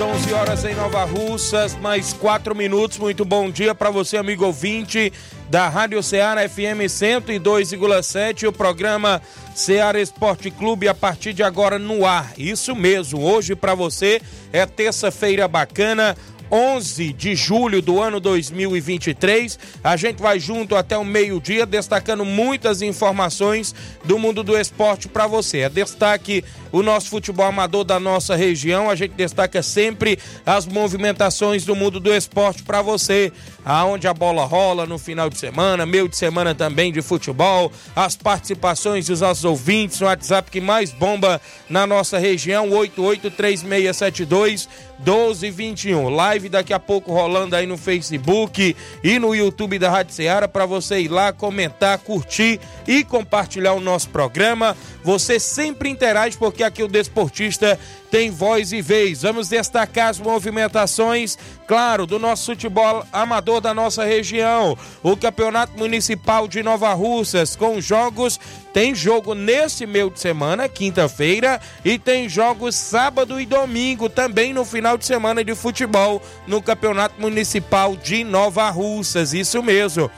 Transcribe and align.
11 0.00 0.02
horas, 0.02 0.20
11 0.20 0.32
horas 0.32 0.64
em 0.64 0.74
Nova 0.74 1.04
Russas, 1.04 1.76
mais 1.76 2.12
4 2.14 2.54
minutos. 2.54 2.96
Muito 2.96 3.22
bom 3.24 3.50
dia 3.50 3.74
para 3.74 3.90
você, 3.90 4.16
amigo 4.16 4.46
ouvinte 4.46 5.12
da 5.50 5.68
Rádio 5.68 6.02
Ceará 6.02 6.48
FM 6.48 6.88
102,7. 6.88 8.48
O 8.48 8.52
programa 8.52 9.20
Ceará 9.54 10.00
Esporte 10.00 10.50
Clube 10.50 10.88
a 10.88 10.94
partir 10.94 11.34
de 11.34 11.42
agora 11.42 11.78
no 11.78 12.06
ar. 12.06 12.32
Isso 12.38 12.74
mesmo, 12.74 13.20
hoje 13.22 13.54
para 13.54 13.74
você 13.74 14.22
é 14.52 14.64
terça-feira 14.64 15.46
bacana. 15.46 16.16
11 16.50 17.12
de 17.12 17.34
julho 17.34 17.80
do 17.80 18.00
ano 18.00 18.18
2023. 18.18 19.58
A 19.84 19.96
gente 19.96 20.20
vai 20.20 20.40
junto 20.40 20.74
até 20.74 20.98
o 20.98 21.04
meio-dia, 21.04 21.64
destacando 21.64 22.24
muitas 22.24 22.82
informações 22.82 23.74
do 24.04 24.18
mundo 24.18 24.42
do 24.42 24.58
esporte 24.58 25.08
para 25.08 25.26
você. 25.26 25.58
É 25.60 25.68
destaque 25.68 26.44
o 26.72 26.82
nosso 26.82 27.08
futebol 27.08 27.46
amador 27.46 27.84
da 27.84 28.00
nossa 28.00 28.34
região. 28.36 28.90
A 28.90 28.94
gente 28.94 29.12
destaca 29.12 29.62
sempre 29.62 30.18
as 30.44 30.66
movimentações 30.66 31.64
do 31.64 31.76
mundo 31.76 32.00
do 32.00 32.12
esporte 32.12 32.62
para 32.62 32.82
você, 32.82 33.32
aonde 33.64 34.06
a 34.08 34.14
bola 34.14 34.44
rola 34.44 34.86
no 34.86 34.98
final 34.98 35.30
de 35.30 35.38
semana, 35.38 35.86
meio 35.86 36.08
de 36.08 36.16
semana 36.16 36.54
também 36.54 36.92
de 36.92 37.02
futebol, 37.02 37.70
as 37.94 38.16
participações 38.16 39.06
dos 39.06 39.20
nossos 39.20 39.44
ouvintes, 39.44 40.00
o 40.00 40.04
WhatsApp 40.04 40.50
que 40.50 40.60
mais 40.60 40.90
bomba 40.92 41.40
na 41.68 41.86
nossa 41.86 42.18
região, 42.18 42.70
883672 42.70 44.68
1221. 45.00 46.08
Live 46.08 46.48
daqui 46.48 46.72
a 46.72 46.78
pouco 46.78 47.12
rolando 47.12 47.56
aí 47.56 47.66
no 47.66 47.76
Facebook 47.76 48.76
e 49.02 49.18
no 49.18 49.34
YouTube 49.34 49.78
da 49.78 49.90
Rádio 49.90 50.14
Ceará 50.14 50.46
para 50.46 50.66
você 50.66 51.00
ir 51.00 51.08
lá 51.08 51.32
comentar, 51.32 51.98
curtir 51.98 52.60
e 52.86 53.02
compartilhar 53.02 53.72
o 53.72 53.80
nosso 53.80 54.08
programa. 54.10 54.76
Você 55.02 55.40
sempre 55.40 55.88
interage 55.88 56.36
porque 56.36 56.62
aqui 56.62 56.82
o 56.82 56.88
desportista 56.88 57.78
tem 58.10 58.30
voz 58.30 58.72
e 58.72 58.82
vez. 58.82 59.22
Vamos 59.22 59.48
destacar 59.48 60.08
as 60.08 60.18
movimentações, 60.18 61.38
claro, 61.70 62.04
do 62.04 62.18
nosso 62.18 62.46
futebol 62.46 63.06
amador 63.12 63.60
da 63.60 63.72
nossa 63.72 64.04
região. 64.04 64.76
O 65.04 65.16
Campeonato 65.16 65.78
Municipal 65.78 66.48
de 66.48 66.64
Nova 66.64 66.92
Russas, 66.94 67.54
com 67.54 67.80
jogos. 67.80 68.40
Tem 68.72 68.92
jogo 68.92 69.36
nesse 69.36 69.86
meio 69.86 70.10
de 70.10 70.18
semana, 70.18 70.68
quinta-feira, 70.68 71.60
e 71.84 71.96
tem 71.96 72.28
jogos 72.28 72.74
sábado 72.74 73.40
e 73.40 73.46
domingo 73.46 74.08
também 74.08 74.52
no 74.52 74.64
final 74.64 74.98
de 74.98 75.04
semana 75.04 75.44
de 75.44 75.54
futebol 75.54 76.20
no 76.44 76.60
Campeonato 76.60 77.20
Municipal 77.20 77.94
de 77.94 78.24
Nova 78.24 78.68
Russas. 78.68 79.32
Isso 79.32 79.62
mesmo. 79.62 80.10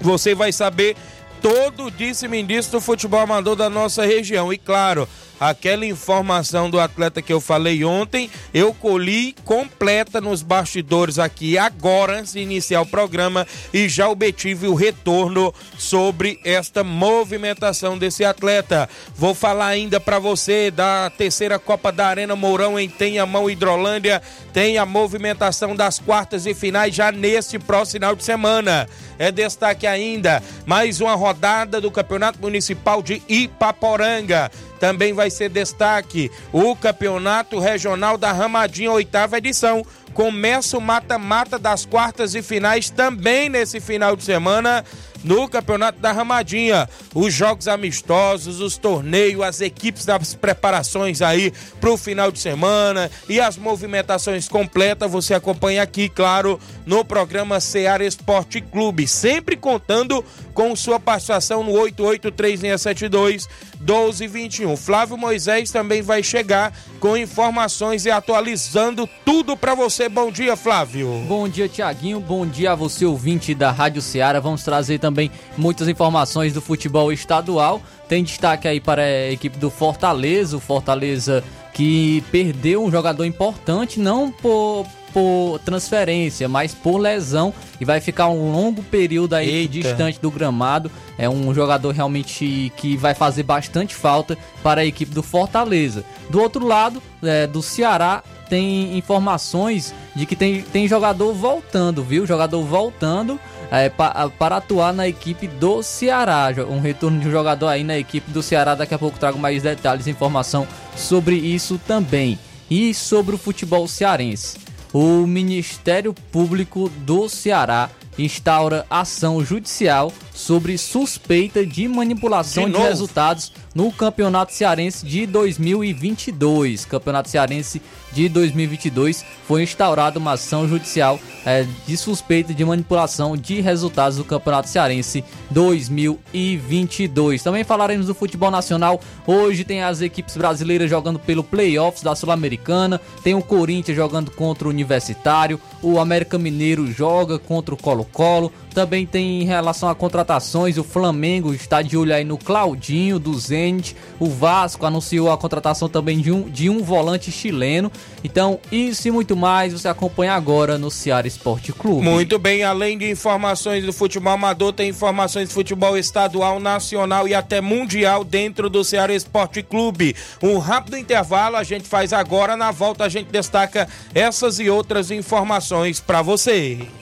Você 0.00 0.34
vai 0.34 0.52
saber 0.52 0.96
todo 1.42 1.90
disse-me 1.90 2.42
do 2.42 2.80
futebol 2.80 3.20
amador 3.20 3.56
da 3.56 3.68
nossa 3.68 4.06
região. 4.06 4.50
E 4.50 4.56
claro, 4.56 5.06
aquela 5.48 5.84
informação 5.84 6.70
do 6.70 6.78
atleta 6.78 7.20
que 7.20 7.32
eu 7.32 7.40
falei 7.40 7.84
ontem, 7.84 8.30
eu 8.54 8.72
colhi 8.72 9.34
completa 9.44 10.20
nos 10.20 10.40
bastidores 10.40 11.18
aqui 11.18 11.58
agora, 11.58 12.20
antes 12.20 12.34
de 12.34 12.40
iniciar 12.40 12.80
o 12.80 12.86
programa, 12.86 13.46
e 13.72 13.88
já 13.88 14.08
obtive 14.08 14.68
o 14.68 14.74
retorno 14.74 15.52
sobre 15.76 16.38
esta 16.44 16.84
movimentação 16.84 17.98
desse 17.98 18.24
atleta. 18.24 18.88
Vou 19.16 19.34
falar 19.34 19.66
ainda 19.66 19.98
para 19.98 20.20
você 20.20 20.70
da 20.70 21.10
terceira 21.10 21.58
Copa 21.58 21.90
da 21.90 22.06
Arena 22.06 22.36
Mourão 22.36 22.78
em 22.78 22.88
Tenhamão, 22.88 23.50
Hidrolândia. 23.50 24.22
Tem 24.52 24.78
a 24.78 24.86
movimentação 24.86 25.74
das 25.74 25.98
quartas 25.98 26.46
e 26.46 26.54
finais 26.54 26.94
já 26.94 27.10
neste 27.10 27.58
próximo 27.58 27.92
final 27.92 28.14
de 28.14 28.24
semana. 28.24 28.88
É 29.18 29.32
destaque 29.32 29.86
ainda 29.86 30.42
mais 30.66 31.00
uma 31.00 31.14
rodada 31.14 31.80
do 31.80 31.90
Campeonato 31.90 32.40
Municipal 32.40 33.02
de 33.02 33.22
Ipaporanga. 33.28 34.50
Também 34.82 35.12
vai 35.12 35.30
ser 35.30 35.48
destaque 35.48 36.28
o 36.52 36.74
Campeonato 36.74 37.60
Regional 37.60 38.18
da 38.18 38.32
Ramadinha, 38.32 38.90
oitava 38.90 39.38
edição. 39.38 39.86
Começa 40.12 40.76
o 40.76 40.80
mata-mata 40.80 41.56
das 41.56 41.86
quartas 41.86 42.34
e 42.34 42.42
finais 42.42 42.90
também 42.90 43.48
nesse 43.48 43.78
final 43.78 44.16
de 44.16 44.24
semana 44.24 44.84
no 45.24 45.48
Campeonato 45.48 46.00
da 46.00 46.12
Ramadinha. 46.12 46.88
Os 47.14 47.32
jogos 47.32 47.68
amistosos, 47.68 48.60
os 48.60 48.76
torneios, 48.76 49.42
as 49.42 49.60
equipes 49.60 50.04
das 50.04 50.34
preparações 50.34 51.22
aí 51.22 51.52
para 51.80 51.90
o 51.90 51.96
final 51.96 52.32
de 52.32 52.40
semana 52.40 53.10
e 53.28 53.40
as 53.40 53.56
movimentações 53.56 54.48
completas 54.48 55.10
você 55.10 55.32
acompanha 55.32 55.82
aqui, 55.82 56.08
claro, 56.08 56.58
no 56.84 57.04
programa 57.04 57.60
Seara 57.60 58.04
Esporte 58.04 58.60
Clube, 58.60 59.06
sempre 59.06 59.56
contando 59.56 60.24
com 60.52 60.74
sua 60.76 60.98
participação 60.98 61.62
no 61.62 61.72
883672 61.72 63.48
1221. 63.82 64.76
Flávio 64.76 65.16
Moisés 65.16 65.70
também 65.70 66.02
vai 66.02 66.22
chegar 66.22 66.72
com 67.00 67.16
informações 67.16 68.06
e 68.06 68.10
atualizando 68.10 69.08
tudo 69.24 69.56
para 69.56 69.74
você. 69.74 70.08
Bom 70.08 70.30
dia, 70.30 70.56
Flávio. 70.56 71.22
Bom 71.26 71.48
dia, 71.48 71.68
Tiaguinho. 71.68 72.20
Bom 72.20 72.46
dia 72.46 72.72
a 72.72 72.74
você, 72.74 73.04
ouvinte 73.04 73.54
da 73.54 73.70
Rádio 73.70 74.00
Ceará. 74.00 74.40
Vamos 74.40 74.62
trazer 74.62 74.98
também 74.98 75.30
muitas 75.56 75.88
informações 75.88 76.52
do 76.52 76.60
futebol 76.60 77.12
estadual. 77.12 77.82
Tem 78.08 78.22
destaque 78.22 78.68
aí 78.68 78.80
para 78.80 79.02
a 79.02 79.30
equipe 79.30 79.58
do 79.58 79.70
Fortaleza, 79.70 80.56
o 80.56 80.60
Fortaleza 80.60 81.42
que 81.72 82.22
perdeu 82.30 82.84
um 82.84 82.90
jogador 82.90 83.24
importante, 83.24 83.98
não 83.98 84.30
por 84.30 84.86
por 85.12 85.58
transferência, 85.60 86.48
mas 86.48 86.74
por 86.74 86.98
lesão 86.98 87.52
e 87.80 87.84
vai 87.84 88.00
ficar 88.00 88.28
um 88.28 88.52
longo 88.52 88.82
período 88.82 89.34
aí 89.34 89.48
Eita. 89.48 89.72
distante 89.72 90.20
do 90.20 90.30
gramado. 90.30 90.90
É 91.18 91.28
um 91.28 91.52
jogador 91.54 91.92
realmente 91.92 92.72
que 92.76 92.96
vai 92.96 93.14
fazer 93.14 93.42
bastante 93.42 93.94
falta 93.94 94.36
para 94.62 94.80
a 94.80 94.84
equipe 94.84 95.14
do 95.14 95.22
Fortaleza. 95.22 96.04
Do 96.30 96.40
outro 96.40 96.66
lado, 96.66 97.02
é, 97.22 97.46
do 97.46 97.62
Ceará, 97.62 98.22
tem 98.48 98.98
informações 98.98 99.94
de 100.14 100.26
que 100.26 100.36
tem, 100.36 100.60
tem 100.60 100.86
jogador 100.86 101.32
voltando, 101.32 102.02
viu? 102.02 102.26
Jogador 102.26 102.62
voltando 102.62 103.40
é, 103.70 103.88
pa, 103.88 104.28
para 104.38 104.58
atuar 104.58 104.92
na 104.92 105.08
equipe 105.08 105.46
do 105.46 105.82
Ceará. 105.82 106.48
Um 106.68 106.80
retorno 106.80 107.18
de 107.18 107.28
um 107.28 107.30
jogador 107.30 107.68
aí 107.68 107.82
na 107.82 107.96
equipe 107.96 108.30
do 108.30 108.42
Ceará. 108.42 108.74
Daqui 108.74 108.92
a 108.94 108.98
pouco 108.98 109.18
trago 109.18 109.38
mais 109.38 109.62
detalhes 109.62 110.06
e 110.06 110.10
informação 110.10 110.68
sobre 110.94 111.34
isso 111.36 111.80
também. 111.86 112.38
E 112.68 112.92
sobre 112.92 113.34
o 113.34 113.38
futebol 113.38 113.88
cearense. 113.88 114.58
O 114.92 115.26
Ministério 115.26 116.12
Público 116.30 116.90
do 117.06 117.28
Ceará 117.28 117.88
instaura 118.18 118.84
ação 118.90 119.42
judicial 119.42 120.12
sobre 120.34 120.76
suspeita 120.76 121.64
de 121.64 121.88
manipulação 121.88 122.66
de, 122.66 122.72
de 122.72 122.78
resultados 122.78 123.52
no 123.74 123.90
Campeonato 123.90 124.52
Cearense 124.52 125.06
de 125.06 125.26
2022. 125.26 126.84
Campeonato 126.84 127.30
Cearense 127.30 127.80
de 128.12 128.28
2022 128.28 129.24
foi 129.46 129.62
instaurada 129.62 130.18
uma 130.18 130.32
ação 130.32 130.66
judicial 130.66 131.18
é, 131.44 131.66
de 131.86 131.96
suspeita 131.96 132.54
de 132.54 132.64
manipulação 132.64 133.36
de 133.36 133.60
resultados 133.60 134.18
do 134.18 134.24
Campeonato 134.24 134.68
Cearense 134.68 135.24
2022. 135.50 137.42
Também 137.42 137.64
falaremos 137.64 138.06
do 138.06 138.14
futebol 138.14 138.50
nacional. 138.50 139.00
Hoje 139.26 139.64
tem 139.64 139.82
as 139.82 140.00
equipes 140.00 140.36
brasileiras 140.36 140.88
jogando 140.88 141.18
pelo 141.18 141.44
playoffs 141.44 142.02
da 142.02 142.14
Sul-Americana, 142.14 143.00
tem 143.22 143.34
o 143.34 143.42
Corinthians 143.42 143.96
jogando 143.96 144.30
contra 144.30 144.66
o 144.66 144.70
Universitário, 144.70 145.60
o 145.82 145.98
América 145.98 146.38
Mineiro 146.38 146.90
joga 146.90 147.38
contra 147.38 147.74
o 147.74 147.78
Colo-Colo. 147.78 148.52
Também 148.72 149.04
tem 149.04 149.42
em 149.42 149.44
relação 149.44 149.88
a 149.88 149.94
contratações, 149.94 150.78
o 150.78 150.84
Flamengo 150.84 151.52
está 151.52 151.82
de 151.82 151.94
olho 151.94 152.14
aí 152.14 152.24
no 152.24 152.38
Claudinho, 152.38 153.18
200 153.18 153.52
Zenit. 153.52 153.96
O 154.18 154.28
Vasco 154.28 154.86
anunciou 154.86 155.30
a 155.30 155.36
contratação 155.36 155.88
também 155.88 156.20
de 156.20 156.32
um, 156.32 156.48
de 156.48 156.70
um 156.70 156.82
volante 156.82 157.30
chileno. 157.30 157.92
Então, 158.24 158.60
isso 158.70 159.08
e 159.08 159.10
muito 159.10 159.36
mais 159.36 159.72
você 159.72 159.88
acompanha 159.88 160.32
agora 160.32 160.78
no 160.78 160.90
Ceará 160.90 161.26
Esporte 161.26 161.72
Clube. 161.72 162.02
Muito 162.02 162.38
bem, 162.38 162.62
além 162.62 162.96
de 162.96 163.10
informações 163.10 163.84
do 163.84 163.92
futebol 163.92 164.32
amador, 164.32 164.72
tem 164.72 164.88
informações 164.90 165.48
do 165.48 165.54
futebol 165.54 165.98
estadual, 165.98 166.60
nacional 166.60 167.26
e 167.26 167.34
até 167.34 167.60
mundial 167.60 168.22
dentro 168.22 168.70
do 168.70 168.84
Ceará 168.84 169.12
Esporte 169.12 169.62
Clube. 169.62 170.14
Um 170.40 170.58
rápido 170.58 170.96
intervalo 170.96 171.56
a 171.56 171.64
gente 171.64 171.88
faz 171.88 172.12
agora, 172.12 172.56
na 172.56 172.70
volta 172.70 173.04
a 173.04 173.08
gente 173.08 173.30
destaca 173.30 173.88
essas 174.14 174.60
e 174.60 174.70
outras 174.70 175.10
informações 175.10 175.98
para 175.98 176.22
você. 176.22 177.01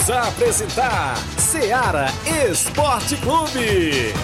Voltamos 0.00 0.10
a 0.10 0.28
apresentar 0.28 1.16
Seara 1.38 2.06
Esporte 2.50 3.16
Clube. 3.16 4.14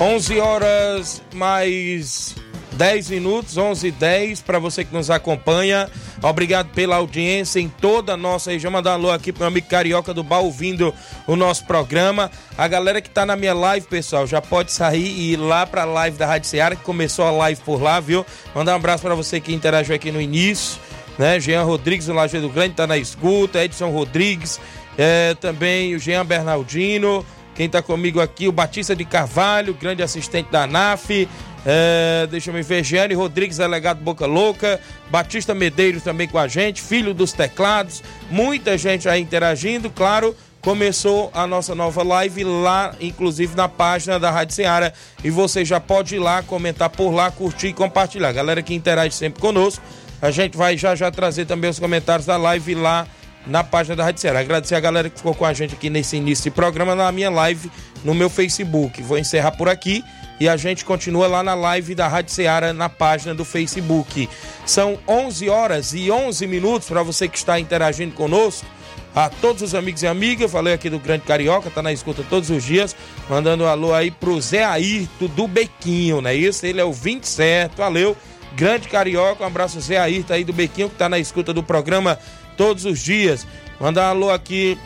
Onze 0.00 0.38
horas 0.38 1.22
mais 1.34 2.34
10 2.72 3.10
minutos, 3.10 3.56
11 3.56 3.88
e 3.88 3.90
10, 3.90 4.42
para 4.42 4.58
você 4.58 4.84
que 4.84 4.94
nos 4.94 5.10
acompanha. 5.10 5.88
Obrigado 6.22 6.68
pela 6.68 6.96
audiência 6.96 7.58
em 7.58 7.68
toda 7.68 8.14
a 8.14 8.16
nossa 8.16 8.52
região. 8.52 8.70
Mandar 8.70 8.92
um 8.92 8.94
alô 8.94 9.10
aqui 9.10 9.32
pro 9.32 9.40
meu 9.40 9.48
amigo 9.48 9.66
Carioca 9.66 10.14
do 10.14 10.22
Bar 10.22 10.38
ouvindo 10.38 10.94
o 11.26 11.34
nosso 11.34 11.66
programa. 11.66 12.30
A 12.56 12.68
galera 12.68 13.00
que 13.00 13.10
tá 13.10 13.26
na 13.26 13.34
minha 13.34 13.52
live, 13.52 13.86
pessoal, 13.88 14.24
já 14.26 14.40
pode 14.40 14.70
sair 14.70 15.04
e 15.04 15.32
ir 15.32 15.36
lá 15.36 15.66
pra 15.66 15.84
live 15.84 16.16
da 16.16 16.26
Rádio 16.26 16.48
Seara, 16.48 16.76
que 16.76 16.84
começou 16.84 17.24
a 17.24 17.32
live 17.32 17.60
por 17.62 17.82
lá, 17.82 17.98
viu? 17.98 18.24
Mandar 18.54 18.72
um 18.72 18.76
abraço 18.76 19.02
para 19.02 19.16
você 19.16 19.40
que 19.40 19.52
interagiu 19.52 19.96
aqui 19.96 20.12
no 20.12 20.20
início, 20.20 20.80
né? 21.18 21.40
Jean 21.40 21.64
Rodrigues, 21.64 22.06
do 22.06 22.12
Lajeado 22.12 22.48
Grande, 22.48 22.74
tá 22.74 22.86
na 22.86 22.96
escuta. 22.96 23.64
Edson 23.64 23.90
Rodrigues, 23.90 24.60
é, 24.96 25.34
também 25.34 25.94
o 25.96 25.98
Jean 25.98 26.24
Bernardino. 26.24 27.26
Quem 27.54 27.68
tá 27.68 27.82
comigo 27.82 28.20
aqui, 28.20 28.48
o 28.48 28.52
Batista 28.52 28.96
de 28.96 29.04
Carvalho, 29.04 29.74
grande 29.74 30.02
assistente 30.02 30.50
da 30.50 30.62
ANAF. 30.62 31.28
É, 31.64 32.26
deixa 32.30 32.50
eu 32.50 32.64
ver, 32.64 32.84
Giane 32.84 33.14
Rodrigues, 33.14 33.58
delegado 33.58 34.02
Boca 34.02 34.26
Louca, 34.26 34.80
Batista 35.10 35.54
Medeiros 35.54 36.02
também 36.02 36.26
com 36.26 36.38
a 36.38 36.48
gente, 36.48 36.82
filho 36.82 37.14
dos 37.14 37.32
teclados, 37.32 38.02
muita 38.30 38.76
gente 38.76 39.08
aí 39.08 39.20
interagindo, 39.20 39.90
claro. 39.90 40.34
Começou 40.60 41.28
a 41.34 41.44
nossa 41.44 41.74
nova 41.74 42.04
live 42.04 42.44
lá, 42.44 42.94
inclusive 43.00 43.56
na 43.56 43.68
página 43.68 44.16
da 44.20 44.30
Rádio 44.30 44.54
Ceará. 44.54 44.92
E 45.24 45.28
você 45.28 45.64
já 45.64 45.80
pode 45.80 46.14
ir 46.14 46.20
lá, 46.20 46.40
comentar 46.40 46.88
por 46.88 47.10
lá, 47.10 47.32
curtir 47.32 47.68
e 47.68 47.72
compartilhar. 47.72 48.30
Galera 48.30 48.62
que 48.62 48.72
interage 48.72 49.12
sempre 49.16 49.40
conosco, 49.40 49.82
a 50.20 50.30
gente 50.30 50.56
vai 50.56 50.78
já 50.78 50.94
já 50.94 51.10
trazer 51.10 51.46
também 51.46 51.68
os 51.68 51.80
comentários 51.80 52.26
da 52.26 52.36
live 52.36 52.76
lá 52.76 53.08
na 53.44 53.64
página 53.64 53.96
da 53.96 54.04
Rádio 54.04 54.20
Ceará. 54.20 54.38
Agradecer 54.38 54.76
a 54.76 54.80
galera 54.80 55.10
que 55.10 55.16
ficou 55.16 55.34
com 55.34 55.44
a 55.44 55.52
gente 55.52 55.74
aqui 55.74 55.90
nesse 55.90 56.16
início 56.16 56.44
de 56.44 56.50
programa 56.52 56.94
na 56.94 57.10
minha 57.10 57.28
live 57.28 57.68
no 58.04 58.14
meu 58.14 58.30
Facebook. 58.30 59.02
Vou 59.02 59.18
encerrar 59.18 59.50
por 59.50 59.68
aqui 59.68 60.04
e 60.42 60.48
a 60.48 60.56
gente 60.56 60.84
continua 60.84 61.28
lá 61.28 61.40
na 61.40 61.54
live 61.54 61.94
da 61.94 62.08
Rádio 62.08 62.34
Ceará 62.34 62.72
na 62.72 62.88
página 62.88 63.32
do 63.32 63.44
Facebook. 63.44 64.28
São 64.66 64.98
11 65.06 65.48
horas 65.48 65.94
e 65.94 66.10
11 66.10 66.48
minutos 66.48 66.88
para 66.88 67.00
você 67.00 67.28
que 67.28 67.38
está 67.38 67.60
interagindo 67.60 68.12
conosco. 68.16 68.66
A 69.14 69.28
todos 69.28 69.62
os 69.62 69.72
amigos 69.72 70.02
e 70.02 70.08
amigas, 70.08 70.50
falei 70.50 70.74
aqui 70.74 70.90
do 70.90 70.98
Grande 70.98 71.22
Carioca, 71.22 71.70
tá 71.70 71.80
na 71.80 71.92
escuta 71.92 72.24
todos 72.28 72.50
os 72.50 72.64
dias, 72.64 72.96
mandando 73.30 73.62
um 73.62 73.68
alô 73.68 73.94
aí 73.94 74.10
pro 74.10 74.40
Zé 74.40 74.64
Ayrton 74.64 75.26
do 75.28 75.46
Bequinho, 75.46 76.20
né? 76.20 76.34
Isso, 76.34 76.66
ele 76.66 76.80
é 76.80 76.84
o 76.84 76.92
27, 76.92 77.76
valeu. 77.76 78.16
Grande 78.56 78.88
Carioca, 78.88 79.44
um 79.44 79.46
abraço 79.46 79.80
Zé 79.80 79.96
Ayrton 79.96 80.32
aí 80.32 80.42
do 80.42 80.52
Bequinho, 80.52 80.90
que 80.90 80.96
tá 80.96 81.08
na 81.08 81.20
escuta 81.20 81.54
do 81.54 81.62
programa 81.62 82.18
todos 82.56 82.84
os 82.84 82.98
dias. 82.98 83.46
Mandar 83.78 84.08
um 84.08 84.10
alô 84.10 84.30
aqui 84.30 84.76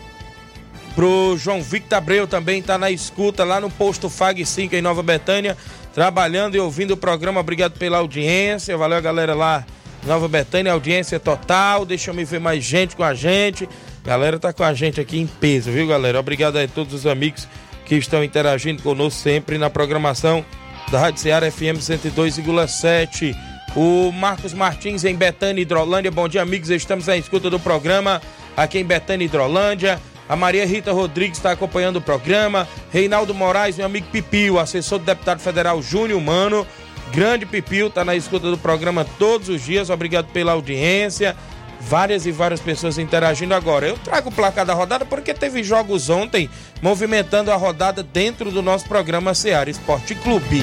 pro 0.97 1.37
João 1.37 1.63
Victor 1.63 1.99
Abreu 1.99 2.27
também 2.27 2.63
tá 2.63 2.79
na 2.79 2.91
escuta 2.91 3.45
lá 3.45 3.61
no 3.61 3.71
posto 3.71 4.09
FAG 4.09 4.45
5 4.47 4.75
em 4.75 4.81
Nova 4.81 5.03
Betânia, 5.03 5.55
trabalhando 5.95 6.57
e 6.57 6.59
ouvindo 6.59 6.93
o 6.93 6.97
programa. 6.97 7.39
Obrigado 7.39 7.79
pela 7.79 7.99
audiência. 7.99 8.77
Valeu 8.79 8.97
a 8.97 9.01
galera 9.01 9.35
lá 9.35 9.65
Nova 10.07 10.27
Betânia, 10.27 10.73
audiência 10.73 11.21
total. 11.21 11.85
Deixa 11.85 12.11
eu 12.11 12.15
me 12.15 12.25
ver 12.25 12.41
mais 12.41 12.65
gente 12.65 12.97
com 12.97 13.05
a 13.05 13.13
gente. 13.13 13.69
Galera 14.03 14.39
tá 14.39 14.55
com 14.55 14.65
a 14.65 14.73
gente 14.73 14.99
aqui 14.99 15.19
em 15.19 15.27
peso, 15.27 15.71
viu, 15.71 15.87
galera? 15.87 16.19
Obrigado 16.19 16.57
a 16.57 16.67
todos 16.67 16.95
os 16.95 17.07
amigos 17.07 17.47
que 17.85 17.97
estão 17.97 18.25
interagindo 18.25 18.83
conosco 18.83 19.21
sempre 19.21 19.59
na 19.59 19.69
programação 19.69 20.43
da 20.91 20.99
Rádio 20.99 21.21
Ceará 21.21 21.51
FM 21.51 21.79
102,7. 21.79 23.37
O 23.77 24.11
Marcos 24.13 24.55
Martins 24.55 25.05
em 25.05 25.15
Betânia, 25.15 25.61
Hidrolândia. 25.61 26.11
Bom 26.11 26.27
dia, 26.27 26.41
amigos. 26.41 26.71
Estamos 26.71 27.07
na 27.07 27.19
escuta 27.19 27.51
do 27.51 27.61
programa 27.61 28.23
aqui 28.57 28.79
em 28.79 28.85
Betânia, 28.85 29.27
Hidrolândia. 29.27 30.01
A 30.29 30.35
Maria 30.35 30.67
Rita 30.67 30.93
Rodrigues 30.93 31.39
está 31.39 31.53
acompanhando 31.53 31.97
o 31.97 32.01
programa. 32.01 32.67
Reinaldo 32.93 33.35
Moraes, 33.35 33.77
meu 33.77 33.87
amigo 33.87 34.07
Pipio, 34.11 34.59
assessor 34.59 34.99
do 34.99 35.05
deputado 35.05 35.41
federal 35.41 35.81
Júnior 35.81 36.21
Mano. 36.21 36.67
Grande 37.13 37.47
Pipio, 37.47 37.87
está 37.87 38.05
na 38.05 38.17
escuta 38.17 38.51
do 38.51 38.59
programa 38.59 39.07
todos 39.19 39.49
os 39.49 39.63
dias. 39.63 39.91
Obrigado 39.91 40.27
pela 40.33 40.53
audiência. 40.53 41.37
Várias 41.81 42.27
e 42.27 42.33
várias 42.33 42.61
pessoas 42.61 42.99
interagindo 42.99 43.55
agora. 43.55 43.87
Eu 43.87 43.97
trago 43.99 44.31
o 44.31 44.33
placar 44.33 44.67
da 44.67 44.75
rodada 44.75 45.05
porque 45.05 45.33
teve 45.33 45.63
jogos 45.63 46.11
ontem 46.11 46.51
movimentando 46.83 47.53
a 47.53 47.57
rodada 47.57 48.03
dentro 48.03 48.51
do 48.51 48.63
nosso 48.63 48.89
programa 48.89 49.35
Seara 49.35 49.71
Esporte 49.71 50.15
Clube. 50.17 50.63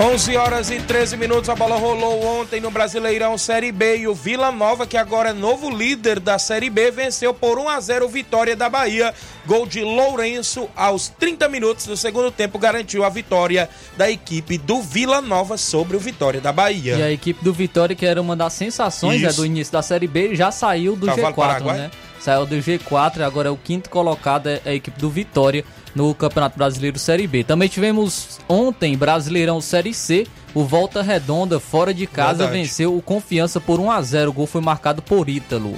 11 0.00 0.36
horas 0.36 0.70
e 0.70 0.78
13 0.78 1.16
minutos, 1.16 1.50
a 1.50 1.56
bola 1.56 1.76
rolou 1.76 2.24
ontem 2.24 2.60
no 2.60 2.70
Brasileirão 2.70 3.36
Série 3.36 3.72
B 3.72 3.96
e 3.96 4.06
o 4.06 4.14
Vila 4.14 4.52
Nova, 4.52 4.86
que 4.86 4.96
agora 4.96 5.30
é 5.30 5.32
novo 5.32 5.68
líder 5.68 6.20
da 6.20 6.38
Série 6.38 6.70
B, 6.70 6.92
venceu 6.92 7.34
por 7.34 7.58
1 7.58 7.68
a 7.68 7.80
0 7.80 8.06
o 8.06 8.08
Vitória 8.08 8.54
da 8.54 8.68
Bahia. 8.68 9.12
Gol 9.44 9.66
de 9.66 9.82
Lourenço 9.82 10.70
aos 10.76 11.08
30 11.08 11.48
minutos 11.48 11.84
do 11.84 11.96
segundo 11.96 12.30
tempo 12.30 12.60
garantiu 12.60 13.02
a 13.02 13.08
vitória 13.08 13.68
da 13.96 14.08
equipe 14.08 14.56
do 14.56 14.80
Vila 14.80 15.20
Nova 15.20 15.56
sobre 15.56 15.96
o 15.96 16.00
Vitória 16.00 16.40
da 16.40 16.52
Bahia. 16.52 16.94
E 16.94 17.02
a 17.02 17.10
equipe 17.10 17.42
do 17.42 17.52
Vitória, 17.52 17.96
que 17.96 18.06
era 18.06 18.22
uma 18.22 18.36
das 18.36 18.52
sensações 18.52 19.20
né, 19.20 19.32
do 19.32 19.44
início 19.44 19.72
da 19.72 19.82
Série 19.82 20.06
B, 20.06 20.36
já 20.36 20.52
saiu 20.52 20.94
do 20.94 21.06
Cavalo 21.06 21.34
G4, 21.34 21.34
Paraguai? 21.34 21.76
né? 21.76 21.90
Saiu 22.20 22.46
do 22.46 22.54
G4 22.56 23.16
e 23.16 23.22
agora 23.24 23.48
é 23.48 23.50
o 23.50 23.56
quinto 23.56 23.90
colocado, 23.90 24.48
é 24.48 24.60
a 24.64 24.74
equipe 24.74 25.00
do 25.00 25.10
Vitória 25.10 25.64
no 25.98 26.14
Campeonato 26.14 26.56
Brasileiro 26.56 26.96
Série 26.96 27.26
B. 27.26 27.42
Também 27.42 27.68
tivemos 27.68 28.38
ontem 28.48 28.96
Brasileirão 28.96 29.60
Série 29.60 29.92
C. 29.92 30.28
O 30.54 30.64
Volta 30.64 31.02
Redonda, 31.02 31.58
fora 31.58 31.92
de 31.92 32.06
casa, 32.06 32.44
Verdade. 32.44 32.58
venceu 32.62 32.96
o 32.96 33.02
Confiança 33.02 33.60
por 33.60 33.78
1 33.80 33.90
a 33.90 34.00
0 34.00 34.30
O 34.30 34.32
gol 34.32 34.46
foi 34.46 34.60
marcado 34.60 35.02
por 35.02 35.28
Ítalo. 35.28 35.76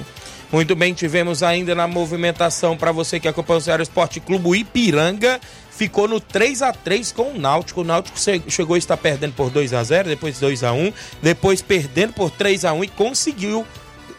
Muito 0.53 0.77
bem, 0.77 0.93
tivemos 0.93 1.43
ainda 1.43 1.75
na 1.75 1.89
movimentação 1.89 2.77
para 2.77 2.93
você 2.93 3.19
que 3.19 3.29
acompanha 3.29 3.59
o 3.59 3.63
Ceará 3.63 3.83
Esporte 3.83 4.21
Clube 4.21 4.49
o 4.49 4.55
Ipiranga 4.55 5.41
ficou 5.71 6.07
no 6.07 6.21
3 6.21 6.61
a 6.61 6.73
3 6.75 7.11
com 7.13 7.33
o 7.33 7.39
Náutico. 7.39 7.81
O 7.81 7.85
Náutico 7.85 8.19
chegou 8.49 8.75
a 8.75 8.79
estar 8.79 8.99
perdendo 8.99 9.33
por 9.33 9.49
2 9.49 9.73
a 9.73 9.83
0, 9.83 10.11
depois 10.11 10.39
2 10.39 10.63
a 10.63 10.73
1, 10.75 10.93
depois 11.23 11.63
perdendo 11.63 12.13
por 12.13 12.31
3 12.31 12.67
a 12.67 12.75
1 12.75 12.85
e 12.85 12.89
conseguiu 12.89 13.67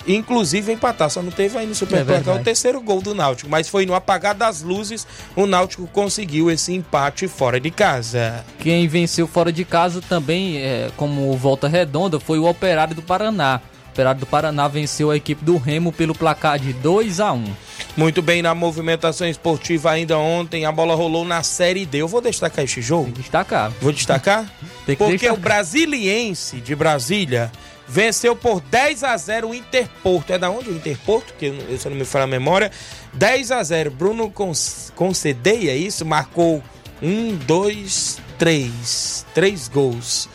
inclusive 0.08 0.72
empatar. 0.72 1.10
Só 1.10 1.22
não 1.22 1.32
teve 1.32 1.58
aí 1.58 1.66
no 1.66 1.76
Super 1.76 2.06
é 2.10 2.32
o 2.32 2.44
terceiro 2.44 2.82
gol 2.82 3.02
do 3.02 3.14
Náutico, 3.14 3.50
mas 3.50 3.68
foi 3.70 3.86
no 3.86 3.94
apagar 3.94 4.36
das 4.36 4.62
luzes 4.62 5.06
o 5.36 5.46
Náutico 5.46 5.88
conseguiu 5.88 6.50
esse 6.50 6.74
empate 6.74 7.28
fora 7.28 7.60
de 7.60 7.72
casa. 7.72 8.44
Quem 8.60 8.88
venceu 8.88 9.28
fora 9.28 9.52
de 9.52 9.66
casa 9.66 10.02
também, 10.02 10.58
é, 10.58 10.90
como 10.98 11.36
volta 11.38 11.68
redonda, 11.68 12.20
foi 12.20 12.40
o 12.40 12.46
Operário 12.46 12.96
do 12.96 13.02
Paraná. 13.02 13.62
O 13.88 13.92
Operário 13.92 14.22
do 14.22 14.26
Paraná 14.26 14.68
venceu 14.68 15.12
a 15.12 15.18
equipe 15.18 15.44
do 15.44 15.58
Remo 15.58 15.92
pelo 15.92 16.16
placar 16.16 16.58
de 16.58 16.72
2 16.74 17.20
a 17.20 17.34
1. 17.34 17.44
Muito 17.98 18.22
bem, 18.22 18.42
na 18.42 18.56
movimentação 18.56 19.28
esportiva 19.28 19.92
ainda 19.92 20.18
ontem, 20.18 20.66
a 20.66 20.72
bola 20.72 20.96
rolou 20.96 21.26
na 21.26 21.44
Série 21.44 21.86
D. 21.86 21.98
Eu 21.98 22.08
vou 22.08 22.22
destacar 22.22 22.64
este 22.64 22.82
jogo? 22.82 23.06
Tem 23.06 23.14
que 23.14 23.22
destacar. 23.22 23.72
Vou 23.82 23.92
destacar? 23.92 24.50
Porque 24.86 25.12
destacar. 25.12 25.34
o 25.34 25.38
Brasiliense 25.38 26.62
de 26.62 26.74
Brasília 26.74 27.52
venceu 27.92 28.36
por 28.36 28.62
10 28.62 29.04
a 29.04 29.18
0 29.18 29.50
o 29.50 29.54
Interporto. 29.54 30.32
É 30.32 30.40
da 30.40 30.50
onde 30.50 30.70
o 30.70 30.76
Interporto? 30.76 31.34
Que 31.38 31.48
eu, 31.48 31.78
se 31.78 31.90
não 31.90 31.98
me 31.98 32.06
falo 32.06 32.24
a 32.24 32.28
memória. 32.28 32.72
10 33.14 33.52
a 33.52 33.62
0. 33.62 33.92
Bruno 33.92 34.34
Concedeia, 34.96 35.72
é 35.72 35.76
isso? 35.76 36.06
Marcou 36.06 36.64
um, 37.02 37.36
dois, 37.36 38.18
três. 38.40 39.26
Três 39.34 39.68
gols. 39.68 40.30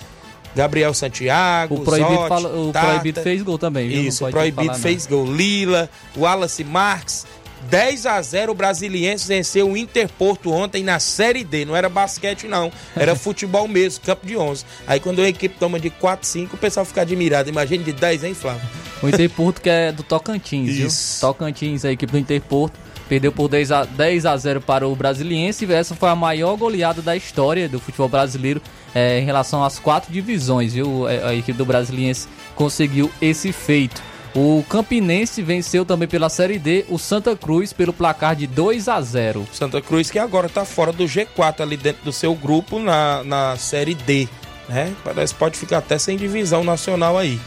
Gabriel 0.54 0.94
Santiago, 0.94 1.75
o 1.75 1.84
Proibido, 1.84 2.14
Zotti, 2.14 2.28
fala, 2.28 2.48
o 2.48 2.72
Proibido 2.72 3.20
fez 3.20 3.42
gol 3.42 3.58
também. 3.58 3.88
Viu? 3.88 4.04
Isso, 4.04 4.26
o 4.26 4.30
Proibido 4.30 4.68
falar, 4.68 4.78
fez 4.78 5.06
gol. 5.06 5.30
Lila, 5.30 5.88
o 6.16 6.20
Wallace 6.20 6.64
Marques. 6.64 7.26
10 7.70 8.06
a 8.06 8.23
0 8.23 8.52
o 8.52 8.54
Brasiliense 8.54 9.26
venceu 9.26 9.70
o 9.70 9.76
Interporto 9.76 10.52
ontem 10.52 10.82
na 10.82 10.99
Série 10.99 11.44
D. 11.44 11.64
Não 11.64 11.75
era 11.75 11.88
basquete, 11.88 12.46
não. 12.46 12.70
Era 12.94 13.14
futebol 13.16 13.66
mesmo, 13.66 14.04
campo 14.04 14.26
de 14.26 14.37
11. 14.37 14.64
Aí 14.87 15.00
quando 15.00 15.20
a 15.20 15.28
equipe 15.28 15.56
toma 15.58 15.80
de 15.80 15.90
4, 15.90 16.26
5, 16.26 16.56
o 16.56 16.58
pessoal 16.58 16.87
fica 16.87 17.02
admirado. 17.02 17.49
Imagina 17.49 17.85
de 17.85 17.92
10, 17.92 18.25
hein, 18.25 18.35
Flávio? 18.35 18.66
O 19.02 19.08
Interporto 19.08 19.61
que 19.61 19.68
é 19.68 19.92
do 19.92 20.02
Tocantins, 20.02 20.70
Isso. 20.70 21.20
viu? 21.20 21.28
Tocantins, 21.28 21.85
a 21.85 21.92
equipe 21.92 22.12
do 22.12 22.18
Interporto. 22.18 22.78
Perdeu 23.08 23.30
por 23.30 23.49
10 23.49 23.70
a, 23.70 23.85
10 23.85 24.26
a 24.26 24.37
0 24.37 24.61
para 24.61 24.87
o 24.88 24.96
Brasiliense 24.96 25.64
e 25.64 25.73
essa 25.73 25.94
foi 25.94 26.08
a 26.08 26.16
maior 26.16 26.56
goleada 26.56 27.00
da 27.00 27.16
história 27.16 27.68
do 27.68 27.78
futebol 27.78 28.08
brasileiro 28.08 28.61
é, 28.92 29.20
em 29.20 29.25
relação 29.25 29.62
às 29.62 29.78
quatro 29.78 30.12
divisões, 30.12 30.73
viu? 30.75 31.08
É, 31.08 31.23
a 31.25 31.32
equipe 31.32 31.56
do 31.56 31.64
Brasiliense 31.64 32.26
conseguiu 32.56 33.08
esse 33.20 33.52
feito. 33.52 34.02
O 34.35 34.62
Campinense 34.68 35.42
venceu 35.42 35.85
também 35.85 36.06
pela 36.06 36.28
Série 36.28 36.59
D 36.59 36.85
o 36.88 36.99
Santa 36.99 37.35
Cruz 37.37 37.73
pelo 37.73 37.92
placar 37.92 38.37
de 38.37 38.47
2 38.47 38.88
a 38.88 39.00
0. 39.00 39.47
Santa 39.52 39.80
Cruz 39.80 40.11
que 40.11 40.18
agora 40.18 40.47
está 40.47 40.64
fora 40.64 40.92
do 40.92 41.04
G4 41.04 41.61
ali 41.61 41.76
dentro 41.76 42.04
do 42.04 42.12
seu 42.12 42.35
grupo 42.35 42.78
na, 42.78 43.25
na 43.25 43.56
Série 43.56 43.95
D, 43.95 44.28
né? 44.68 44.95
Parece 45.02 45.33
que 45.33 45.38
pode 45.38 45.59
ficar 45.59 45.78
até 45.78 45.99
sem 45.99 46.16
divisão 46.16 46.62
nacional 46.64 47.16
aí. 47.16 47.40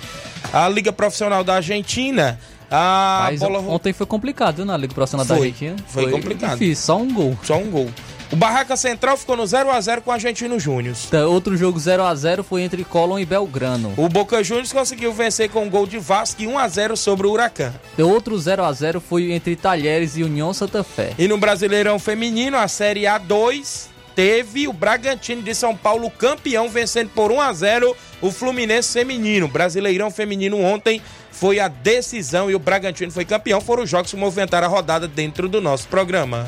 A 0.52 0.68
Liga 0.70 0.92
Profissional 0.92 1.44
da 1.44 1.56
Argentina 1.56 2.40
a 2.72 3.30
Mas 3.32 3.40
bola... 3.40 3.60
ontem 3.60 3.92
foi 3.92 4.06
complicado 4.06 4.64
na 4.64 4.78
Liga 4.78 4.94
Profissional 4.94 5.26
foi, 5.26 5.36
da 5.36 5.44
Argentina. 5.44 5.76
Foi, 5.88 6.04
foi 6.04 6.12
complicado. 6.12 6.52
Difícil, 6.52 6.86
só 6.86 6.98
um 6.98 7.12
gol. 7.12 7.38
Só 7.44 7.58
um 7.58 7.70
gol. 7.70 7.90
O 8.32 8.36
Barraca 8.36 8.78
Central 8.78 9.18
ficou 9.18 9.36
no 9.36 9.46
0 9.46 9.72
a 9.72 9.82
0 9.82 10.04
com 10.04 10.12
o 10.12 10.14
Argentino 10.14 10.60
Júnior. 10.60 10.96
Tá, 11.10 11.26
outro 11.26 11.58
jogo 11.58 11.80
0 11.80 12.04
a 12.04 12.14
0 12.14 12.44
foi 12.44 12.62
entre 12.62 12.84
Colón 12.84 13.18
e 13.18 13.26
Belgrano. 13.26 13.92
O 13.98 14.08
Boca 14.08 14.44
Juniors 14.44 14.72
conseguiu 14.72 15.12
vencer 15.12 15.50
com 15.50 15.64
um 15.64 15.70
gol 15.70 15.88
de 15.88 15.98
Vasco 15.98 16.40
e 16.44 16.48
1 16.48 16.60
a 16.60 16.68
0 16.68 16.96
sobre 16.96 17.26
o 17.26 17.32
Huracan. 17.32 17.74
Outro 17.98 18.38
0 18.38 18.64
a 18.64 18.72
0 18.72 19.02
foi 19.02 19.32
entre 19.32 19.56
Talheres 19.56 20.16
e 20.16 20.22
União 20.22 20.54
Santa 20.54 20.84
Fé. 20.84 21.14
E 21.18 21.28
no 21.28 21.40
Brasileirão 21.40 21.98
Feminino, 21.98 22.56
a 22.56 22.68
Série 22.68 23.02
A2, 23.02 23.88
teve 24.16 24.68
o 24.68 24.74
Bragantino 24.74 25.42
de 25.42 25.56
São 25.56 25.76
Paulo 25.76 26.12
campeão, 26.12 26.70
vencendo 26.70 27.10
por 27.10 27.32
1 27.32 27.42
a 27.42 27.52
0 27.52 27.98
o 28.22 28.32
Fluminense 28.32 28.94
Feminino. 28.94 29.48
Brasileirão 29.48 30.12
Feminino 30.12 30.62
ontem 30.62 31.02
foi 31.32 31.60
a 31.60 31.68
decisão 31.68 32.52
e 32.52 32.54
o 32.54 32.60
Bragantino 32.60 33.12
foi 33.12 33.26
campeão. 33.26 33.60
Foram 33.60 33.84
os 33.84 33.90
jogos 33.90 34.12
que 34.12 34.18
movimentaram 34.18 34.68
a 34.68 34.70
rodada 34.70 35.08
dentro 35.08 35.50
do 35.50 35.60
nosso 35.60 35.88
programa. 35.88 36.48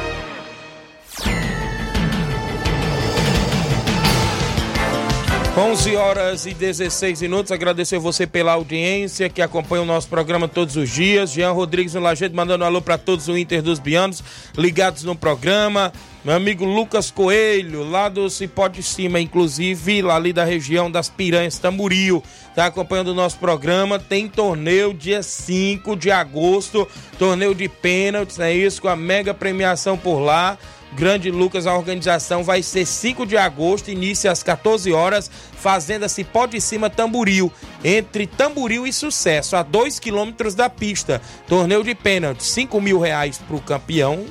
11 5.57 5.97
horas 5.97 6.45
e 6.45 6.53
16 6.53 7.21
minutos. 7.23 7.51
Agradecer 7.51 7.99
você 7.99 8.25
pela 8.25 8.53
audiência 8.53 9.27
que 9.27 9.41
acompanha 9.41 9.81
o 9.81 9.85
nosso 9.85 10.07
programa 10.07 10.47
todos 10.47 10.77
os 10.77 10.89
dias. 10.89 11.33
Jean 11.33 11.51
Rodrigues 11.51 11.93
no 11.93 11.99
Lajeado 11.99 12.33
mandando 12.33 12.63
um 12.63 12.67
alô 12.67 12.81
para 12.81 12.97
todos 12.97 13.27
o 13.27 13.37
Inter 13.37 13.61
dos 13.61 13.77
Bianos 13.77 14.23
ligados 14.57 15.03
no 15.03 15.13
programa. 15.13 15.91
Meu 16.23 16.35
amigo 16.35 16.63
Lucas 16.63 17.11
Coelho, 17.11 17.83
lá 17.83 18.07
do 18.07 18.29
Cipó 18.29 18.69
de 18.69 18.81
Cima, 18.81 19.19
inclusive, 19.19 20.01
lá 20.01 20.15
ali 20.15 20.31
da 20.31 20.45
região 20.45 20.89
das 20.89 21.09
Piranhas, 21.09 21.57
Tamboril, 21.57 22.23
tá 22.55 22.67
acompanhando 22.67 23.09
o 23.09 23.15
nosso 23.15 23.37
programa. 23.37 23.99
Tem 23.99 24.29
torneio 24.29 24.93
dia 24.93 25.21
5 25.21 25.97
de 25.97 26.11
agosto, 26.11 26.87
torneio 27.19 27.53
de 27.53 27.67
pênaltis, 27.67 28.39
é 28.39 28.53
isso, 28.53 28.81
com 28.81 28.87
a 28.87 28.95
mega 28.95 29.33
premiação 29.33 29.97
por 29.97 30.19
lá. 30.19 30.57
Grande 30.93 31.31
Lucas, 31.31 31.65
a 31.65 31.75
organização 31.75 32.43
vai 32.43 32.61
ser 32.61 32.85
5 32.85 33.25
de 33.25 33.37
agosto, 33.37 33.89
início 33.89 34.29
às 34.29 34.43
14 34.43 34.91
horas, 34.91 35.31
Fazenda 35.57 36.09
Cipó 36.09 36.45
de 36.45 36.59
Cima 36.59 36.89
Tamburil, 36.89 37.51
entre 37.83 38.27
Tamburil 38.27 38.85
e 38.85 38.91
Sucesso, 38.91 39.55
a 39.55 39.63
2 39.63 39.99
quilômetros 39.99 40.53
da 40.53 40.69
pista. 40.69 41.21
Torneio 41.47 41.83
de 41.83 41.95
pênalti, 41.95 42.43
5 42.43 42.81
mil 42.81 42.99
reais 42.99 43.37
para 43.37 43.55
o 43.55 43.61
campeão, 43.61 44.25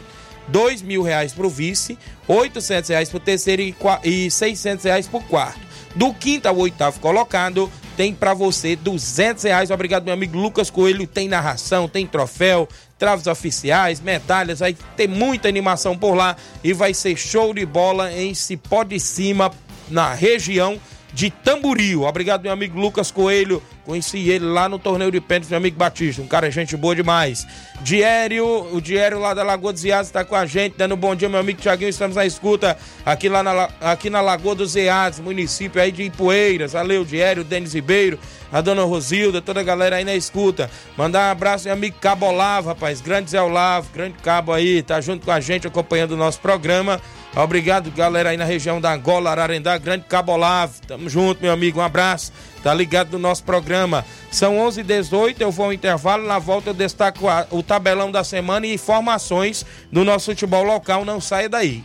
2 0.49 0.83
mil 0.83 1.03
reais 1.03 1.33
para 1.33 1.47
o 1.47 1.51
vice, 1.51 1.99
800 2.29 2.91
reais 2.91 3.09
para 3.09 3.17
o 3.17 3.21
terceiro 3.21 3.63
e 4.05 4.31
600 4.31 4.85
reais 4.85 5.07
para 5.07 5.19
o 5.19 5.23
quarto. 5.23 5.61
Do 5.95 6.13
quinto 6.13 6.47
ao 6.47 6.57
oitavo 6.59 7.01
colocado, 7.01 7.71
tem 7.97 8.15
para 8.15 8.33
você 8.33 8.77
200 8.77 9.45
reais. 9.45 9.71
Obrigado, 9.71 10.05
meu 10.05 10.15
amigo 10.15 10.39
Lucas 10.39 10.71
Coelho. 10.71 11.07
Tem 11.07 11.29
narração, 11.29 11.89
tem 11.89 12.07
troféu, 12.07 12.69
traves 13.01 13.27
oficiais, 13.27 13.99
medalhas, 13.99 14.61
vai 14.61 14.77
ter 14.95 15.09
muita 15.09 15.49
animação 15.49 15.97
por 15.97 16.15
lá 16.15 16.37
e 16.63 16.75
vai 16.75 16.93
ser 16.93 17.17
show 17.17 17.55
de 17.55 17.65
bola 17.65 18.13
em 18.13 18.35
Cipó 18.35 18.85
de 18.85 19.01
Cima, 19.01 19.51
na 19.89 20.13
região 20.13 20.79
de 21.13 21.31
Tamboril. 21.31 22.03
Obrigado, 22.03 22.43
meu 22.43 22.53
amigo 22.53 22.79
Lucas 22.79 23.11
Coelho. 23.11 23.63
Conheci 23.85 24.29
ele 24.29 24.45
lá 24.45 24.69
no 24.69 24.79
torneio 24.79 25.11
de 25.11 25.21
pênalti, 25.21 25.49
meu 25.49 25.57
amigo 25.57 25.77
Batista. 25.77 26.23
Um 26.23 26.27
cara, 26.27 26.51
gente 26.51 26.77
boa 26.77 26.95
demais. 26.95 27.47
Diério, 27.81 28.47
o 28.73 28.81
Diério 28.81 29.19
lá 29.19 29.35
da 29.35 29.43
Lagoa 29.43 29.73
dos 29.73 29.85
Eados 29.85 30.07
está 30.09 30.25
com 30.25 30.37
a 30.37 30.47
gente, 30.47 30.77
dando 30.77 30.95
um 30.95 30.99
bom 30.99 31.15
dia, 31.17 31.29
meu 31.29 31.41
amigo 31.41 31.61
Tiaguinho. 31.61 31.89
Estamos 31.89 32.17
na 32.17 32.25
escuta 32.25 32.77
aqui, 33.05 33.29
lá 33.29 33.43
na, 33.43 33.69
aqui 33.81 34.09
na 34.09 34.21
Lagoa 34.21 34.55
dos 34.55 34.77
Eados, 34.77 35.19
município 35.19 35.81
aí 35.81 35.91
de 35.91 36.05
Ipueiras. 36.05 36.75
Valeu, 36.75 37.05
Diério, 37.05 37.43
Denis 37.43 37.73
Ribeiro, 37.73 38.19
a 38.53 38.61
dona 38.61 38.83
Rosilda, 38.85 39.41
toda 39.41 39.61
a 39.61 39.65
galera 39.65 39.97
aí 39.97 40.05
na 40.05 40.15
escuta. 40.15 40.71
Mandar 40.97 41.29
um 41.29 41.33
abraço, 41.33 41.65
meu 41.65 41.75
amigo 41.75 41.97
Cabo 42.01 42.27
Olavo, 42.27 42.69
rapaz. 42.69 43.01
Grande 43.01 43.31
Zé 43.31 43.41
Olavo, 43.41 43.89
grande 43.93 44.17
cabo 44.23 44.53
aí, 44.53 44.83
tá 44.83 45.01
junto 45.01 45.25
com 45.25 45.33
a 45.33 45.41
gente 45.41 45.67
acompanhando 45.67 46.13
o 46.13 46.17
nosso 46.17 46.41
programa. 46.41 47.01
Obrigado, 47.35 47.93
galera 47.93 48.31
aí 48.31 48.37
na 48.37 48.45
região 48.45 48.81
da 48.81 48.93
Angola, 48.93 49.31
Ararendá, 49.31 49.79
Grande 49.79 50.05
Cabolave. 50.09 50.81
Tamo 50.87 51.09
junto, 51.09 51.41
meu 51.41 51.53
amigo. 51.53 51.79
Um 51.79 51.83
abraço. 51.83 52.33
Tá 52.61 52.75
ligado 52.75 53.13
no 53.13 53.19
nosso 53.21 53.45
programa. 53.45 54.05
São 54.33 54.59
11 54.59 54.81
h 54.81 54.95
18 54.97 55.41
eu 55.41 55.51
vou 55.51 55.67
ao 55.67 55.73
intervalo. 55.73 56.27
Na 56.27 56.41
volta 56.41 56.71
eu 56.71 56.75
destaco 56.75 57.27
o 57.51 57.63
tabelão 57.63 58.11
da 58.11 58.25
semana 58.25 58.67
e 58.67 58.75
informações 58.75 59.65
do 59.93 60.05
nosso 60.05 60.27
futebol 60.27 60.65
local. 60.65 61.05
Não 61.05 61.21
saia 61.21 61.49
daí. 61.49 61.85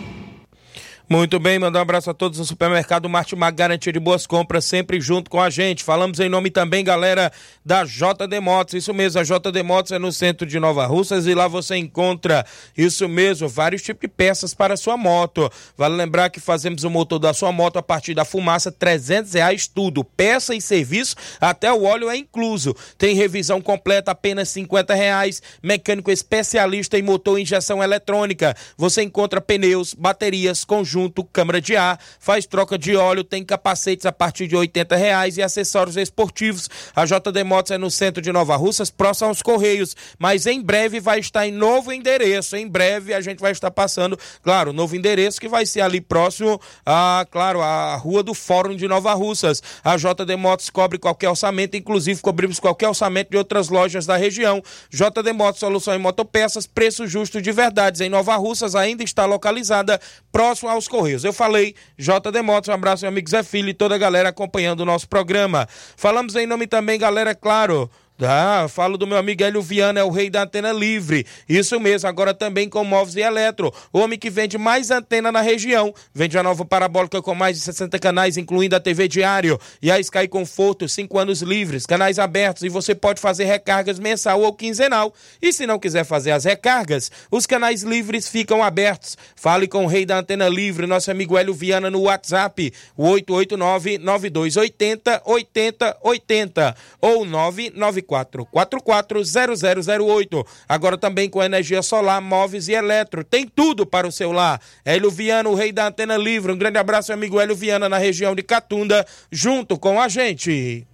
Muito 1.11 1.41
bem, 1.41 1.59
mandar 1.59 1.79
um 1.79 1.81
abraço 1.81 2.09
a 2.09 2.13
todos 2.13 2.39
no 2.39 2.45
supermercado 2.45 3.09
Martimag, 3.09 3.53
garantia 3.53 3.91
de 3.91 3.99
boas 3.99 4.25
compras, 4.25 4.63
sempre 4.63 5.01
junto 5.01 5.29
com 5.29 5.41
a 5.41 5.49
gente. 5.49 5.83
Falamos 5.83 6.21
em 6.21 6.29
nome 6.29 6.49
também, 6.49 6.85
galera, 6.85 7.29
da 7.65 7.83
JD 7.83 8.39
Motos. 8.39 8.75
Isso 8.75 8.93
mesmo, 8.93 9.19
a 9.19 9.23
JD 9.23 9.61
Motos 9.61 9.91
é 9.91 9.99
no 9.99 10.09
centro 10.09 10.47
de 10.47 10.57
Nova 10.57 10.85
Russas 10.85 11.27
e 11.27 11.35
lá 11.35 11.49
você 11.49 11.75
encontra, 11.75 12.45
isso 12.77 13.09
mesmo, 13.09 13.49
vários 13.49 13.81
tipos 13.81 13.99
de 13.99 14.07
peças 14.07 14.53
para 14.53 14.75
a 14.75 14.77
sua 14.77 14.95
moto. 14.95 15.51
Vale 15.75 15.95
lembrar 15.95 16.29
que 16.29 16.39
fazemos 16.39 16.85
o 16.85 16.89
motor 16.89 17.19
da 17.19 17.33
sua 17.33 17.51
moto 17.51 17.75
a 17.75 17.83
partir 17.83 18.13
da 18.13 18.23
fumaça, 18.23 18.71
300 18.71 19.33
reais 19.33 19.67
tudo. 19.67 20.05
Peça 20.05 20.55
e 20.55 20.61
serviço, 20.61 21.17
até 21.41 21.73
o 21.73 21.83
óleo 21.83 22.09
é 22.09 22.15
incluso. 22.15 22.73
Tem 22.97 23.13
revisão 23.15 23.59
completa, 23.59 24.11
apenas 24.11 24.47
50 24.47 24.93
reais. 24.93 25.43
Mecânico 25.61 26.09
especialista 26.09 26.97
em 26.97 27.01
motor 27.01 27.37
e 27.37 27.41
injeção 27.41 27.83
eletrônica. 27.83 28.55
Você 28.77 29.03
encontra 29.03 29.41
pneus, 29.41 29.93
baterias, 29.93 30.63
conjuntos 30.63 31.00
conjunto, 31.01 31.23
câmara 31.23 31.59
de 31.59 31.75
ar, 31.75 31.99
faz 32.19 32.45
troca 32.45 32.77
de 32.77 32.95
óleo, 32.95 33.23
tem 33.23 33.43
capacetes 33.43 34.05
a 34.05 34.11
partir 34.11 34.47
de 34.47 34.55
80 34.55 34.95
reais 34.95 35.37
e 35.37 35.41
acessórios 35.41 35.97
esportivos. 35.97 36.69
A 36.95 37.05
JD 37.05 37.43
Motos 37.43 37.71
é 37.71 37.77
no 37.77 37.89
centro 37.89 38.21
de 38.21 38.31
Nova 38.31 38.55
Russas, 38.55 38.89
próximo 38.89 39.29
aos 39.29 39.41
Correios, 39.41 39.95
mas 40.19 40.45
em 40.45 40.61
breve 40.61 40.99
vai 40.99 41.19
estar 41.19 41.47
em 41.47 41.51
novo 41.51 41.91
endereço. 41.91 42.55
Em 42.55 42.67
breve 42.67 43.13
a 43.13 43.21
gente 43.21 43.39
vai 43.39 43.51
estar 43.51 43.71
passando, 43.71 44.17
claro, 44.43 44.73
novo 44.73 44.95
endereço 44.95 45.39
que 45.39 45.47
vai 45.47 45.65
ser 45.65 45.81
ali 45.81 46.01
próximo 46.01 46.59
a, 46.85 47.25
claro, 47.29 47.61
a 47.61 47.95
Rua 47.95 48.21
do 48.21 48.33
Fórum 48.33 48.75
de 48.75 48.87
Nova 48.87 49.13
Russas. 49.13 49.61
A 49.83 49.97
JD 49.97 50.35
Motos 50.37 50.69
cobre 50.69 50.97
qualquer 50.97 51.29
orçamento, 51.29 51.75
inclusive 51.75 52.21
cobrimos 52.21 52.59
qualquer 52.59 52.87
orçamento 52.87 53.31
de 53.31 53.37
outras 53.37 53.69
lojas 53.69 54.05
da 54.05 54.17
região. 54.17 54.61
JD 54.89 55.33
Motos, 55.33 55.59
solução 55.59 55.95
em 55.95 55.99
motopeças, 55.99 56.67
preço 56.67 57.07
justo 57.07 57.41
de 57.41 57.51
verdades. 57.51 58.01
Em 58.01 58.09
Nova 58.09 58.35
Russas 58.35 58.75
ainda 58.75 59.03
está 59.03 59.25
localizada 59.25 59.99
próximo 60.31 60.69
aos 60.69 60.87
Correios. 60.91 61.23
Eu 61.23 61.31
falei, 61.31 61.73
JD 61.97 62.41
Motos, 62.43 62.67
um 62.67 62.73
abraço, 62.73 63.03
meu 63.03 63.09
amigo 63.09 63.29
Zé 63.29 63.41
Filho 63.41 63.69
e 63.69 63.73
toda 63.73 63.95
a 63.95 63.97
galera 63.97 64.29
acompanhando 64.29 64.81
o 64.81 64.85
nosso 64.85 65.07
programa. 65.07 65.67
Falamos 65.95 66.35
em 66.35 66.45
nome 66.45 66.67
também, 66.67 66.99
galera, 66.99 67.33
claro, 67.33 67.89
ah, 68.25 68.67
falo 68.67 68.97
do 68.97 69.07
meu 69.07 69.17
amigo 69.17 69.43
Hélio 69.43 69.61
Viana, 69.61 69.99
é 69.99 70.03
o 70.03 70.09
rei 70.09 70.29
da 70.29 70.43
antena 70.43 70.71
livre. 70.71 71.25
Isso 71.47 71.79
mesmo, 71.79 72.07
agora 72.07 72.33
também 72.33 72.69
com 72.69 72.83
móveis 72.83 73.15
e 73.15 73.21
eletro. 73.21 73.73
O 73.91 73.99
homem 73.99 74.19
que 74.19 74.29
vende 74.29 74.57
mais 74.57 74.91
antena 74.91 75.31
na 75.31 75.41
região. 75.41 75.93
Vende 76.13 76.37
a 76.37 76.43
nova 76.43 76.65
parabólica 76.65 77.21
com 77.21 77.33
mais 77.33 77.57
de 77.57 77.63
60 77.63 77.97
canais, 77.99 78.37
incluindo 78.37 78.75
a 78.75 78.79
TV 78.79 79.07
Diário 79.07 79.59
e 79.81 79.89
a 79.89 79.99
Sky 79.99 80.27
Conforto, 80.27 80.87
5 80.87 81.17
anos 81.17 81.41
livres, 81.41 81.85
canais 81.85 82.19
abertos 82.19 82.63
e 82.63 82.69
você 82.69 82.93
pode 82.93 83.19
fazer 83.19 83.45
recargas 83.45 83.99
mensal 83.99 84.41
ou 84.41 84.53
quinzenal. 84.53 85.13
E 85.41 85.51
se 85.51 85.65
não 85.65 85.79
quiser 85.79 86.03
fazer 86.03 86.31
as 86.31 86.43
recargas, 86.43 87.11
os 87.31 87.45
canais 87.45 87.83
livres 87.83 88.27
ficam 88.27 88.63
abertos. 88.63 89.17
Fale 89.35 89.67
com 89.67 89.85
o 89.85 89.87
rei 89.87 90.05
da 90.05 90.19
antena 90.19 90.47
livre, 90.47 90.85
nosso 90.85 91.09
amigo 91.09 91.37
Hélio 91.37 91.53
Viana 91.53 91.89
no 91.89 92.01
WhatsApp, 92.01 92.73
o 92.95 93.07
889 93.07 93.97
9280 93.97 95.21
8080 95.25 96.75
ou 97.01 97.25
994 97.25 98.10
440008. 98.15 100.45
Agora 100.67 100.97
também 100.97 101.29
com 101.29 101.41
energia 101.41 101.81
solar, 101.81 102.21
móveis 102.21 102.67
e 102.67 102.73
eletro. 102.73 103.23
Tem 103.23 103.47
tudo 103.47 103.85
para 103.85 104.07
o 104.07 104.11
seu 104.11 104.31
lar. 104.31 104.59
Hélio 104.83 105.09
Viana, 105.09 105.49
o 105.49 105.55
rei 105.55 105.71
da 105.71 105.87
antena 105.87 106.17
livre. 106.17 106.51
Um 106.51 106.57
grande 106.57 106.77
abraço, 106.77 107.13
amigo 107.13 107.39
Hélio 107.39 107.55
Viana, 107.55 107.87
na 107.87 107.97
região 107.97 108.35
de 108.35 108.43
Catunda, 108.43 109.05
junto 109.31 109.77
com 109.77 110.01
a 110.01 110.07
gente. 110.07 110.85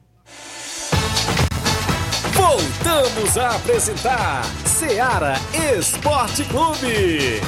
Voltamos 2.34 3.38
a 3.38 3.56
apresentar 3.56 4.43
Seara 4.65 5.36
Esporte 5.77 6.43
Clube. 6.45 7.41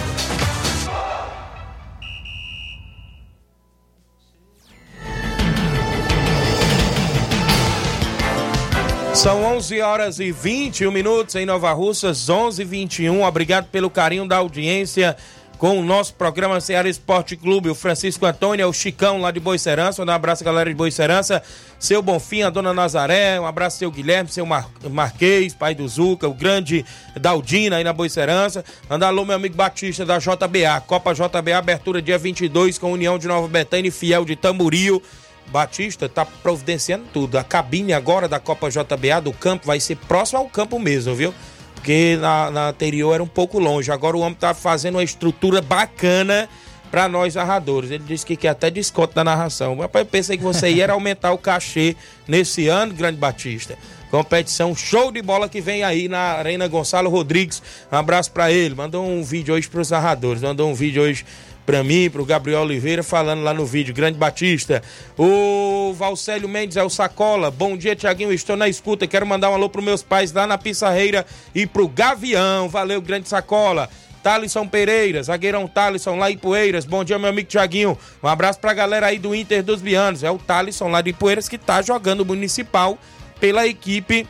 São 9.20 9.44
11 9.44 9.82
horas 9.82 10.20
e 10.22 10.32
21 10.32 10.90
minutos 10.92 11.36
em 11.36 11.46
Nova 11.46 11.74
Russas, 11.74 12.30
11 12.30 12.62
e 12.62 12.66
21. 12.66 13.22
Obrigado 13.26 13.66
pelo 13.66 13.90
carinho 13.90 14.26
da 14.26 14.38
audiência 14.38 15.18
com 15.58 15.78
o 15.78 15.84
nosso 15.84 16.14
programa 16.14 16.62
Ceará 16.62 16.88
Esporte 16.88 17.36
Clube. 17.36 17.70
O 17.70 17.76
Francisco 17.76 18.26
Antônio, 18.26 18.64
é 18.64 18.66
o 18.66 18.72
Chicão 18.72 19.20
lá 19.20 19.30
de 19.30 19.42
Boicerança. 19.42 20.02
Um 20.02 20.10
abraço, 20.10 20.42
galera 20.42 20.70
de 20.70 20.76
Boicerança. 20.76 21.44
Seu 21.78 22.02
Bonfim, 22.02 22.44
a 22.44 22.50
dona 22.50 22.74
Nazaré. 22.74 23.38
Um 23.38 23.46
abraço, 23.46 23.80
seu 23.80 23.92
Guilherme, 23.92 24.32
seu 24.32 24.46
Mar 24.46 24.70
Marquês, 24.90 25.54
pai 25.54 25.76
do 25.76 25.86
Zuca, 25.86 26.26
o 26.26 26.34
grande 26.34 26.86
Daldina 27.20 27.76
aí 27.76 27.84
na 27.84 27.92
Boicerança. 27.92 28.64
Manda 28.90 29.08
alô, 29.08 29.26
meu 29.26 29.36
amigo 29.36 29.54
Batista 29.54 30.06
da 30.06 30.18
JBA. 30.18 30.80
Copa 30.88 31.14
JBA, 31.14 31.58
abertura 31.58 32.02
dia 32.02 32.18
22 32.18 32.78
com 32.78 32.94
União 32.94 33.20
de 33.20 33.28
Nova 33.28 33.50
Betânia 33.50 33.90
e 33.90 33.92
Fiel 33.92 34.24
de 34.24 34.38
Tamboril. 34.38 35.04
Batista 35.50 36.06
está 36.06 36.26
providenciando 36.26 37.06
tudo. 37.14 37.38
A 37.38 37.44
cabine 37.44 37.94
agora 37.94 38.28
da 38.28 38.40
Copa 38.40 38.70
JBA 38.70 39.22
do 39.22 39.34
campo 39.34 39.66
vai 39.66 39.80
ser 39.80 39.96
próximo 39.96 40.40
ao 40.40 40.48
campo 40.48 40.80
mesmo, 40.80 41.16
viu? 41.16 41.34
Porque 41.76 42.18
na, 42.20 42.52
na 42.52 42.68
anterior 42.70 43.14
era 43.14 43.24
um 43.24 43.28
pouco 43.28 43.60
longe. 43.60 43.92
Agora 43.92 44.18
o 44.18 44.20
homem 44.20 44.34
está 44.34 44.54
fazendo 44.54 44.96
uma 44.96 45.04
estrutura 45.04 45.62
bacana 45.62 46.50
para 46.92 47.08
nós 47.08 47.36
narradores. 47.36 47.92
Ele 47.92 48.04
disse 48.06 48.26
que 48.26 48.36
quer 48.36 48.50
até 48.50 48.70
desconto 48.70 49.14
na 49.16 49.24
narração. 49.24 49.76
Mas 49.76 49.90
eu 49.94 50.06
pensei 50.06 50.38
que 50.38 50.44
você 50.44 50.70
ia 50.70 50.92
aumentar 50.92 51.32
o 51.32 51.38
cachê 51.38 51.96
nesse 52.28 52.68
ano, 52.68 52.94
Grande 52.94 53.18
Batista. 53.18 53.78
Competição 54.10 54.76
show 54.76 55.12
de 55.12 55.22
bola 55.22 55.48
que 55.48 55.62
vem 55.62 55.84
aí 55.84 56.08
na 56.08 56.20
Arena 56.20 56.68
Gonçalo 56.68 57.10
Rodrigues. 57.10 57.62
Um 57.92 57.96
abraço 57.96 58.32
para 58.32 58.52
ele. 58.52 58.74
Mandou 58.74 59.08
um 59.08 59.24
vídeo 59.24 59.54
hoje 59.54 59.70
para 59.70 59.82
os 59.82 59.92
narradores. 59.92 60.42
Mandou 60.42 60.70
um 60.70 60.74
vídeo 60.74 61.04
hoje 61.04 61.24
para 61.70 61.84
mim, 61.84 62.10
para 62.10 62.20
o 62.20 62.26
Gabriel 62.26 62.62
Oliveira, 62.62 63.04
falando 63.04 63.44
lá 63.44 63.54
no 63.54 63.64
vídeo. 63.64 63.94
Grande 63.94 64.18
Batista. 64.18 64.82
O 65.16 65.94
Valcélio 65.94 66.50
Mendes 66.50 66.78
é 66.78 66.84
o 66.84 66.90
Sacola. 66.90 67.52
Bom 67.52 67.78
dia, 67.78 67.96
Tiaguinho. 67.96 68.34
Estou 68.34 68.58
na 68.58 68.68
escuta. 68.68 69.06
Quero 69.06 69.24
mandar 69.28 69.52
um 69.52 69.54
alô 69.54 69.70
para 69.70 69.80
meus 69.80 70.02
pais 70.02 70.34
lá 70.34 70.48
na 70.48 70.58
Pissarreira 70.58 71.28
e 71.54 71.68
pro 71.68 71.88
Gavião. 71.88 72.68
Valeu, 72.68 73.00
grande 73.00 73.30
Sacola. 73.30 73.88
Thalisson 74.24 74.66
Pereira, 74.66 75.22
zagueirão 75.22 75.68
Thalisson 75.68 76.16
lá 76.16 76.32
em 76.32 76.40
Poeiras. 76.40 76.86
Bom 76.86 77.04
dia, 77.04 77.20
meu 77.20 77.30
amigo 77.30 77.48
Tiaguinho. 77.48 77.96
Um 78.24 78.28
abraço 78.28 78.60
pra 78.60 78.74
galera 78.74 79.06
aí 79.06 79.20
do 79.20 79.36
Inter 79.36 79.62
dos 79.62 79.80
Bianos. 79.80 80.24
É 80.24 80.32
o 80.32 80.40
Thalisson 80.40 80.88
lá 80.88 81.02
de 81.02 81.14
Poeiras 81.14 81.48
que 81.48 81.60
tá 81.60 81.84
jogando 81.84 82.22
o 82.22 82.26
Municipal 82.26 82.98
pela 83.40 83.68
equipe 83.68 84.26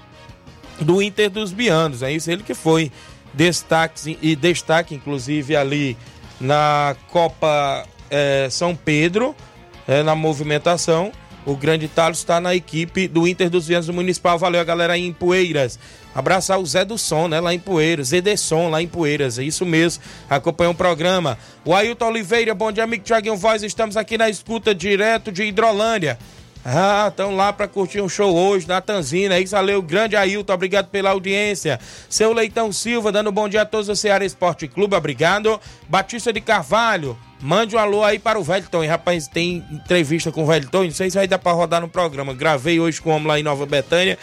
do 0.82 1.02
Inter 1.02 1.30
dos 1.30 1.54
Bianos. 1.54 2.04
É 2.04 2.12
isso, 2.12 2.30
ele 2.30 2.43
que 2.43 2.54
foi 2.54 2.91
destaque, 3.34 4.17
e 4.21 4.36
destaque, 4.36 4.93
inclusive, 4.93 5.56
ali 5.56 5.95
na 6.39 6.95
Copa 7.12 7.86
é, 8.10 8.47
São 8.49 8.75
Pedro, 8.75 9.36
é, 9.88 10.04
na 10.04 10.15
movimentação. 10.15 11.12
O 11.45 11.56
grande 11.56 11.88
Thales 11.88 12.19
está 12.19 12.39
na 12.39 12.54
equipe 12.54 13.08
do 13.08 13.28
Inter 13.28 13.49
dos 13.49 13.67
Vianos 13.67 13.89
Municipal. 13.89 14.38
Valeu 14.38 14.63
galera 14.63 14.93
aí 14.93 15.06
em 15.06 15.13
Poeiras. 15.13 15.80
Abraçar 16.13 16.60
o 16.60 16.65
Zé 16.65 16.84
do 16.84 16.97
Som, 16.97 17.28
né? 17.28 17.39
Lá 17.39 17.54
em 17.54 17.60
Poeiras. 17.60 18.12
Edesson, 18.12 18.69
lá 18.69 18.82
em 18.82 18.88
Poeiras. 18.88 19.39
É 19.39 19.43
isso 19.43 19.65
mesmo. 19.65 20.04
Acompanha 20.30 20.69
o 20.69 20.75
programa. 20.75 21.38
O 21.65 21.73
Ailton 21.73 22.08
Oliveira, 22.08 22.54
bom 22.54 22.71
dia, 22.71 22.84
amigo 22.84 23.04
Thiaguinho 23.04 23.38
Voz. 23.38 23.63
Estamos 23.63 23.95
aqui 23.95 24.17
na 24.17 24.30
escuta 24.30 24.75
direto 24.75 25.32
de 25.32 25.43
Hidrolândia. 25.43 26.19
Ah, 26.63 27.08
estão 27.10 27.36
lá 27.36 27.54
para 27.54 27.67
curtir 27.67 28.02
um 28.02 28.10
show 28.10 28.36
hoje 28.36 28.67
na 28.67 28.82
Tanzina. 28.82 29.36
É 29.36 29.41
isso, 29.41 29.56
valeu. 29.56 29.82
Grande 29.82 30.15
Ailton, 30.15 30.54
obrigado 30.54 30.88
pela 30.88 31.12
audiência. 31.12 31.80
Seu 32.10 32.34
Leitão 32.34 32.72
Silva, 32.72 33.12
dando 33.12 33.32
bom 33.32 33.48
dia 33.48 33.62
a 33.62 33.65
todos 33.65 33.88
do 33.88 33.95
Ceará 33.95 34.26
Esporte 34.26 34.67
Clube, 34.67 34.95
obrigado. 34.95 35.60
Batista 35.88 36.34
de 36.34 36.41
Carvalho, 36.41 37.17
mande 37.41 37.76
um 37.76 37.80
alô 37.80 38.04
aí 38.04 38.19
para 38.19 38.38
o 38.38 38.43
Velton. 38.43 38.86
Rapaz, 38.86 39.28
tem 39.28 39.65
entrevista 39.72 40.32
com 40.32 40.43
o 40.43 40.45
Velton, 40.45 40.84
não 40.84 40.91
sei 40.91 41.10
se 41.10 41.17
vai 41.17 41.28
dar 41.28 41.39
para 41.39 41.54
rodar 41.54 41.82
no 41.82 41.88
programa. 41.88 42.34
Gravei 42.34 42.80
hoje 42.80 43.02
com 43.02 43.10
o 43.10 43.13
homem 43.13 43.28
lá 43.28 43.39
em 43.39 43.43
Nova 43.43 43.65
Betânia 43.65 44.17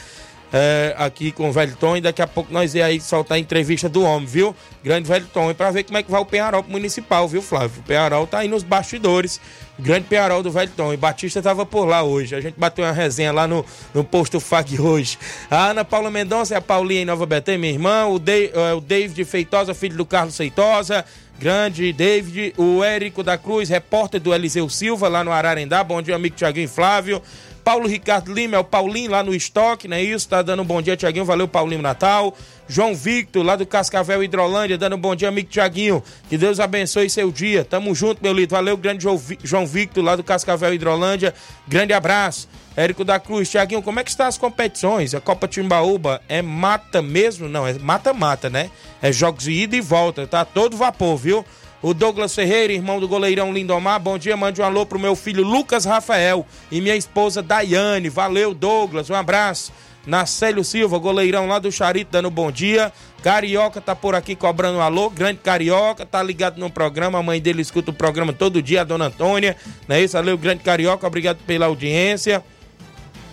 é, 0.56 0.94
aqui 0.96 1.30
com 1.32 1.50
o 1.50 1.52
Velho 1.52 1.76
Tom 1.78 1.98
e 1.98 2.00
daqui 2.00 2.22
a 2.22 2.26
pouco 2.26 2.50
nós 2.50 2.74
ia 2.74 2.86
aí 2.86 2.98
soltar 2.98 3.36
a 3.36 3.38
entrevista 3.38 3.90
do 3.90 4.02
homem, 4.02 4.26
viu? 4.26 4.56
Grande 4.82 5.06
Velho 5.06 5.26
Tom, 5.30 5.52
para 5.52 5.70
ver 5.70 5.84
como 5.84 5.98
é 5.98 6.02
que 6.02 6.10
vai 6.10 6.18
o 6.18 6.24
Penharol 6.24 6.64
municipal, 6.66 7.28
viu, 7.28 7.42
Flávio? 7.42 7.80
O 7.80 7.82
Penharol 7.82 8.26
tá 8.26 8.38
aí 8.38 8.48
nos 8.48 8.62
bastidores, 8.62 9.38
grande 9.78 10.06
Penharol 10.06 10.42
do 10.42 10.50
Velho 10.50 10.72
Tom. 10.74 10.94
E 10.94 10.96
Batista 10.96 11.42
tava 11.42 11.66
por 11.66 11.84
lá 11.84 12.02
hoje. 12.02 12.34
A 12.34 12.40
gente 12.40 12.58
bateu 12.58 12.86
uma 12.86 12.92
resenha 12.92 13.32
lá 13.32 13.46
no, 13.46 13.66
no 13.92 14.02
posto 14.02 14.40
FAG 14.40 14.80
hoje. 14.80 15.18
A 15.50 15.66
Ana 15.66 15.84
Paula 15.84 16.10
Mendonça 16.10 16.54
e 16.54 16.56
a 16.56 16.60
Paulinha 16.62 17.02
em 17.02 17.04
Nova 17.04 17.26
Betânia, 17.26 17.58
minha 17.58 17.72
irmã. 17.74 18.06
O, 18.06 18.18
de, 18.18 18.46
uh, 18.54 18.78
o 18.78 18.80
David 18.80 19.22
Feitosa, 19.26 19.74
filho 19.74 19.96
do 19.96 20.06
Carlos 20.06 20.34
Feitosa. 20.34 21.04
Grande 21.38 21.92
David, 21.92 22.54
o 22.56 22.82
Érico 22.82 23.22
da 23.22 23.36
Cruz, 23.36 23.68
repórter 23.68 24.18
do 24.18 24.34
Eliseu 24.34 24.70
Silva, 24.70 25.06
lá 25.06 25.22
no 25.22 25.30
Ararendá. 25.30 25.84
Bom 25.84 26.00
dia, 26.00 26.16
amigo 26.16 26.34
Tiaguinho 26.34 26.66
Flávio. 26.66 27.20
Paulo 27.66 27.88
Ricardo 27.88 28.32
Lima, 28.32 28.54
é 28.54 28.60
o 28.60 28.62
Paulinho 28.62 29.10
lá 29.10 29.24
no 29.24 29.34
estoque, 29.34 29.88
não 29.88 29.96
é 29.96 30.00
isso? 30.00 30.28
Tá 30.28 30.40
dando 30.40 30.62
um 30.62 30.64
bom 30.64 30.80
dia, 30.80 30.96
Tiaguinho. 30.96 31.24
Valeu, 31.24 31.48
Paulinho 31.48 31.82
Natal. 31.82 32.32
João 32.68 32.94
Victor, 32.94 33.44
lá 33.44 33.56
do 33.56 33.66
Cascavel 33.66 34.22
Hidrolândia, 34.22 34.78
dando 34.78 34.94
um 34.94 34.98
bom 35.00 35.16
dia, 35.16 35.26
amigo 35.26 35.48
Tiaguinho. 35.48 36.00
Que 36.28 36.38
Deus 36.38 36.60
abençoe 36.60 37.10
seu 37.10 37.32
dia. 37.32 37.64
Tamo 37.64 37.92
junto, 37.92 38.22
meu 38.22 38.32
lindo. 38.32 38.50
Valeu, 38.50 38.76
grande 38.76 39.04
João 39.42 39.66
Victor, 39.66 40.04
lá 40.04 40.14
do 40.14 40.22
Cascavel 40.22 40.72
Hidrolândia. 40.72 41.34
Grande 41.66 41.92
abraço. 41.92 42.48
Érico 42.76 43.04
da 43.04 43.18
Cruz, 43.18 43.50
Tiaguinho, 43.50 43.82
como 43.82 43.98
é 43.98 44.04
que 44.04 44.10
estão 44.10 44.26
as 44.26 44.38
competições? 44.38 45.12
A 45.12 45.20
Copa 45.20 45.48
Timbaúba 45.48 46.22
é 46.28 46.40
mata 46.42 47.02
mesmo? 47.02 47.48
Não, 47.48 47.66
é 47.66 47.72
mata-mata, 47.80 48.48
né? 48.48 48.70
É 49.02 49.10
jogos 49.10 49.42
de 49.42 49.50
ida 49.50 49.74
e 49.74 49.80
volta, 49.80 50.24
tá 50.24 50.44
todo 50.44 50.76
vapor, 50.76 51.16
viu? 51.16 51.44
O 51.86 51.94
Douglas 51.94 52.34
Ferreira, 52.34 52.72
irmão 52.72 52.98
do 52.98 53.06
goleirão 53.06 53.52
Lindomar, 53.52 54.00
bom 54.00 54.18
dia, 54.18 54.36
mande 54.36 54.60
um 54.60 54.64
alô 54.64 54.84
pro 54.84 54.98
meu 54.98 55.14
filho 55.14 55.44
Lucas 55.44 55.84
Rafael 55.84 56.44
e 56.68 56.80
minha 56.80 56.96
esposa 56.96 57.40
Daiane. 57.40 58.08
Valeu, 58.08 58.52
Douglas, 58.52 59.08
um 59.08 59.14
abraço. 59.14 59.72
Nacélio 60.04 60.64
Silva, 60.64 60.98
goleirão 60.98 61.46
lá 61.46 61.60
do 61.60 61.70
Charito, 61.70 62.10
dando 62.10 62.28
bom 62.28 62.50
dia. 62.50 62.92
Carioca 63.22 63.80
tá 63.80 63.94
por 63.94 64.16
aqui 64.16 64.34
cobrando 64.34 64.78
um 64.78 64.80
alô. 64.80 65.08
Grande 65.08 65.38
Carioca, 65.38 66.04
tá 66.04 66.20
ligado 66.20 66.58
no 66.58 66.68
programa. 66.68 67.20
A 67.20 67.22
mãe 67.22 67.40
dele 67.40 67.62
escuta 67.62 67.92
o 67.92 67.94
programa 67.94 68.32
todo 68.32 68.60
dia, 68.60 68.80
a 68.80 68.84
dona 68.84 69.04
Antônia. 69.04 69.56
Não 69.86 69.94
é 69.94 70.02
isso? 70.02 70.14
Valeu, 70.14 70.36
Grande 70.36 70.64
Carioca, 70.64 71.06
obrigado 71.06 71.38
pela 71.46 71.66
audiência. 71.66 72.42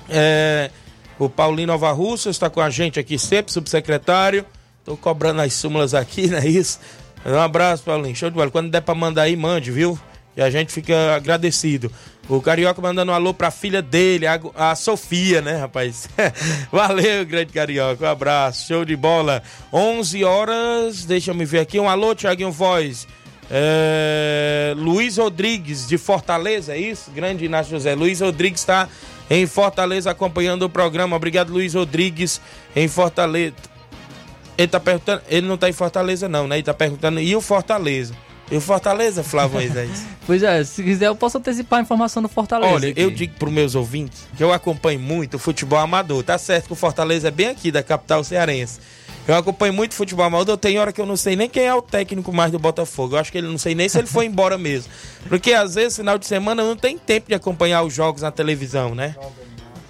É, 0.08 0.70
o 1.18 1.28
Paulinho 1.28 1.70
Nova 1.70 1.92
Russa 1.92 2.30
está 2.30 2.52
com 2.52 2.62
a 2.62 2.70
gente 2.70 3.00
aqui 3.00 3.18
sempre, 3.18 3.52
subsecretário. 3.52 4.46
Tô 4.86 4.96
cobrando 4.96 5.42
as 5.42 5.54
súmulas 5.54 5.96
aqui, 5.96 6.28
não 6.30 6.38
é 6.38 6.46
isso? 6.46 6.80
Um 7.26 7.40
abraço, 7.40 7.84
Paulinho. 7.84 8.16
Show 8.16 8.30
de 8.30 8.36
bola. 8.36 8.52
Quando 8.52 8.70
der 8.70 8.82
pra 8.82 8.94
mandar 8.94 9.24
aí, 9.24 9.36
mande, 9.36 9.72
viu? 9.72 9.98
E 10.36 10.42
a 10.42 10.50
gente 10.50 10.74
fica 10.74 11.16
agradecido. 11.16 11.92
O 12.28 12.42
Carioca 12.42 12.82
mandando 12.82 13.12
um 13.12 13.16
alô 13.16 13.34
pra 13.34 13.52
filha 13.52 13.82
dele, 13.82 14.26
a, 14.26 14.40
a 14.56 14.76
Sofia, 14.76 15.42
né, 15.42 15.58
rapaz? 15.58 16.10
Valeu, 16.72 17.26
grande 17.26 17.54
Carioca. 17.54 18.06
Um 18.06 18.10
abraço. 18.10 18.68
Show 18.68 18.86
de 18.86 18.96
bola. 18.96 19.44
11 19.72 20.24
horas, 20.24 21.06
deixa 21.06 21.32
eu 21.32 21.36
me 21.36 21.46
ver 21.46 21.60
aqui. 21.60 21.80
Um 21.80 21.90
alô, 21.90 22.16
Tiaguinho 22.16 22.52
Voz. 22.52 23.08
É... 23.52 24.74
Luiz 24.78 25.18
Rodrigues, 25.18 25.88
de 25.88 25.98
Fortaleza, 25.98 26.74
é 26.74 26.78
isso? 26.78 27.12
Grande 27.12 27.46
Inácio 27.46 27.72
José. 27.72 27.94
Luiz 27.94 28.22
Rodrigues 28.22 28.62
está 28.62 28.88
em 29.30 29.46
Fortaleza 29.46 30.10
acompanhando 30.10 30.64
o 30.64 30.70
programa. 30.70 31.16
Obrigado, 31.16 31.52
Luiz 31.52 31.74
Rodrigues, 31.74 32.42
em 32.76 32.88
Fortaleza. 32.88 33.54
Ele 34.58 34.68
tá 34.68 34.80
perguntando, 34.80 35.22
ele 35.28 35.48
não 35.48 35.58
tá 35.58 35.70
em 35.70 35.74
Fortaleza 35.74 36.30
não, 36.30 36.48
né? 36.48 36.58
Ele 36.58 36.64
tá 36.64 36.74
perguntando, 36.74 37.20
e 37.20 37.36
o 37.36 37.42
Fortaleza? 37.42 38.14
E 38.52 38.58
o 38.58 38.62
Fortaleza, 38.62 39.24
Flávio 39.24 39.58
Moisés? 39.58 40.06
pois 40.28 40.44
é, 40.44 40.64
se 40.64 40.84
quiser 40.84 41.08
eu 41.08 41.16
posso 41.16 41.38
antecipar 41.38 41.80
a 41.80 41.82
informação 41.82 42.22
do 42.22 42.30
Fortaleza. 42.30 42.72
Olha, 42.72 42.90
aqui. 42.90 43.02
eu 43.02 43.10
digo 43.10 43.34
pros 43.40 43.52
meus 43.52 43.74
ouvintes 43.74 44.28
que 44.36 44.44
eu 44.44 44.54
acompanho 44.54 45.00
muito 45.00 45.36
o 45.36 45.40
futebol 45.40 45.80
amador. 45.80 46.24
Tá 46.24 46.38
certo 46.38 46.68
que 46.68 46.74
o 46.74 46.76
Fortaleza 46.76 47.30
é 47.30 47.32
bem 47.32 47.48
aqui, 47.48 47.72
da 47.72 47.82
capital 47.82 48.24
cearense. 48.24 48.80
Eu 49.26 49.36
acompanho 49.36 49.74
muito 49.74 49.96
futebol 49.96 50.26
amador, 50.26 50.58
tem 50.58 50.78
hora 50.78 50.92
que 50.92 51.00
eu 51.00 51.06
não 51.06 51.16
sei 51.16 51.36
nem 51.36 51.50
quem 51.50 51.64
é 51.64 51.74
o 51.74 51.82
técnico 51.82 52.34
mais 52.34 52.52
do 52.52 52.60
Botafogo. 52.60 53.16
Eu 53.16 53.20
acho 53.20 53.32
que 53.32 53.38
ele 53.38 53.48
não 53.48 53.58
sei 53.58 53.74
nem 53.74 53.88
se 53.88 53.98
ele 53.98 54.08
foi 54.08 54.26
embora 54.26 54.58
mesmo. 54.58 54.92
Porque 55.30 55.54
às 55.54 55.76
vezes, 55.76 55.96
final 55.98 56.18
de 56.18 56.28
semana, 56.28 56.62
não 56.62 56.76
tem 56.76 56.98
tempo 56.98 57.30
de 57.30 57.34
acompanhar 57.34 57.84
os 57.84 57.94
jogos 57.94 58.22
na 58.22 58.32
televisão, 58.32 58.94
né? 58.94 59.16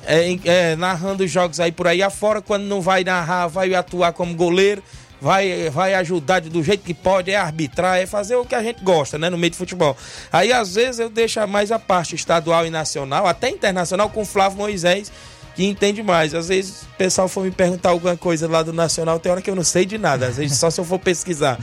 É, 0.06 0.38
é, 0.46 0.76
narrando 0.76 1.26
jogos 1.28 1.60
aí 1.60 1.72
por 1.72 1.88
aí 1.88 2.02
afora, 2.02 2.42
quando 2.42 2.64
não 2.64 2.82
vai 2.82 3.04
narrar, 3.04 3.48
vai 3.48 3.74
atuar 3.74 4.14
como 4.14 4.34
goleiro, 4.36 4.84
vai, 5.22 5.70
vai 5.70 5.94
ajudar 5.96 6.42
do 6.42 6.62
jeito 6.62 6.84
que 6.84 6.94
pode, 6.94 7.32
é 7.32 7.38
arbitrar, 7.38 7.98
é 7.98 8.06
fazer 8.06 8.36
o 8.36 8.46
que 8.46 8.56
a 8.56 8.62
gente 8.62 8.84
gosta, 8.84 9.18
né, 9.18 9.30
no 9.30 9.38
meio 9.38 9.52
de 9.52 9.58
futebol. 9.58 9.96
Aí 10.32 10.52
às 10.52 10.76
vezes 10.76 11.00
eu 11.00 11.10
deixo 11.10 11.46
mais 11.48 11.72
a 11.72 11.80
parte 11.80 12.16
estadual 12.16 12.66
e 12.66 12.70
nacional, 12.70 13.26
até 13.26 13.50
internacional, 13.50 14.10
com 14.10 14.26
Flávio 14.26 14.58
Moisés, 14.58 15.12
que 15.56 15.66
entende 15.66 16.04
mais. 16.04 16.34
Às 16.34 16.50
vezes 16.50 16.82
o 16.82 16.98
pessoal 16.98 17.28
for 17.28 17.44
me 17.44 17.52
perguntar 17.52 17.90
alguma 17.90 18.18
coisa 18.18 18.48
lá 18.48 18.64
do 18.64 18.74
nacional, 18.74 19.20
tem 19.20 19.32
hora 19.32 19.42
que 19.42 19.50
eu 19.50 19.56
não 19.56 19.64
sei 19.64 19.86
de 19.86 19.98
nada, 19.98 20.28
às 20.28 20.38
vezes 20.38 20.58
só 20.58 20.70
se 20.70 20.82
eu 20.82 20.86
for 20.86 21.00
pesquisar. 21.00 21.58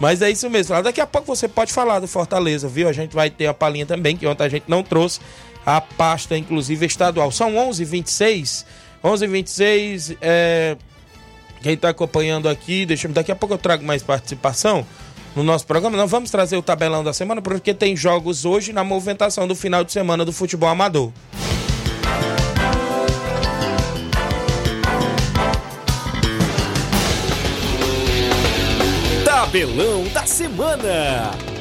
Mas 0.00 0.22
é 0.22 0.30
isso 0.30 0.48
mesmo. 0.50 0.82
Daqui 0.82 1.00
a 1.00 1.06
pouco 1.06 1.26
você 1.26 1.46
pode 1.46 1.72
falar 1.72 2.00
do 2.00 2.08
Fortaleza, 2.08 2.66
viu? 2.66 2.88
A 2.88 2.92
gente 2.92 3.14
vai 3.14 3.30
ter 3.30 3.46
a 3.46 3.54
palhinha 3.54 3.86
também, 3.86 4.16
que 4.16 4.26
ontem 4.26 4.42
a 4.42 4.48
gente 4.48 4.64
não 4.66 4.82
trouxe 4.82 5.20
a 5.64 5.80
pasta, 5.80 6.36
inclusive, 6.36 6.86
estadual. 6.86 7.30
São 7.30 7.52
11h26. 7.52 8.64
11h26, 9.02 10.16
é... 10.20 10.76
quem 11.60 11.74
está 11.74 11.88
acompanhando 11.88 12.48
aqui, 12.48 12.86
deixa 12.86 13.08
eu... 13.08 13.12
daqui 13.12 13.32
a 13.32 13.36
pouco 13.36 13.54
eu 13.54 13.58
trago 13.58 13.84
mais 13.84 14.02
participação 14.02 14.86
no 15.34 15.42
nosso 15.42 15.66
programa. 15.66 15.96
Não 15.96 16.06
vamos 16.06 16.30
trazer 16.30 16.56
o 16.56 16.62
tabelão 16.62 17.02
da 17.02 17.12
semana, 17.12 17.42
porque 17.42 17.74
tem 17.74 17.96
jogos 17.96 18.44
hoje 18.44 18.72
na 18.72 18.84
movimentação 18.84 19.46
do 19.48 19.54
final 19.54 19.82
de 19.84 19.92
semana 19.92 20.24
do 20.24 20.32
futebol 20.32 20.68
amador. 20.68 21.10
Tabelão 29.24 30.04
da 30.12 30.24
semana. 30.24 31.51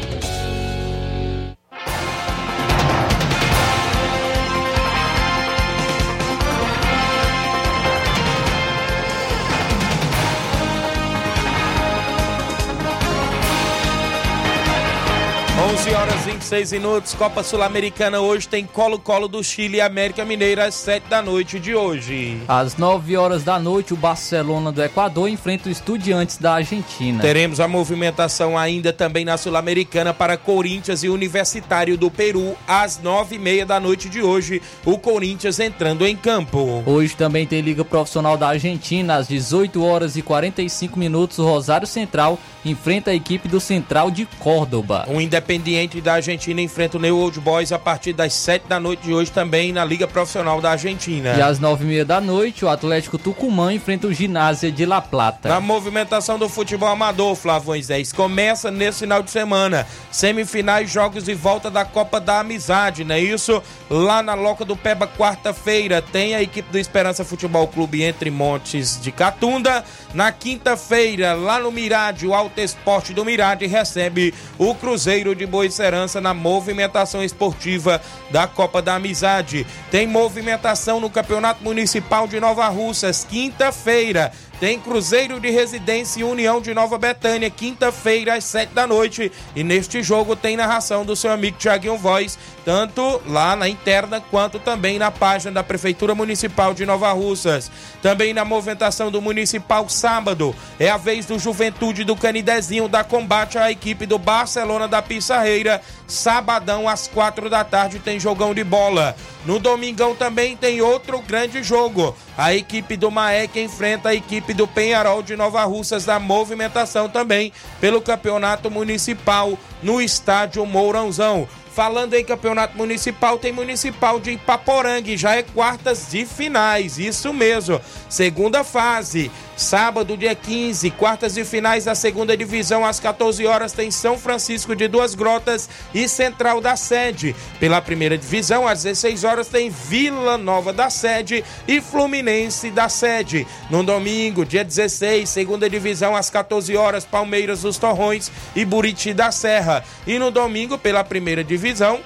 11 15.72 15.94
horas 15.94 16.26
26 16.26 16.72
minutos, 16.74 17.14
Copa 17.14 17.42
Sul-Americana 17.42 18.20
hoje 18.20 18.46
tem 18.46 18.66
Colo-Colo 18.66 19.30
do 19.30 19.42
Chile 19.42 19.78
e 19.78 19.82
América 19.82 20.26
Mineira 20.26 20.66
às 20.66 20.76
7 20.76 21.08
da 21.08 21.22
noite 21.22 21.62
de 21.62 21.74
hoje. 21.74 22.42
Às 22.46 22.76
9 22.76 23.16
horas 23.16 23.42
da 23.46 23.58
noite, 23.58 23.94
o 23.94 23.96
Barcelona 23.96 24.70
do 24.70 24.84
Equador 24.84 25.30
enfrenta 25.30 25.70
o 25.70 25.72
Estudiantes 25.72 26.38
da 26.38 26.56
Argentina. 26.56 27.22
Teremos 27.22 27.62
a 27.62 27.70
movimentação 27.70 28.58
ainda 28.58 28.92
também 28.92 29.24
na 29.24 29.38
Sul-Americana 29.38 30.14
para 30.14 30.36
Corinthians 30.36 31.04
e 31.04 31.10
Universitário 31.10 31.98
do 31.98 32.12
Peru 32.12 32.54
às 32.68 33.02
9 33.02 33.38
e 33.38 33.40
meia 33.40 33.66
da 33.66 33.80
noite 33.80 34.10
de 34.10 34.22
hoje, 34.22 34.62
o 34.84 34.98
Corinthians 34.98 35.58
entrando 35.58 36.06
em 36.06 36.18
campo. 36.18 36.84
Hoje 36.86 37.16
também 37.16 37.48
tem 37.48 37.62
Liga 37.62 37.86
Profissional 37.86 38.36
da 38.36 38.50
Argentina 38.50 39.16
às 39.16 39.28
18 39.30 39.82
horas 39.82 40.18
e 40.18 40.22
45 40.22 41.00
minutos, 41.00 41.40
o 41.40 41.46
Rosário 41.46 41.88
Central 41.88 42.38
enfrenta 42.66 43.12
a 43.12 43.16
equipe 43.16 43.48
do 43.48 43.60
Central 43.60 44.12
de 44.12 44.26
Córdoba. 44.38 45.06
O 45.08 45.22
Independiente 45.62 46.02
da 46.02 46.14
Argentina 46.14 46.60
enfrenta 46.60 46.98
o 46.98 47.00
New 47.00 47.16
Old 47.16 47.40
Boys 47.40 47.72
a 47.72 47.78
partir 47.78 48.14
das 48.14 48.34
7 48.34 48.68
da 48.68 48.80
noite 48.80 49.04
de 49.04 49.14
hoje 49.14 49.32
também 49.32 49.72
na 49.72 49.86
Liga 49.86 50.08
Profissional 50.08 50.60
da 50.60 50.72
Argentina. 50.72 51.36
E 51.38 51.42
às 51.42 51.60
9 51.60 51.84
e 51.84 51.88
meia 51.88 52.04
da 52.04 52.20
noite, 52.20 52.66
o 52.66 52.70
Atlético 52.70 53.20
Tucumã 53.20 53.72
enfrenta 53.72 54.08
o 54.08 54.14
Ginásio 54.14 54.72
de 54.72 54.88
La 54.88 55.02
Plata. 55.02 55.50
Na 55.50 55.60
movimentação 55.60 56.40
do 56.40 56.50
futebol 56.50 56.90
amador, 56.90 57.36
Flávio 57.36 57.68
Moisés, 57.68 58.12
começa 58.12 58.72
nesse 58.72 59.02
final 59.02 59.22
de 59.22 59.30
semana. 59.30 59.86
Semifinais, 60.10 60.90
jogos 60.90 61.28
e 61.28 61.36
volta 61.36 61.70
da 61.70 61.86
Copa 61.86 62.20
da 62.20 62.40
Amizade, 62.40 63.04
não 63.04 63.14
é 63.14 63.20
isso? 63.20 63.62
Lá 63.88 64.24
na 64.24 64.34
Loca 64.34 64.66
do 64.66 64.76
Peba, 64.76 65.08
quarta-feira, 65.08 66.02
tem 66.02 66.34
a 66.34 66.42
equipe 66.42 66.72
do 66.72 66.80
Esperança 66.80 67.24
Futebol 67.24 67.68
Clube 67.68 68.02
entre 68.02 68.32
Montes 68.32 69.00
de 69.00 69.12
Catunda. 69.12 69.84
Na 70.16 70.32
quinta-feira, 70.32 71.34
lá 71.34 71.60
no 71.60 71.72
Mirade, 71.72 72.26
o 72.26 72.34
Alto 72.34 72.60
Esporte 72.60 73.14
do 73.14 73.24
Mirade 73.24 73.68
recebe 73.68 74.34
o 74.58 74.74
Cruzeiro 74.74 75.36
de 75.36 75.51
Boicerã 75.52 76.02
liderança 76.02 76.22
na 76.22 76.34
movimentação 76.34 77.24
esportiva 77.24 78.02
da 78.32 78.48
Copa 78.48 78.82
da 78.82 78.96
Amizade. 78.96 79.68
Tem 79.92 80.08
movimentação 80.08 81.00
no 81.00 81.10
Campeonato 81.10 81.64
Municipal 81.64 82.28
de 82.28 82.40
Nova 82.40 82.68
Russas, 82.70 83.26
quinta-feira. 83.30 84.32
Tem 84.62 84.80
Cruzeiro 84.80 85.40
de 85.40 85.50
Residência 85.50 86.20
e 86.20 86.24
União 86.24 86.62
de 86.62 86.72
Nova 86.72 86.96
Betânia, 86.96 87.50
quinta-feira, 87.50 88.36
às 88.36 88.44
sete 88.44 88.72
da 88.76 88.86
noite. 88.86 89.32
E 89.56 89.64
neste 89.64 90.04
jogo 90.04 90.36
tem 90.36 90.56
narração 90.56 91.04
do 91.04 91.16
seu 91.16 91.32
amigo 91.32 91.58
Tiaguinho 91.58 91.98
Voz, 91.98 92.38
tanto 92.64 93.20
lá 93.26 93.56
na 93.56 93.68
interna 93.68 94.22
quanto 94.22 94.60
também 94.60 95.00
na 95.00 95.10
página 95.10 95.52
da 95.52 95.64
Prefeitura 95.64 96.14
Municipal 96.14 96.76
de 96.76 96.86
Nova 96.86 97.12
Russas. 97.12 97.72
Também 98.04 98.36
na 98.36 98.46
movimentação 98.46 99.10
do 99.10 99.20
Municipal 99.20 99.90
sábado. 99.90 100.56
É 100.80 100.92
a 100.92 100.98
vez 100.98 101.26
do 101.26 101.40
Juventude 101.40 102.04
do 102.04 102.16
Canidezinho 102.16 102.88
da 102.88 103.04
combate 103.04 103.58
à 103.58 103.72
equipe 103.72 104.06
do 104.06 104.20
Barcelona 104.20 104.88
da 104.88 105.02
Pissarreira. 105.02 105.82
Sabadão 106.12 106.90
às 106.90 107.08
quatro 107.08 107.50
da 107.50 107.64
tarde 107.64 107.98
tem 107.98 108.20
jogão 108.20 108.54
de 108.54 108.66
bola. 108.66 109.16
No 109.46 109.60
domingão 109.60 110.14
também 110.14 110.58
tem 110.58 110.82
outro 110.82 111.22
grande 111.22 111.64
jogo. 111.64 112.14
A 112.38 112.54
equipe 112.54 112.98
do 112.98 113.10
Maek 113.10 113.58
enfrenta 113.58 114.10
a 114.10 114.14
equipe 114.14 114.54
do 114.54 114.68
Penharol 114.68 115.24
de 115.24 115.38
Nova 115.38 115.64
Russas 115.64 116.04
da 116.04 116.20
movimentação 116.20 117.08
também 117.08 117.54
pelo 117.80 118.02
campeonato 118.02 118.70
municipal 118.70 119.58
no 119.82 120.02
estádio 120.02 120.66
Mourãozão. 120.66 121.48
Falando 121.74 122.16
em 122.16 122.26
campeonato 122.26 122.78
municipal, 122.78 123.40
tem 123.40 123.54
municipal 123.54 124.20
de 124.20 124.32
Ipaporangue, 124.32 125.16
já 125.16 125.38
é 125.38 125.42
quartas 125.42 126.10
de 126.12 126.26
finais, 126.26 127.00
isso 127.00 127.32
mesmo. 127.32 127.80
Segunda 128.10 128.66
fase, 128.66 129.32
sábado, 129.62 130.18
dia 130.18 130.36
15, 130.36 130.90
quartas 130.92 131.36
de 131.36 131.46
finais 131.46 131.86
da 131.86 131.96
segunda 131.96 132.36
divisão, 132.36 132.86
às 132.86 133.00
14 133.00 133.46
horas, 133.46 133.72
tem 133.72 133.92
São 133.92 134.18
Francisco 134.18 134.76
de 134.76 134.88
Duas 134.88 135.16
Grotas 135.16 135.70
e 135.94 136.08
Central 136.08 136.60
da 136.60 136.76
Sede. 136.76 137.36
Pela 137.60 137.82
primeira 137.82 138.18
divisão, 138.18 138.68
às 138.68 138.84
16 138.84 139.24
horas, 139.24 139.48
tem 139.48 139.70
Vila 139.70 140.38
Nova 140.38 140.74
da 140.74 140.90
Sede 140.90 141.44
e 141.68 141.80
Fluminense 141.80 142.72
da 142.72 142.90
Sede. 142.90 143.48
No 143.70 143.84
domingo, 143.84 144.46
dia 144.46 144.64
16, 144.64 145.30
segunda 145.30 145.70
divisão, 145.70 146.16
às 146.16 146.30
14 146.30 146.76
horas, 146.76 147.06
Palmeiras 147.06 147.62
dos 147.62 147.78
Torrões 147.78 148.32
e 148.56 148.66
Buriti 148.66 149.14
da 149.14 149.32
Serra. 149.32 149.84
E 150.06 150.18
no 150.18 150.32
domingo, 150.32 150.78
pela 150.78 151.04
primeira 151.04 151.44
divisão. 151.44 152.00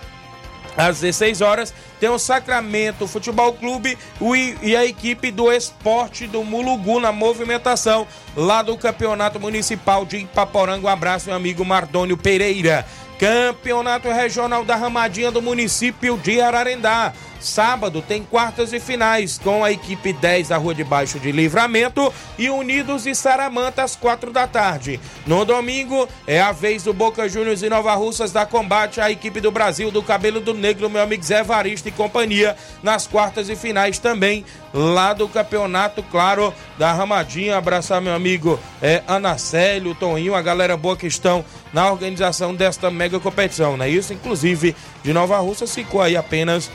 Às 0.77 0.99
16 0.99 1.41
horas 1.41 1.73
tem 1.99 2.09
o 2.09 2.19
Sacramento 2.19 3.07
Futebol 3.07 3.53
Clube 3.53 3.97
e 4.61 4.75
a 4.75 4.85
equipe 4.85 5.31
do 5.31 5.51
Esporte 5.51 6.27
do 6.27 6.43
Mulugu 6.43 6.99
na 6.99 7.11
movimentação 7.11 8.07
lá 8.35 8.61
do 8.61 8.77
Campeonato 8.77 9.39
Municipal 9.39 10.05
de 10.05 10.17
Ipaporanga. 10.17 10.85
Um 10.85 10.89
abraço, 10.89 11.27
meu 11.27 11.35
amigo 11.35 11.63
Mardônio 11.63 12.17
Pereira. 12.17 12.85
Campeonato 13.17 14.09
Regional 14.09 14.65
da 14.65 14.75
Ramadinha 14.75 15.31
do 15.31 15.41
município 15.41 16.17
de 16.17 16.41
Ararendá. 16.41 17.13
Sábado 17.45 18.01
tem 18.01 18.23
quartas 18.23 18.73
e 18.73 18.79
finais 18.79 19.37
com 19.37 19.63
a 19.63 19.71
equipe 19.71 20.11
10 20.11 20.47
da 20.47 20.57
Rua 20.57 20.73
de 20.73 20.83
Baixo 20.83 21.19
de 21.19 21.31
Livramento 21.31 22.11
e 22.39 22.49
Unidos 22.49 23.05
e 23.05 23.13
Saramanta 23.13 23.83
às 23.83 23.95
quatro 23.95 24.31
da 24.31 24.47
tarde. 24.47 24.99
No 25.27 25.45
domingo 25.45 26.09
é 26.25 26.41
a 26.41 26.51
vez 26.51 26.81
do 26.83 26.91
Boca 26.91 27.29
Juniors 27.29 27.61
e 27.61 27.69
Nova 27.69 27.93
Russas 27.93 28.31
da 28.31 28.47
combate 28.47 28.99
à 28.99 29.11
equipe 29.11 29.39
do 29.39 29.51
Brasil 29.51 29.91
do 29.91 30.01
Cabelo 30.01 30.39
do 30.39 30.55
Negro, 30.55 30.89
meu 30.89 31.03
amigo 31.03 31.23
Zé 31.23 31.43
Varista 31.43 31.87
e 31.87 31.91
companhia, 31.91 32.55
nas 32.81 33.05
quartas 33.05 33.47
e 33.47 33.55
finais 33.55 33.99
também 33.99 34.43
lá 34.73 35.13
do 35.13 35.29
campeonato, 35.29 36.03
claro, 36.03 36.53
da 36.77 36.91
Ramadinha. 36.91 37.57
Abraçar 37.57 38.01
meu 38.01 38.13
amigo 38.13 38.59
é, 38.81 39.03
Anacélio, 39.07 39.93
Toninho, 39.93 40.33
a 40.33 40.41
galera 40.41 40.75
boa 40.75 40.97
que 40.97 41.07
estão 41.07 41.45
na 41.71 41.91
organização 41.91 42.55
desta 42.55 42.89
mega 42.89 43.19
competição, 43.19 43.77
né? 43.77 43.87
Isso, 43.87 44.13
inclusive, 44.13 44.75
de 45.03 45.13
Nova 45.13 45.37
Russa 45.37 45.67
ficou 45.67 46.01
aí 46.01 46.17
apenas 46.17 46.69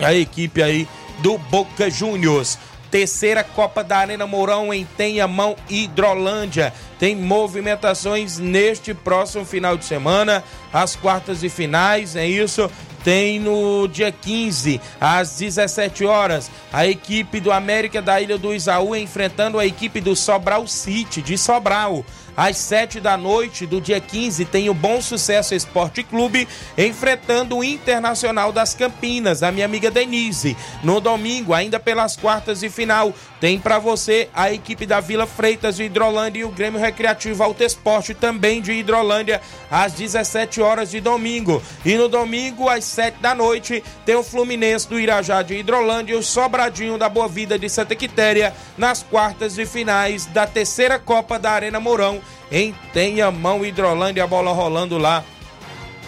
a 0.00 0.14
equipe 0.14 0.62
aí 0.62 0.88
do 1.18 1.38
Boca 1.38 1.90
Juniors. 1.90 2.58
Terceira 2.90 3.42
Copa 3.42 3.82
da 3.82 3.98
Arena 3.98 4.26
Mourão 4.26 4.72
em 4.72 4.84
Tenhamão, 4.84 5.56
Hidrolândia. 5.68 6.72
Tem 6.98 7.16
movimentações 7.16 8.38
neste 8.38 8.94
próximo 8.94 9.44
final 9.44 9.76
de 9.76 9.84
semana, 9.84 10.42
as 10.72 10.94
quartas 10.94 11.42
e 11.42 11.48
finais, 11.48 12.16
é 12.16 12.26
isso? 12.26 12.70
Tem 13.02 13.38
no 13.38 13.86
dia 13.86 14.10
15, 14.10 14.80
às 15.00 15.36
17 15.36 16.04
horas, 16.04 16.50
a 16.72 16.86
equipe 16.86 17.38
do 17.38 17.52
América 17.52 18.02
da 18.02 18.20
Ilha 18.20 18.38
do 18.38 18.54
Isaú 18.54 18.96
enfrentando 18.96 19.58
a 19.58 19.66
equipe 19.66 20.00
do 20.00 20.16
Sobral 20.16 20.66
City 20.66 21.22
de 21.22 21.36
Sobral. 21.38 22.04
Às 22.36 22.58
7 22.58 23.00
da 23.00 23.16
noite 23.16 23.64
do 23.64 23.80
dia 23.80 23.98
15 23.98 24.44
tem 24.44 24.68
o 24.68 24.74
Bom 24.74 25.00
Sucesso 25.00 25.54
Esporte 25.54 26.02
Clube 26.02 26.46
enfrentando 26.76 27.56
o 27.56 27.64
Internacional 27.64 28.52
das 28.52 28.74
Campinas, 28.74 29.42
a 29.42 29.50
minha 29.50 29.64
amiga 29.64 29.90
Denise. 29.90 30.54
No 30.84 31.00
domingo, 31.00 31.54
ainda 31.54 31.80
pelas 31.80 32.14
quartas 32.14 32.60
de 32.60 32.68
final, 32.68 33.14
tem 33.40 33.58
para 33.58 33.78
você 33.78 34.28
a 34.34 34.52
equipe 34.52 34.84
da 34.84 35.00
Vila 35.00 35.26
Freitas 35.26 35.76
de 35.76 35.84
Hidrolândia 35.84 36.40
e 36.40 36.44
o 36.44 36.50
Grêmio 36.50 36.78
Recreativo 36.78 37.42
Alto 37.42 37.64
Esporte 37.64 38.12
também 38.12 38.60
de 38.60 38.72
Hidrolândia 38.72 39.40
às 39.70 39.92
17 39.94 40.60
horas 40.60 40.90
de 40.90 41.00
domingo. 41.00 41.62
E 41.84 41.94
no 41.96 42.08
domingo, 42.08 42.68
às 42.68 42.84
7 42.84 43.18
da 43.20 43.34
noite, 43.34 43.82
tem 44.04 44.14
o 44.14 44.22
Fluminense 44.22 44.88
do 44.88 45.00
Irajá 45.00 45.42
de 45.42 45.54
Hidrolândia 45.54 46.14
e 46.14 46.18
o 46.18 46.22
Sobradinho 46.22 46.98
da 46.98 47.08
Boa 47.08 47.28
Vida 47.28 47.58
de 47.58 47.68
Santa 47.68 47.94
Quitéria 47.94 48.54
nas 48.76 49.02
quartas 49.02 49.54
de 49.54 49.64
finais 49.64 50.26
da 50.26 50.46
terceira 50.46 50.98
Copa 50.98 51.38
da 51.38 51.50
Arena 51.52 51.80
Mourão 51.80 52.20
em 52.50 52.74
Tenhamão, 52.92 53.64
Hidrolândia, 53.64 54.24
a 54.24 54.26
bola 54.26 54.52
rolando 54.52 54.98
lá 54.98 55.24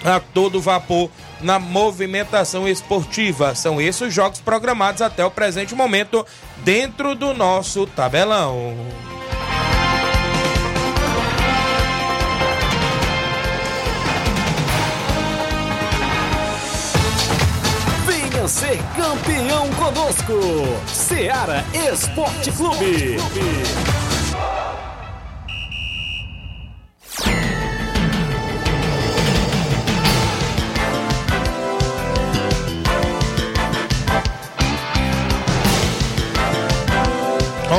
a 0.05 0.21
todo 0.21 0.61
vapor 0.61 1.11
na 1.41 1.59
movimentação 1.59 2.69
esportiva. 2.69 3.55
São 3.55 3.81
esses 3.81 4.09
os 4.09 4.15
jogos 4.15 4.41
programados 4.41 5.03
até 5.03 5.25
o 5.25 5.31
presente 5.31 5.75
momento 5.75 6.25
dentro 6.59 7.15
do 7.15 7.35
nosso 7.35 7.87
tabelão. 7.87 8.75
Venha 18.07 18.49
ser 18.49 18.79
campeão 18.97 19.69
conosco, 19.75 20.33
Seara 20.87 21.65
Esporte 21.93 22.51
Clube. 22.53 23.17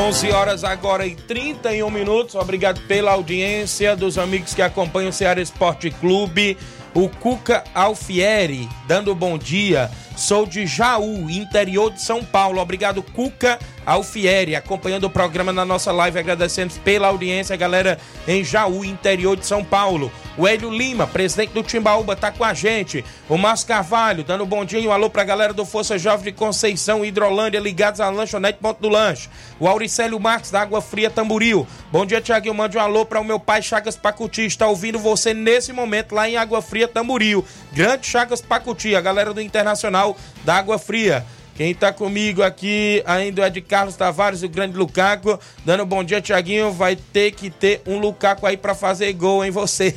11 0.10 0.32
horas 0.32 0.64
agora 0.64 1.06
e 1.06 1.14
31 1.14 1.92
minutos. 1.92 2.34
Obrigado 2.34 2.82
pela 2.88 3.12
audiência 3.12 3.96
dos 3.96 4.18
amigos 4.18 4.56
que 4.56 4.62
acompanham 4.64 5.12
o 5.12 5.14
Ceará 5.14 5.40
Esporte 5.40 5.92
Clube. 5.92 6.58
O 6.96 7.08
Cuca 7.08 7.64
Alfieri, 7.76 8.68
dando 8.88 9.14
bom 9.14 9.38
dia. 9.38 9.88
Sou 10.20 10.46
de 10.46 10.68
Jaú, 10.68 11.30
interior 11.30 11.92
de 11.92 12.02
São 12.02 12.22
Paulo. 12.22 12.60
Obrigado, 12.60 13.02
Cuca 13.02 13.58
Alfieri, 13.86 14.54
acompanhando 14.54 15.06
o 15.06 15.10
programa 15.10 15.54
na 15.54 15.64
nossa 15.64 15.94
live, 15.94 16.20
agradecendo 16.20 16.74
pela 16.84 17.08
audiência, 17.08 17.56
galera 17.56 17.98
em 18.28 18.44
Jaú, 18.44 18.84
interior 18.84 19.38
de 19.38 19.46
São 19.46 19.64
Paulo. 19.64 20.12
O 20.38 20.48
Hélio 20.48 20.70
Lima, 20.70 21.08
presidente 21.08 21.54
do 21.54 21.64
Timbaúba, 21.64 22.16
tá 22.16 22.32
com 22.32 22.44
a 22.44 22.54
gente. 22.54 23.04
O 23.28 23.38
Márcio 23.38 23.68
Carvalho, 23.68 24.24
dando 24.24 24.44
um 24.44 24.48
bom 24.48 24.64
dia, 24.64 24.88
um 24.88 24.92
alô 24.92 25.10
pra 25.10 25.24
galera 25.24 25.54
do 25.54 25.66
Força 25.66 25.98
Jovem 25.98 26.26
de 26.26 26.32
Conceição, 26.34 27.04
Hidrolândia, 27.04 27.60
ligados 27.60 28.00
à 28.00 28.10
lanchonete 28.10 28.60
Ponto 28.60 28.80
do 28.80 28.90
Lanche. 28.90 29.30
O 29.60 29.68
Auricélio 29.68 30.20
Marques, 30.20 30.52
da 30.52 30.62
Água 30.62 30.82
Fria 30.82 31.10
Tamburil. 31.10 31.68
Bom 31.92 32.06
dia, 32.06 32.22
Tiaguinho, 32.22 32.54
mande 32.54 32.78
um 32.78 32.82
alô 32.82 33.06
para 33.06 33.20
o 33.20 33.24
meu 33.24 33.40
pai 33.40 33.62
Chagas 33.62 33.98
Pacuti, 33.98 34.46
está 34.46 34.68
ouvindo 34.68 35.00
você 35.00 35.34
nesse 35.34 35.74
momento 35.74 36.14
lá 36.14 36.30
em 36.30 36.38
Água 36.38 36.62
Fria 36.62 36.88
Tamburil. 36.88 37.44
Grande 37.74 38.08
Chagas 38.08 38.42
Pacuti, 38.42 38.96
a 38.96 39.02
galera 39.02 39.34
do 39.34 39.42
Internacional 39.42 40.09
da 40.44 40.56
Água 40.56 40.78
Fria. 40.78 41.26
Quem 41.60 41.76
tá 41.76 41.92
comigo 41.92 42.42
aqui 42.42 43.04
ainda 43.06 43.46
é 43.46 43.50
de 43.50 43.60
Carlos 43.60 43.98
Tavares, 43.98 44.44
o 44.44 44.48
grande 44.48 44.78
Lucaco. 44.78 45.38
Dando 45.66 45.84
um 45.84 45.86
bom 45.86 46.06
dia, 46.06 46.22
Tiaguinho. 46.22 46.72
Vai 46.72 46.96
ter 46.96 47.32
que 47.32 47.50
ter 47.50 47.82
um 47.86 48.00
Lucaco 48.00 48.48
aí 48.48 48.56
para 48.56 48.74
fazer 48.74 49.12
gol 49.12 49.44
em 49.44 49.52
você. 49.52 49.94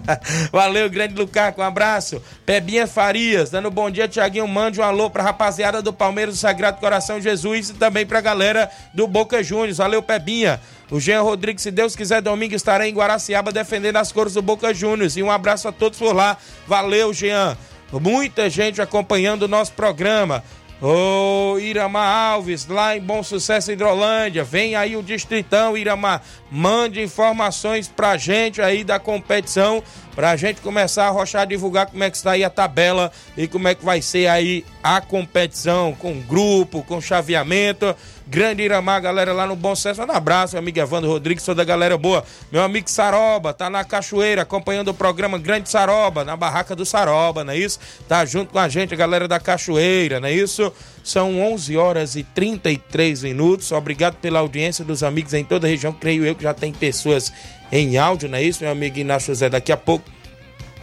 Valeu, 0.52 0.90
grande 0.90 1.14
Lucaco. 1.14 1.62
Um 1.62 1.64
abraço. 1.64 2.22
Pebinha 2.44 2.86
Farias, 2.86 3.48
dando 3.48 3.68
um 3.68 3.70
bom 3.70 3.90
dia, 3.90 4.06
Tiaguinho. 4.06 4.46
Mande 4.46 4.78
um 4.78 4.84
alô 4.84 5.08
pra 5.08 5.22
rapaziada 5.22 5.80
do 5.80 5.90
Palmeiras 5.90 6.34
do 6.34 6.38
Sagrado 6.38 6.80
Coração 6.80 7.18
Jesus 7.18 7.70
e 7.70 7.72
também 7.72 8.04
pra 8.04 8.20
galera 8.20 8.70
do 8.92 9.06
Boca 9.06 9.42
Juniors. 9.42 9.78
Valeu, 9.78 10.02
Pebinha. 10.02 10.60
O 10.90 11.00
Jean 11.00 11.22
Rodrigues, 11.22 11.62
se 11.62 11.70
Deus 11.70 11.96
quiser, 11.96 12.20
domingo 12.20 12.54
estarei 12.54 12.90
em 12.90 12.94
Guaraciaba 12.94 13.50
defendendo 13.50 13.96
as 13.96 14.12
cores 14.12 14.34
do 14.34 14.42
Boca 14.42 14.74
Juniors. 14.74 15.16
E 15.16 15.22
um 15.22 15.30
abraço 15.30 15.66
a 15.66 15.72
todos 15.72 15.98
por 15.98 16.14
lá. 16.14 16.36
Valeu, 16.66 17.14
Jean. 17.14 17.56
Muita 17.92 18.50
gente 18.50 18.82
acompanhando 18.82 19.42
o 19.42 19.48
nosso 19.48 19.72
programa. 19.72 20.42
Ô 20.80 21.58
Irama 21.58 22.04
Alves, 22.04 22.66
lá 22.66 22.94
em 22.94 23.00
Bom 23.00 23.22
Sucesso 23.22 23.72
Hidrolândia, 23.72 24.44
vem 24.44 24.76
aí 24.76 24.94
o 24.94 25.02
Distritão, 25.02 25.74
Irama, 25.74 26.20
mande 26.50 27.00
informações 27.00 27.88
pra 27.88 28.18
gente 28.18 28.60
aí 28.60 28.84
da 28.84 28.98
competição 28.98 29.82
Pra 30.16 30.34
gente 30.34 30.62
começar 30.62 31.08
a 31.08 31.10
rochar, 31.10 31.46
divulgar 31.46 31.88
como 31.88 32.02
é 32.02 32.10
que 32.10 32.16
está 32.16 32.30
aí 32.30 32.42
a 32.42 32.48
tabela 32.48 33.12
e 33.36 33.46
como 33.46 33.68
é 33.68 33.74
que 33.74 33.84
vai 33.84 34.00
ser 34.00 34.26
aí 34.28 34.64
a 34.82 34.98
competição, 34.98 35.94
com 35.94 36.18
grupo, 36.22 36.82
com 36.82 37.02
chaveamento. 37.02 37.94
Grande 38.28 38.64
Iramar, 38.64 39.00
galera 39.00 39.32
lá 39.32 39.46
no 39.46 39.54
Bom 39.54 39.76
Sucesso. 39.76 40.02
Um 40.02 40.10
abraço, 40.10 40.54
meu 40.54 40.58
amigo 40.58 40.80
Evandro 40.80 41.08
Rodrigues, 41.08 41.44
sou 41.44 41.54
da 41.54 41.62
galera 41.62 41.96
boa. 41.96 42.24
Meu 42.50 42.60
amigo 42.60 42.90
Saroba, 42.90 43.54
tá 43.54 43.70
na 43.70 43.84
Cachoeira, 43.84 44.42
acompanhando 44.42 44.88
o 44.88 44.94
programa 44.94 45.38
Grande 45.38 45.68
Saroba, 45.68 46.24
na 46.24 46.36
barraca 46.36 46.74
do 46.74 46.84
Saroba, 46.84 47.44
não 47.44 47.52
é 47.52 47.56
isso? 47.56 47.78
Tá 48.08 48.24
junto 48.24 48.52
com 48.52 48.58
a 48.58 48.68
gente, 48.68 48.92
a 48.92 48.96
galera 48.96 49.28
da 49.28 49.38
Cachoeira, 49.38 50.18
não 50.18 50.26
é 50.26 50.32
isso? 50.32 50.72
São 51.04 51.40
11 51.40 51.76
horas 51.76 52.16
e 52.16 52.24
33 52.24 53.22
minutos. 53.22 53.70
Obrigado 53.70 54.16
pela 54.16 54.40
audiência 54.40 54.84
dos 54.84 55.04
amigos 55.04 55.32
em 55.32 55.44
toda 55.44 55.68
a 55.68 55.70
região. 55.70 55.92
Creio 55.92 56.26
eu 56.26 56.34
que 56.34 56.42
já 56.42 56.52
tem 56.52 56.72
pessoas 56.72 57.32
em 57.70 57.96
áudio, 57.96 58.28
não 58.28 58.38
é 58.38 58.42
isso, 58.42 58.60
meu 58.60 58.72
amigo 58.72 58.98
Inácio 58.98 59.28
José? 59.28 59.48
Daqui 59.48 59.70
a 59.70 59.76
pouco 59.76 60.04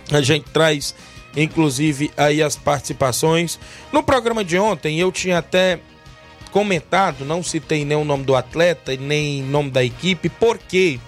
a 0.10 0.22
gente 0.22 0.50
traz, 0.50 0.96
inclusive, 1.36 2.10
aí 2.16 2.42
as 2.42 2.56
participações. 2.56 3.60
No 3.92 4.02
programa 4.02 4.46
de 4.46 4.58
ontem, 4.58 4.98
eu 4.98 5.12
tinha 5.12 5.40
até 5.40 5.82
comentado, 6.54 7.26
não 7.26 7.42
citei 7.42 7.84
nem 7.84 7.98
o 7.98 8.06
nome 8.06 8.24
do 8.24 8.36
atleta, 8.36 8.96
nem 8.96 9.42
nome 9.42 9.72
da 9.72 9.84
equipe, 9.84 10.30
porque 10.30 11.00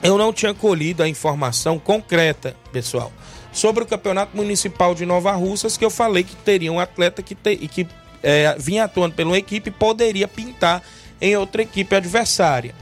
eu 0.00 0.16
não 0.16 0.32
tinha 0.32 0.54
colhido 0.54 1.02
a 1.02 1.08
informação 1.08 1.76
concreta, 1.76 2.54
pessoal, 2.72 3.12
sobre 3.52 3.82
o 3.82 3.86
Campeonato 3.86 4.36
Municipal 4.36 4.94
de 4.94 5.04
Nova 5.04 5.32
Russas, 5.32 5.76
que 5.76 5.84
eu 5.84 5.90
falei 5.90 6.22
que 6.22 6.36
teria 6.36 6.72
um 6.72 6.78
atleta 6.78 7.20
que, 7.20 7.34
te, 7.34 7.56
que 7.56 7.84
é, 8.22 8.54
vinha 8.56 8.84
atuando 8.84 9.16
pela 9.16 9.36
equipe 9.36 9.70
e 9.70 9.72
poderia 9.72 10.28
pintar 10.28 10.84
em 11.20 11.36
outra 11.36 11.62
equipe 11.62 11.96
adversária. 11.96 12.76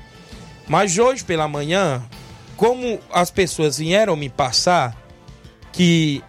Mas 0.68 0.98
hoje 0.98 1.24
pela 1.24 1.48
manhã, 1.48 2.04
como 2.54 3.00
as 3.10 3.30
pessoas 3.30 3.78
vieram 3.78 4.14
me 4.14 4.28
passar 4.28 4.94
que 5.72 6.22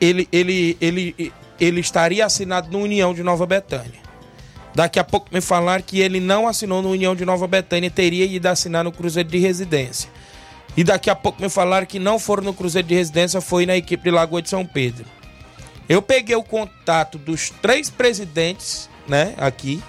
ele, 0.00 0.28
ele, 0.30 0.76
ele, 0.80 1.32
ele 1.58 1.80
estaria 1.80 2.24
assinado 2.24 2.70
no 2.70 2.78
União 2.78 3.12
de 3.12 3.24
Nova 3.24 3.44
Betânia. 3.44 4.07
Daqui 4.74 4.98
a 4.98 5.04
pouco 5.04 5.28
me 5.32 5.40
falaram 5.40 5.82
que 5.82 6.00
ele 6.00 6.20
não 6.20 6.46
assinou 6.46 6.82
no 6.82 6.90
União 6.90 7.16
de 7.16 7.24
Nova 7.24 7.46
Betânia, 7.46 7.90
teria 7.90 8.24
ido 8.24 8.46
assinar 8.46 8.84
no 8.84 8.92
Cruzeiro 8.92 9.28
de 9.28 9.38
Residência. 9.38 10.10
E 10.76 10.84
daqui 10.84 11.10
a 11.10 11.16
pouco 11.16 11.42
me 11.42 11.48
falaram 11.48 11.86
que 11.86 11.98
não 11.98 12.18
foram 12.18 12.44
no 12.44 12.54
Cruzeiro 12.54 12.86
de 12.86 12.94
Residência, 12.94 13.40
foi 13.40 13.66
na 13.66 13.76
equipe 13.76 14.04
de 14.04 14.10
Lagoa 14.10 14.40
de 14.40 14.48
São 14.48 14.64
Pedro. 14.64 15.04
Eu 15.88 16.02
peguei 16.02 16.36
o 16.36 16.42
contato 16.42 17.18
dos 17.18 17.50
três 17.62 17.90
presidentes, 17.90 18.88
né, 19.08 19.34
aqui, 19.38 19.82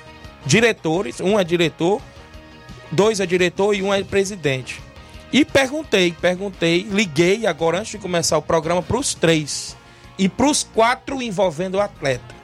diretores, 0.46 1.20
um 1.20 1.38
é 1.38 1.44
diretor, 1.44 2.02
dois 2.92 3.20
é 3.20 3.26
diretor 3.26 3.76
e 3.76 3.84
um 3.84 3.94
é 3.94 4.04
presidente. 4.04 4.82
E 5.32 5.46
perguntei, 5.46 6.16
perguntei, 6.20 6.88
liguei 6.90 7.46
agora 7.46 7.80
antes 7.80 7.92
de 7.92 7.98
começar 8.00 8.38
o 8.38 8.42
programa 8.42 8.82
para 8.82 8.98
os 8.98 9.14
três 9.14 9.78
e 10.18 10.28
para 10.28 10.48
os 10.48 10.64
quatro 10.64 11.22
envolvendo 11.22 11.76
o 11.76 11.82
atleta. 11.82 12.39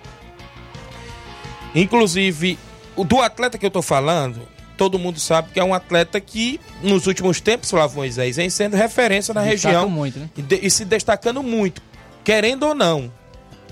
Inclusive, 1.75 2.57
o 2.95 3.03
do 3.03 3.19
atleta 3.21 3.57
que 3.57 3.65
eu 3.65 3.71
tô 3.71 3.81
falando, 3.81 4.41
todo 4.77 4.97
mundo 4.97 5.19
sabe 5.19 5.49
que 5.53 5.59
é 5.59 5.63
um 5.63 5.73
atleta 5.73 6.19
que, 6.19 6.59
nos 6.81 7.05
últimos 7.07 7.39
tempos, 7.41 7.69
Flávio 7.69 7.97
Moisés, 7.97 8.37
vem 8.37 8.49
sendo 8.49 8.75
referência 8.75 9.33
na 9.33 9.41
Destaca 9.43 9.67
região 9.75 9.89
muito, 9.89 10.17
né? 10.19 10.29
e, 10.37 10.41
de- 10.41 10.59
e 10.63 10.69
se 10.71 10.85
destacando 10.85 11.43
muito, 11.43 11.81
querendo 12.23 12.63
ou 12.63 12.73
não, 12.75 13.11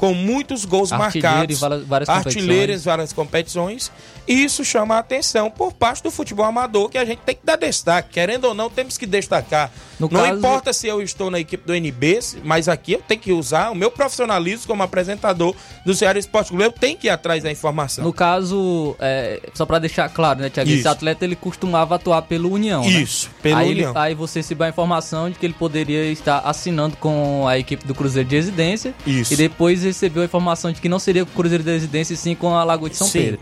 com 0.04 0.14
muitos 0.14 0.66
gols 0.66 0.92
Artilheiro 0.92 1.30
marcados, 1.30 1.60
várias- 1.62 1.88
várias 1.88 2.10
artilheiro 2.10 2.44
em 2.44 2.58
competições. 2.58 2.84
várias 2.84 3.14
competições, 3.14 3.92
e 4.28 4.44
isso 4.44 4.66
chama 4.66 4.96
a 4.96 5.00
atenção 5.00 5.50
por 5.50 5.72
parte 5.72 6.04
do 6.04 6.12
futebol 6.12 6.46
amador, 6.46 6.90
que 6.90 6.98
a 6.98 7.06
gente 7.06 7.20
tem 7.20 7.36
que 7.36 7.46
dar 7.46 7.56
destaque, 7.56 8.10
querendo 8.12 8.44
ou 8.46 8.54
não, 8.54 8.70
temos 8.70 8.98
que 8.98 9.06
destacar. 9.06 9.72
No 9.98 10.10
não 10.12 10.22
caso- 10.22 10.38
importa 10.40 10.74
se 10.74 10.88
eu 10.88 11.02
estou 11.02 11.32
na 11.32 11.40
equipe 11.40 11.66
do 11.66 11.74
NB, 11.74 12.20
mas 12.44 12.68
aqui 12.68 12.94
eu 12.94 13.00
tenho 13.08 13.22
que 13.22 13.32
usar 13.32 13.70
o 13.70 13.76
meu 13.76 13.90
profissionalismo 13.90 14.68
como 14.68 14.84
apresentador 14.84 15.56
do 15.86 15.94
Ceará 15.94 16.20
Esporte 16.20 16.50
Clube, 16.50 16.64
eu 16.66 16.72
tenho 16.72 16.98
que 16.98 17.08
ir 17.08 17.10
atrás 17.10 17.42
da 17.42 17.50
informação. 17.50 18.04
No 18.04 18.12
caso, 18.12 18.98
é, 19.00 19.40
só 19.54 19.66
pra 19.66 19.80
deixar 19.80 20.10
claro, 20.10 20.42
né, 20.42 20.50
Tiago? 20.50 20.70
Esse 20.70 20.88
atleta 20.88 21.24
ele 21.24 21.36
costumava 21.38 21.96
atuar 21.96 22.24
pelo 22.24 22.52
União. 22.52 22.82
né? 22.84 22.90
Isso, 22.90 23.30
pelo 23.42 23.58
aí, 23.60 23.72
União. 23.72 23.94
aí 23.96 24.14
você 24.14 24.40
recebeu 24.40 24.66
a 24.66 24.70
informação 24.70 25.30
de 25.30 25.40
que 25.40 25.46
ele 25.46 25.54
poderia 25.54 26.12
estar 26.12 26.40
assinando 26.40 26.98
com 26.98 27.48
a 27.48 27.58
equipe 27.58 27.86
do 27.88 27.96
Cruzeiro 27.96 28.28
de 28.28 28.36
Residência. 28.36 28.94
Isso. 29.06 29.32
E 29.34 29.38
depois 29.38 29.84
recebeu 29.94 30.22
a 30.24 30.26
informação 30.26 30.72
de 30.72 30.82
que 30.82 30.90
não 30.90 31.00
seria 31.00 31.24
com 31.26 31.32
o 31.32 31.34
Cruzeiro 31.36 31.64
de 31.64 31.72
Residência, 31.72 32.14
e 32.14 32.18
sim 32.18 32.36
com 32.36 32.54
a 32.56 32.64
Lagoa 32.64 32.90
de 32.90 32.96
São 32.98 33.08
Sim. 33.08 33.20
Pedro. 33.22 33.40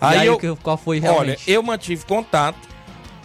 Aí 0.00 0.18
aí 0.18 0.26
eu- 0.26 0.36
que- 0.38 0.54
qual 0.62 0.76
foi 0.76 0.98
Olha, 0.98 1.10
realmente? 1.10 1.42
eu 1.50 1.62
mantive 1.62 2.04
contato. 2.04 2.58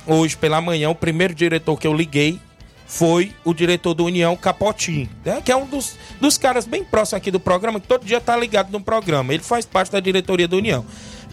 Hoje 0.08 0.36
pela 0.38 0.60
manhã, 0.62 0.90
o 0.90 0.96
primeiro 0.96 1.36
diretor 1.36 1.78
que 1.78 1.86
eu 1.86 1.94
liguei 1.94 2.40
foi 2.88 3.32
o 3.46 3.54
diretor 3.54 3.94
do 3.94 4.06
União 4.06 4.36
Capotinho, 4.36 5.08
né? 5.24 5.42
que 5.44 5.52
é 5.52 5.56
um 5.56 5.66
dos, 5.68 5.96
dos 6.20 6.38
caras 6.38 6.66
bem 6.66 6.84
próximos 6.84 7.18
aqui 7.20 7.30
do 7.30 7.40
programa, 7.40 7.80
que 7.80 7.88
todo 7.88 8.04
dia 8.06 8.20
tá 8.20 8.36
ligado 8.36 8.72
no 8.72 8.82
programa. 8.82 9.32
Ele 9.34 9.44
faz 9.44 9.66
parte 9.66 9.92
da 9.92 10.00
diretoria 10.00 10.48
do 10.48 10.58
União. 10.58 10.84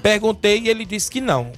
Perguntei 0.03 0.61
e 0.61 0.69
ele 0.69 0.85
disse 0.85 1.11
que 1.11 1.21
não. 1.21 1.53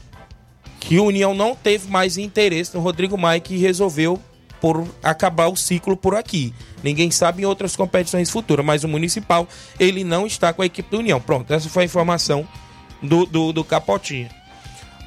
Que 0.79 1.01
o 1.01 1.05
União 1.07 1.35
não 1.35 1.57
teve 1.57 1.89
mais 1.91 2.17
interesse 2.17 2.73
no 2.75 2.81
Rodrigo 2.81 3.17
Mike 3.19 3.55
e 3.55 3.59
resolveu 3.59 4.21
por 4.61 4.87
acabar 5.03 5.49
o 5.49 5.57
ciclo 5.57 5.97
por 5.97 6.15
aqui. 6.15 6.53
Ninguém 6.83 7.11
sabe 7.11 7.43
em 7.43 7.47
outras 7.47 7.77
competições 7.77 8.31
futuras, 8.31 8.65
mas 8.65 8.85
o 8.85 8.89
Municipal, 8.89 9.47
ele 9.79 10.05
não 10.05 10.27
está 10.27 10.53
com 10.53 10.63
a 10.63 10.67
equipe 10.67 10.91
do 10.91 10.99
União. 10.99 11.21
Pronto, 11.21 11.53
essa 11.53 11.69
foi 11.69 11.83
a 11.83 11.87
informação 11.87 12.47
do, 13.03 13.27
do, 13.27 13.53
do 13.53 13.65
Capotinha. 13.65 14.31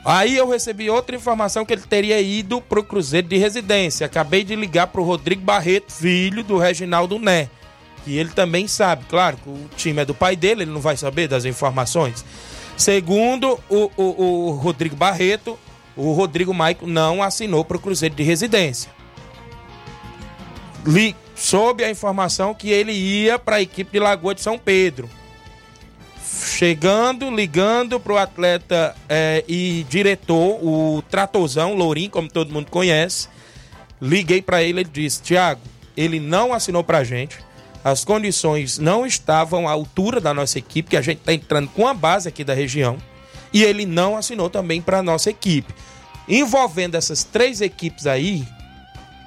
Aí 0.04 0.36
eu 0.36 0.50
recebi 0.50 0.90
outra 0.90 1.16
informação 1.16 1.64
que 1.64 1.74
ele 1.74 1.84
teria 1.84 2.20
ido 2.20 2.60
pro 2.60 2.84
Cruzeiro 2.84 3.28
de 3.28 3.38
residência. 3.38 4.06
Acabei 4.06 4.44
de 4.44 4.56
ligar 4.56 4.88
pro 4.88 5.04
Rodrigo 5.04 5.44
Barreto, 5.44 5.92
filho 5.92 6.44
do 6.44 6.58
Reginaldo 6.58 7.20
Né. 7.20 7.50
Que 8.04 8.18
ele 8.18 8.32
também 8.32 8.68
sabe, 8.68 9.06
claro, 9.08 9.38
que 9.38 9.48
o 9.48 9.70
time 9.76 10.02
é 10.02 10.06
do 10.06 10.16
pai 10.16 10.36
dele, 10.36 10.64
ele 10.64 10.72
não 10.72 10.82
vai 10.82 10.98
saber 10.98 11.28
das 11.28 11.46
informações. 11.46 12.26
Segundo 12.76 13.60
o, 13.70 13.92
o, 13.96 14.04
o 14.04 14.52
Rodrigo 14.54 14.96
Barreto, 14.96 15.58
o 15.96 16.12
Rodrigo 16.14 16.52
Maico 16.52 16.88
não 16.88 17.22
assinou 17.22 17.64
pro 17.64 17.78
Cruzeiro 17.78 18.16
de 18.16 18.24
residência. 18.24 18.92
Li, 20.86 21.16
soube 21.36 21.84
a 21.84 21.90
informação 21.90 22.54
que 22.54 22.70
ele 22.70 22.92
ia 22.92 23.38
para 23.38 23.58
a 23.58 23.62
equipe 23.62 23.92
de 23.92 24.00
Lagoa 24.00 24.34
de 24.34 24.42
São 24.42 24.58
Pedro 24.58 25.10
chegando, 26.42 27.30
ligando 27.30 28.00
pro 28.00 28.18
atleta 28.18 28.96
eh, 29.08 29.44
e 29.48 29.86
diretor, 29.90 30.60
o 30.64 31.04
Tratozão, 31.10 31.76
Lourinho, 31.76 32.10
como 32.10 32.30
todo 32.30 32.52
mundo 32.52 32.70
conhece. 32.70 33.28
Liguei 34.02 34.42
para 34.42 34.64
ele, 34.64 34.82
ele 34.82 34.90
disse: 34.92 35.22
Tiago, 35.22 35.62
ele 35.96 36.20
não 36.20 36.54
assinou 36.54 36.84
pra 36.84 37.04
gente. 37.04 37.38
As 37.84 38.06
condições 38.06 38.78
não 38.78 39.06
estavam 39.06 39.68
à 39.68 39.72
altura 39.72 40.22
da 40.22 40.34
nossa 40.34 40.60
equipe, 40.60 40.90
que 40.90 40.98
a 40.98 41.02
gente 41.02 41.20
tá 41.20 41.34
entrando 41.34 41.68
com 41.70 41.88
a 41.88 41.94
base 41.94 42.28
aqui 42.28 42.44
da 42.44 42.54
região. 42.54 42.98
E 43.54 43.64
ele 43.64 43.86
não 43.86 44.16
assinou 44.16 44.50
também 44.50 44.82
para 44.82 45.02
nossa 45.02 45.30
equipe. 45.30 45.74
Envolvendo 46.28 46.96
essas 46.96 47.24
três 47.24 47.60
equipes 47.60 48.06
aí, 48.06 48.46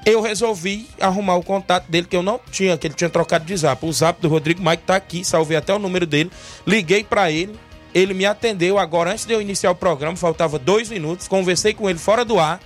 eu 0.05 0.21
resolvi 0.21 0.87
arrumar 1.01 1.37
o 1.37 1.43
contato 1.43 1.91
dele, 1.91 2.07
que 2.07 2.17
eu 2.17 2.23
não 2.23 2.39
tinha, 2.51 2.77
que 2.77 2.87
ele 2.87 2.95
tinha 2.95 3.09
trocado 3.09 3.45
de 3.45 3.57
zap. 3.57 3.85
O 3.85 3.93
zap 3.93 4.21
do 4.21 4.29
Rodrigo 4.29 4.63
Mike 4.63 4.83
tá 4.85 4.97
aqui, 4.97 5.25
salvei 5.25 5.57
até 5.57 5.73
o 5.75 5.79
número 5.79 6.07
dele. 6.07 6.31
Liguei 6.67 7.03
para 7.03 7.31
ele, 7.31 7.59
ele 7.95 8.13
me 8.13 8.27
atendeu 8.27 8.79
agora, 8.79 9.13
antes 9.13 9.25
de 9.25 9.33
eu 9.33 9.41
iniciar 9.41 9.71
o 9.71 9.75
programa, 9.75 10.17
faltava 10.17 10.59
dois 10.59 10.91
minutos. 10.91 11.27
Conversei 11.27 11.73
com 11.73 11.89
ele 11.89 11.99
fora 11.99 12.25
do 12.25 12.39
ar. 12.39 12.61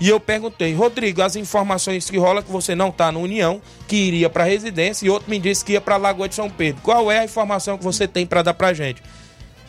E 0.00 0.08
eu 0.08 0.20
perguntei, 0.20 0.72
Rodrigo, 0.74 1.22
as 1.22 1.34
informações 1.34 2.08
que 2.08 2.16
rola 2.16 2.42
que 2.42 2.52
você 2.52 2.74
não 2.74 2.90
tá 2.90 3.10
no 3.10 3.20
União, 3.20 3.60
que 3.88 3.96
iria 3.96 4.30
para 4.30 4.44
residência, 4.44 5.04
e 5.04 5.10
outro 5.10 5.28
me 5.28 5.40
disse 5.40 5.64
que 5.64 5.72
ia 5.72 5.80
para 5.80 5.96
Lagoa 5.96 6.28
de 6.28 6.36
São 6.36 6.48
Pedro. 6.48 6.80
Qual 6.82 7.10
é 7.10 7.18
a 7.18 7.24
informação 7.24 7.76
que 7.76 7.82
você 7.82 8.06
tem 8.06 8.24
para 8.24 8.42
dar 8.42 8.54
pra 8.54 8.72
gente? 8.72 9.02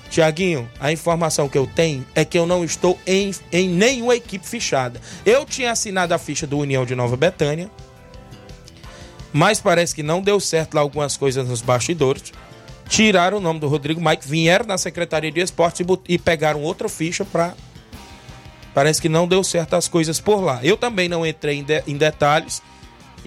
Tiaguinho, 0.09 0.69
a 0.79 0.91
informação 0.91 1.47
que 1.47 1.57
eu 1.57 1.67
tenho 1.67 2.05
é 2.15 2.25
que 2.25 2.37
eu 2.37 2.45
não 2.45 2.63
estou 2.63 2.97
em, 3.05 3.31
em 3.51 3.69
nenhuma 3.69 4.15
equipe 4.15 4.45
fichada. 4.47 4.99
Eu 5.25 5.45
tinha 5.45 5.71
assinado 5.71 6.13
a 6.13 6.17
ficha 6.17 6.47
do 6.47 6.57
União 6.57 6.85
de 6.85 6.95
Nova 6.95 7.15
Betânia, 7.15 7.69
mas 9.31 9.61
parece 9.61 9.93
que 9.93 10.01
não 10.01 10.21
deu 10.21 10.39
certo 10.39 10.73
lá 10.73 10.81
algumas 10.81 11.15
coisas 11.15 11.47
nos 11.47 11.61
bastidores. 11.61 12.33
Tiraram 12.87 13.37
o 13.37 13.41
nome 13.41 13.59
do 13.59 13.67
Rodrigo 13.67 14.01
Mike, 14.01 14.27
vieram 14.27 14.65
na 14.65 14.77
Secretaria 14.77 15.31
de 15.31 15.39
Esportes 15.41 15.81
e, 15.81 16.13
e 16.13 16.17
pegaram 16.17 16.63
outra 16.63 16.89
ficha 16.89 17.23
para. 17.23 17.53
Parece 18.73 18.99
que 18.99 19.09
não 19.09 19.27
deu 19.27 19.43
certo 19.43 19.75
as 19.75 19.87
coisas 19.87 20.19
por 20.19 20.41
lá. 20.41 20.59
Eu 20.63 20.75
também 20.75 21.07
não 21.07 21.25
entrei 21.25 21.57
em, 21.59 21.63
de- 21.63 21.83
em 21.85 21.95
detalhes 21.95 22.63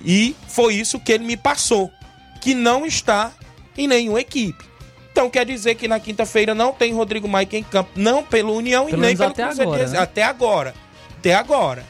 e 0.05 0.35
foi 0.49 0.75
isso 0.75 0.99
que 0.99 1.13
ele 1.13 1.25
me 1.25 1.37
passou, 1.37 1.93
que 2.41 2.55
não 2.55 2.85
está 2.85 3.31
em 3.79 3.87
nenhuma 3.87 4.21
equipe. 4.21 4.72
Então 5.13 5.29
quer 5.29 5.45
dizer 5.45 5.75
que 5.75 5.87
na 5.87 6.01
quinta-feira 6.01 6.55
não 6.55 6.73
tem 6.73 6.95
Rodrigo 6.95 7.29
Mike 7.29 7.57
em 7.57 7.63
campo, 7.63 7.91
não 7.95 8.25
pelo 8.25 8.57
União 8.57 8.87
Pelo 8.87 8.97
e 8.97 9.01
nem 9.07 9.17
pelo 9.17 9.31
até 9.31 9.43
agora, 9.43 9.87
né? 9.89 9.99
Até 9.99 10.23
agora. 10.23 10.75
Até 11.19 11.35
agora. 11.35 11.85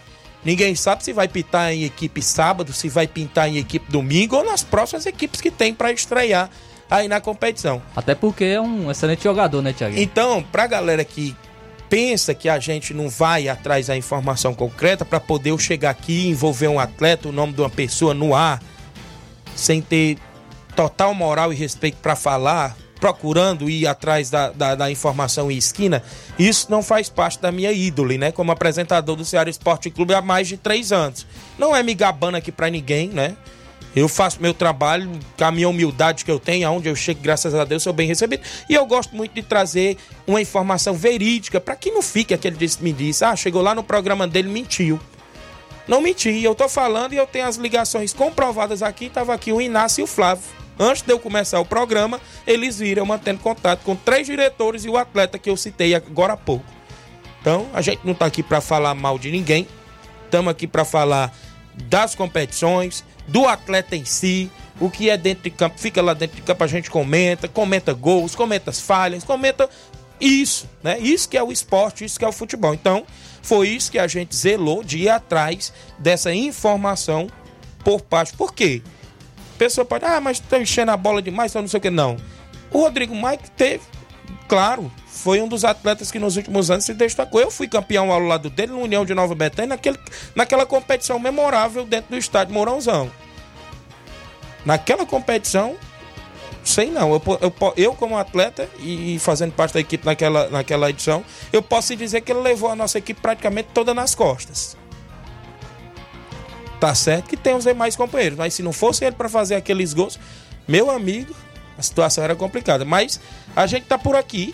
Ninguém 0.45 0.75
sabe 0.75 1.05
se 1.05 1.12
vai 1.12 1.29
pintar 1.29 1.73
em 1.73 1.85
equipe 1.85 2.20
sábado, 2.20 2.73
se 2.73 2.89
vai 2.89 3.07
pintar 3.07 3.49
em 3.49 3.59
equipe 3.59 3.91
domingo 3.91 4.37
ou 4.37 4.45
nas 4.45 4.64
próximas 4.64 5.07
equipes 5.07 5.41
que 5.41 5.53
tem 5.53 5.73
para 5.73 5.93
estrear 5.93 6.51
aí 6.91 7.07
na 7.07 7.20
competição. 7.20 7.81
Até 7.95 8.14
porque 8.14 8.45
é 8.45 8.61
um 8.61 8.91
excelente 8.91 9.23
jogador, 9.23 9.62
né, 9.62 9.73
Tiago? 9.73 9.97
Então, 9.97 10.43
pra 10.43 10.66
galera 10.66 11.05
que 11.05 11.37
pensa 11.89 12.35
que 12.35 12.49
a 12.49 12.59
gente 12.59 12.93
não 12.93 13.09
vai 13.09 13.49
atrás 13.49 13.87
da 13.87 13.97
informação 13.97 14.53
concreta 14.53 15.05
para 15.05 15.20
poder 15.20 15.51
eu 15.51 15.59
chegar 15.59 15.91
aqui 15.91 16.25
e 16.25 16.29
envolver 16.29 16.66
um 16.66 16.81
atleta, 16.81 17.29
o 17.29 17.33
nome 17.33 17.53
de 17.53 17.61
uma 17.61 17.70
pessoa 17.70 18.12
no 18.12 18.35
ar, 18.35 18.61
sem 19.55 19.81
ter 19.81 20.18
total 20.75 21.14
moral 21.14 21.53
e 21.53 21.57
respeito 21.57 21.99
para 21.99 22.16
falar, 22.16 22.77
procurando 23.03 23.68
ir 23.68 23.84
atrás 23.84 24.30
da, 24.30 24.50
da, 24.50 24.76
da, 24.76 24.88
informação 24.88 25.50
em 25.50 25.57
esquina, 25.57 26.05
isso 26.38 26.68
não 26.70 26.84
faz 26.84 27.09
parte 27.09 27.40
da 27.40 27.50
minha 27.50 27.72
ídole, 27.72 28.16
né? 28.16 28.30
Como 28.30 28.53
apresentador 28.53 29.16
do 29.16 29.24
Ceará 29.24 29.50
Esporte 29.50 29.90
Clube 29.90 30.14
há 30.14 30.22
mais 30.22 30.46
de 30.46 30.57
três 30.57 30.92
anos. 30.92 31.26
Não 31.59 31.74
é 31.74 31.82
me 31.82 31.94
gabando 31.94 32.36
aqui 32.36 32.53
para 32.53 32.70
ninguém, 32.70 33.09
né? 33.09 33.36
Eu 33.94 34.07
faço 34.07 34.40
meu 34.40 34.55
trabalho 34.55 35.11
com 35.36 35.44
a 35.44 35.50
minha 35.50 35.68
humildade 35.68 36.24
que 36.24 36.30
eu 36.30 36.38
tenho, 36.38 36.68
aonde 36.68 36.88
eu 36.88 36.94
chego, 36.94 37.20
graças 37.20 37.53
a 37.57 37.64
Deus, 37.64 37.82
sou 37.82 37.92
bem 37.92 38.07
recebido. 38.07 38.44
E 38.70 38.74
eu 38.74 38.86
gosto 38.86 39.16
muito 39.16 39.34
de 39.34 39.42
trazer 39.42 39.96
uma 40.24 40.40
informação 40.40 40.94
verídica 40.94 41.61
para 41.61 41.74
que 41.74 41.90
não 41.90 42.03
fique 42.03 42.32
aquele 42.32 42.57
disse, 42.57 42.80
me 42.80 42.92
disse, 42.92 43.24
ah, 43.24 43.34
chegou 43.34 43.62
lá 43.62 43.74
no 43.74 43.82
programa 43.82 44.28
dele, 44.28 44.48
mentiu. 44.48 45.00
Não 45.88 46.00
menti, 46.00 46.40
eu 46.40 46.55
tô 46.55 46.68
falando 46.68 47.14
e 47.14 47.16
eu 47.16 47.26
tenho 47.26 47.48
as 47.48 47.57
ligações 47.57 48.12
comprovadas 48.12 48.80
aqui, 48.80 49.11
tava 49.11 49.34
aqui 49.34 49.53
o 49.53 49.61
Inácio 49.61 50.03
e 50.03 50.05
o 50.05 50.07
Flávio. 50.07 50.61
Antes 50.79 51.03
de 51.03 51.12
eu 51.12 51.18
começar 51.18 51.61
o 51.61 51.64
programa, 51.64 52.20
eles 52.47 52.79
viram 52.79 53.05
mantendo 53.05 53.41
contato 53.41 53.83
com 53.83 53.95
três 53.95 54.27
diretores 54.27 54.85
e 54.85 54.89
o 54.89 54.97
atleta 54.97 55.39
que 55.39 55.51
eu 55.51 55.57
citei 55.57 55.95
agora 55.95 56.33
há 56.33 56.37
pouco. 56.37 56.64
Então, 57.41 57.66
a 57.73 57.81
gente 57.81 58.01
não 58.05 58.14
tá 58.14 58.27
aqui 58.27 58.43
para 58.43 58.61
falar 58.61 58.95
mal 58.95 59.18
de 59.18 59.31
ninguém. 59.31 59.66
Estamos 60.25 60.51
aqui 60.51 60.66
para 60.66 60.85
falar 60.85 61.35
das 61.75 62.14
competições, 62.14 63.05
do 63.27 63.47
atleta 63.47 63.97
em 63.97 64.05
si, 64.05 64.51
o 64.81 64.91
que 64.91 65.11
é 65.11 65.16
dentro 65.16 65.45
de 65.45 65.51
campo, 65.51 65.79
fica 65.79 66.03
lá 66.03 66.14
dentro 66.14 66.37
de 66.37 66.43
campo, 66.43 66.64
a 66.64 66.66
gente 66.66 66.91
comenta, 66.91 67.49
comenta 67.49 67.93
gols, 67.93 68.35
comenta 68.35 68.70
as 68.70 68.81
falhas, 68.81 69.25
comenta 69.25 69.68
isso, 70.20 70.68
né? 70.83 70.99
Isso 70.99 71.29
que 71.29 71.37
é 71.37 71.43
o 71.43 71.53
esporte, 71.53 72.05
isso 72.05 72.18
que 72.18 72.25
é 72.25 72.29
o 72.29 72.33
futebol. 72.33 72.73
Então, 72.73 73.05
foi 73.43 73.68
isso 73.68 73.91
que 73.91 73.99
a 73.99 74.07
gente 74.07 74.35
zelou 74.35 74.85
de 74.85 74.99
ir 74.99 75.09
atrás 75.09 75.73
dessa 75.99 76.33
informação 76.33 77.27
por 77.85 78.01
parte. 78.03 78.33
Por 78.35 78.55
quê? 78.55 78.83
Pessoa 79.53 79.84
pode, 79.84 80.05
ah, 80.05 80.20
mas 80.20 80.38
estão 80.38 80.61
enchendo 80.61 80.90
a 80.90 80.96
bola 80.96 81.22
demais, 81.22 81.55
não 81.55 81.68
sei 81.68 81.78
o 81.78 81.80
que. 81.80 81.90
Não. 81.90 82.16
O 82.70 82.80
Rodrigo 82.80 83.14
Mike 83.14 83.50
teve, 83.50 83.82
claro, 84.48 84.90
foi 85.07 85.40
um 85.40 85.46
dos 85.46 85.64
atletas 85.64 86.11
que 86.11 86.18
nos 86.18 86.36
últimos 86.36 86.70
anos 86.70 86.84
se 86.84 86.94
destacou. 86.94 87.40
Eu 87.40 87.50
fui 87.50 87.68
campeão 87.68 88.11
ao 88.11 88.18
lado 88.18 88.50
dele 88.50 88.72
no 88.72 88.80
União 88.80 89.05
de 89.05 89.14
Nova 89.14 89.34
Betânia, 89.34 89.68
naquele, 89.68 89.98
naquela 90.34 90.66
competição 90.66 91.18
memorável 91.18 91.84
dentro 91.84 92.11
do 92.11 92.16
estádio 92.16 92.55
Mourãozão. 92.55 93.11
Naquela 94.64 95.05
competição, 95.05 95.76
sei 96.64 96.90
não. 96.90 97.12
Eu, 97.12 97.22
eu, 97.40 97.74
eu 97.76 97.94
como 97.94 98.16
atleta 98.16 98.68
e 98.80 99.18
fazendo 99.18 99.53
parte 99.53 99.74
da 99.74 99.80
equipe 99.80 100.05
naquela, 100.05 100.48
naquela 100.48 100.90
edição, 100.90 101.22
eu 101.53 101.62
posso 101.62 101.94
dizer 101.94 102.22
que 102.22 102.32
ele 102.32 102.40
levou 102.40 102.70
a 102.70 102.76
nossa 102.76 102.98
equipe 102.98 103.20
praticamente 103.20 103.68
toda 103.74 103.92
nas 103.92 104.14
costas. 104.14 104.76
Tá 106.83 106.97
certo 106.97 107.28
que 107.28 107.37
tem 107.37 107.55
os 107.55 107.62
demais 107.62 107.95
companheiros, 107.95 108.37
mas 108.37 108.55
se 108.55 108.61
não 108.61 108.72
fosse 108.72 109.05
ele 109.05 109.14
para 109.14 109.28
fazer 109.28 109.55
aqueles 109.55 109.95
gols, 109.95 110.18
meu 110.66 110.91
amigo, 110.91 111.33
a 111.78 111.80
situação 111.80 112.24
era 112.24 112.35
complicada. 112.35 112.85
Mas 112.85 113.20
a 113.55 113.68
gente 113.68 113.87
tá 113.87 113.97
por 113.97 114.16
aqui 114.16 114.53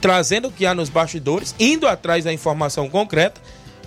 trazendo 0.00 0.48
o 0.48 0.50
que 0.50 0.66
há 0.66 0.74
nos 0.74 0.88
bastidores, 0.88 1.54
indo 1.56 1.86
atrás 1.86 2.24
da 2.24 2.32
informação 2.32 2.90
concreta, 2.90 3.40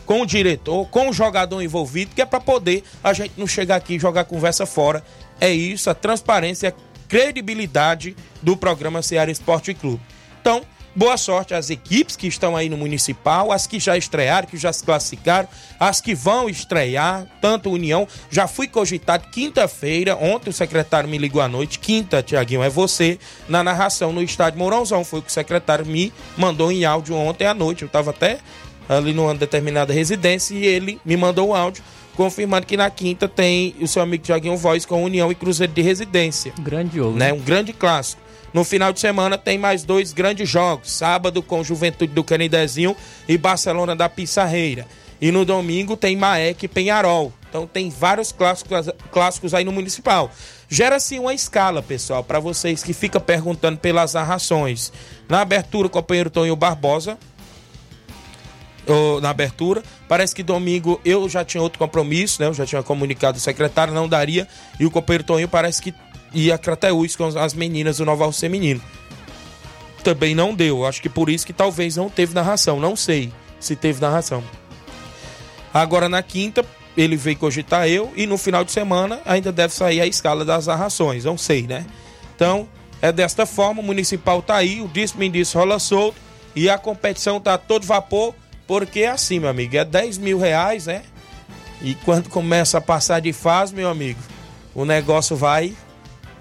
com 0.06 0.22
o 0.22 0.26
diretor, 0.26 0.88
com 0.88 1.10
o 1.10 1.14
jogador 1.14 1.62
envolvido, 1.62 2.16
que 2.16 2.22
é 2.22 2.26
para 2.26 2.40
poder 2.40 2.86
a 3.04 3.12
gente 3.12 3.34
não 3.36 3.46
chegar 3.46 3.76
aqui 3.76 3.96
e 3.96 4.00
jogar 4.00 4.24
conversa 4.24 4.66
fora. 4.66 5.04
É 5.38 5.52
isso, 5.52 5.90
a 5.90 5.94
transparência, 5.94 6.70
a 6.70 6.74
credibilidade 7.10 8.16
do 8.42 8.56
programa 8.56 9.02
Ceará 9.02 9.30
Esporte 9.30 9.74
Clube. 9.74 10.02
Então, 10.40 10.62
Boa 10.94 11.16
sorte 11.16 11.54
às 11.54 11.70
equipes 11.70 12.18
que 12.18 12.28
estão 12.28 12.56
aí 12.56 12.68
no 12.68 12.76
Municipal, 12.76 13.52
as 13.52 13.66
que 13.66 13.80
já 13.80 13.98
estrearam, 13.98 14.46
que 14.46 14.58
já 14.58 14.74
se 14.74 14.84
classificaram, 14.84 15.48
as 15.80 16.02
que 16.02 16.14
vão 16.14 16.50
estrear, 16.50 17.26
tanto 17.40 17.72
União. 17.72 18.06
Já 18.30 18.46
fui 18.46 18.68
cogitado 18.68 19.30
quinta-feira, 19.32 20.18
ontem 20.18 20.50
o 20.50 20.54
secretário 20.54 21.08
me 21.08 21.18
ligou 21.18 21.42
à 21.42 21.48
noite, 21.48 21.80
quinta, 21.80 22.22
Tiaguinho, 22.22 22.62
é 22.62 22.70
você, 22.70 23.18
na 23.48 23.64
narração 23.64 24.12
no 24.12 24.22
estádio 24.22 24.60
Mourãozão. 24.60 25.06
Foi 25.06 25.20
o 25.20 25.22
que 25.22 25.30
o 25.30 25.34
secretário 25.34 25.86
me 25.86 26.12
mandou 26.38 26.70
em 26.70 26.84
áudio 26.84 27.16
ontem 27.16 27.46
à 27.46 27.54
noite. 27.54 27.84
Eu 27.84 27.88
estava 27.88 28.10
até 28.10 28.40
ali 28.90 29.14
numa 29.14 29.34
determinada 29.34 29.94
residência 29.94 30.54
e 30.54 30.66
ele 30.66 31.00
me 31.06 31.16
mandou 31.16 31.50
o 31.50 31.56
áudio 31.56 31.82
confirmando 32.18 32.66
que 32.66 32.76
na 32.76 32.90
quinta 32.90 33.30
tem 33.30 33.74
o 33.80 33.88
seu 33.88 34.02
amigo 34.02 34.24
Tiaguinho 34.24 34.58
Voz 34.58 34.86
com 34.86 35.02
União 35.02 35.32
e 35.32 35.36
Cruzeiro 35.36 35.72
de 35.72 35.82
Residência. 35.82 36.54
Grande 36.60 36.98
jogo. 36.98 37.18
Né? 37.18 37.32
Um 37.32 37.40
grande 37.40 37.72
clássico. 37.72 38.22
No 38.54 38.64
final 38.64 38.92
de 38.92 39.00
semana 39.00 39.38
tem 39.38 39.58
mais 39.58 39.84
dois 39.84 40.12
grandes 40.12 40.50
jogos. 40.50 40.92
Sábado 40.92 41.42
com 41.42 41.64
Juventude 41.64 42.14
do 42.14 42.24
Canidezinho 42.24 42.96
e 43.28 43.38
Barcelona 43.38 43.96
da 43.96 44.10
Pissarreira. 44.10 44.86
E 45.22 45.32
no 45.32 45.46
domingo 45.46 45.96
tem 45.96 46.16
Maek 46.18 46.66
e 46.66 46.68
Penharol. 46.68 47.32
Então 47.48 47.68
tem 47.68 47.90
vários 47.90 48.32
clássicos, 48.32 48.90
clássicos 49.12 49.54
aí 49.54 49.64
no 49.64 49.72
Municipal. 49.72 50.32
Gera-se 50.68 51.20
uma 51.20 51.34
escala, 51.34 51.84
pessoal, 51.84 52.24
para 52.24 52.40
vocês 52.40 52.82
que 52.82 52.94
ficam 52.94 53.22
perguntando 53.22 53.78
pelas 53.78 54.14
narrações. 54.14 54.92
Na 55.30 55.42
abertura, 55.42 55.88
o 55.88 55.90
companheiro 55.90 56.30
Tonho 56.30 56.56
Barbosa. 56.56 57.18
na 59.22 59.30
abertura, 59.30 59.84
parece 60.08 60.34
que 60.34 60.42
domingo 60.42 61.00
eu 61.06 61.30
já 61.30 61.46
tinha 61.46 61.62
outro 61.62 61.78
compromisso, 61.78 62.42
né? 62.42 62.48
Eu 62.48 62.54
já 62.54 62.66
tinha 62.66 62.82
comunicado 62.82 63.38
o 63.38 63.42
secretário, 63.42 63.94
não 63.94 64.08
daria. 64.08 64.48
E 64.80 64.86
o 64.86 64.92
companheiro 64.92 65.24
Tonho 65.24 65.48
parece 65.48 65.82
que 65.82 65.94
e 66.34 66.52
a 66.52 66.58
Crateús 66.58 67.16
com 67.16 67.26
as 67.26 67.54
meninas 67.54 67.98
do 67.98 68.06
Noval 68.06 68.32
Feminino. 68.32 68.82
Também 70.04 70.34
não 70.34 70.54
deu. 70.54 70.86
Acho 70.86 71.02
que 71.02 71.10
por 71.10 71.30
isso 71.30 71.46
que 71.46 71.54
talvez 71.54 71.96
não 71.96 72.10
teve 72.10 72.34
narração. 72.34 72.80
Não 72.80 72.96
sei 72.96 73.32
se 73.60 73.76
teve 73.76 74.02
narração. 74.02 74.44
Agora 75.74 76.10
na 76.10 76.24
quinta, 76.24 76.66
ele 76.98 77.16
veio 77.16 77.38
cogitar 77.38 77.88
eu 77.88 78.12
e 78.16 78.26
no 78.26 78.38
final 78.38 78.64
de 78.64 78.72
semana 78.72 79.22
ainda 79.26 79.52
deve 79.52 79.74
sair 79.74 80.02
a 80.02 80.08
escala 80.08 80.44
das 80.44 80.68
narrações. 80.68 81.24
Não 81.24 81.38
sei, 81.38 81.64
né? 81.64 81.86
Então, 82.36 82.68
é 83.02 83.12
desta 83.12 83.46
forma, 83.46 83.82
o 83.82 83.86
municipal 83.86 84.42
tá 84.42 84.56
aí, 84.56 84.82
o 84.82 84.88
disco 84.88 85.18
disse 85.30 85.56
rola 85.58 85.80
solto 85.80 86.18
e 86.56 86.70
a 86.70 86.78
competição 86.78 87.40
tá 87.40 87.58
todo 87.58 87.86
vapor, 87.86 88.36
porque 88.68 89.02
é 89.02 89.10
assim, 89.10 89.40
meu 89.40 89.50
amigo, 89.50 89.76
é 89.78 89.86
10 89.86 90.18
mil 90.18 90.38
reais, 90.38 90.86
né? 90.86 91.04
E 91.82 91.96
quando 91.96 92.30
começa 92.30 92.78
a 92.78 92.82
passar 92.82 93.20
de 93.20 93.34
fase, 93.34 93.74
meu 93.74 93.90
amigo, 93.90 94.20
o 94.76 94.86
negócio 94.86 95.36
vai 95.36 95.74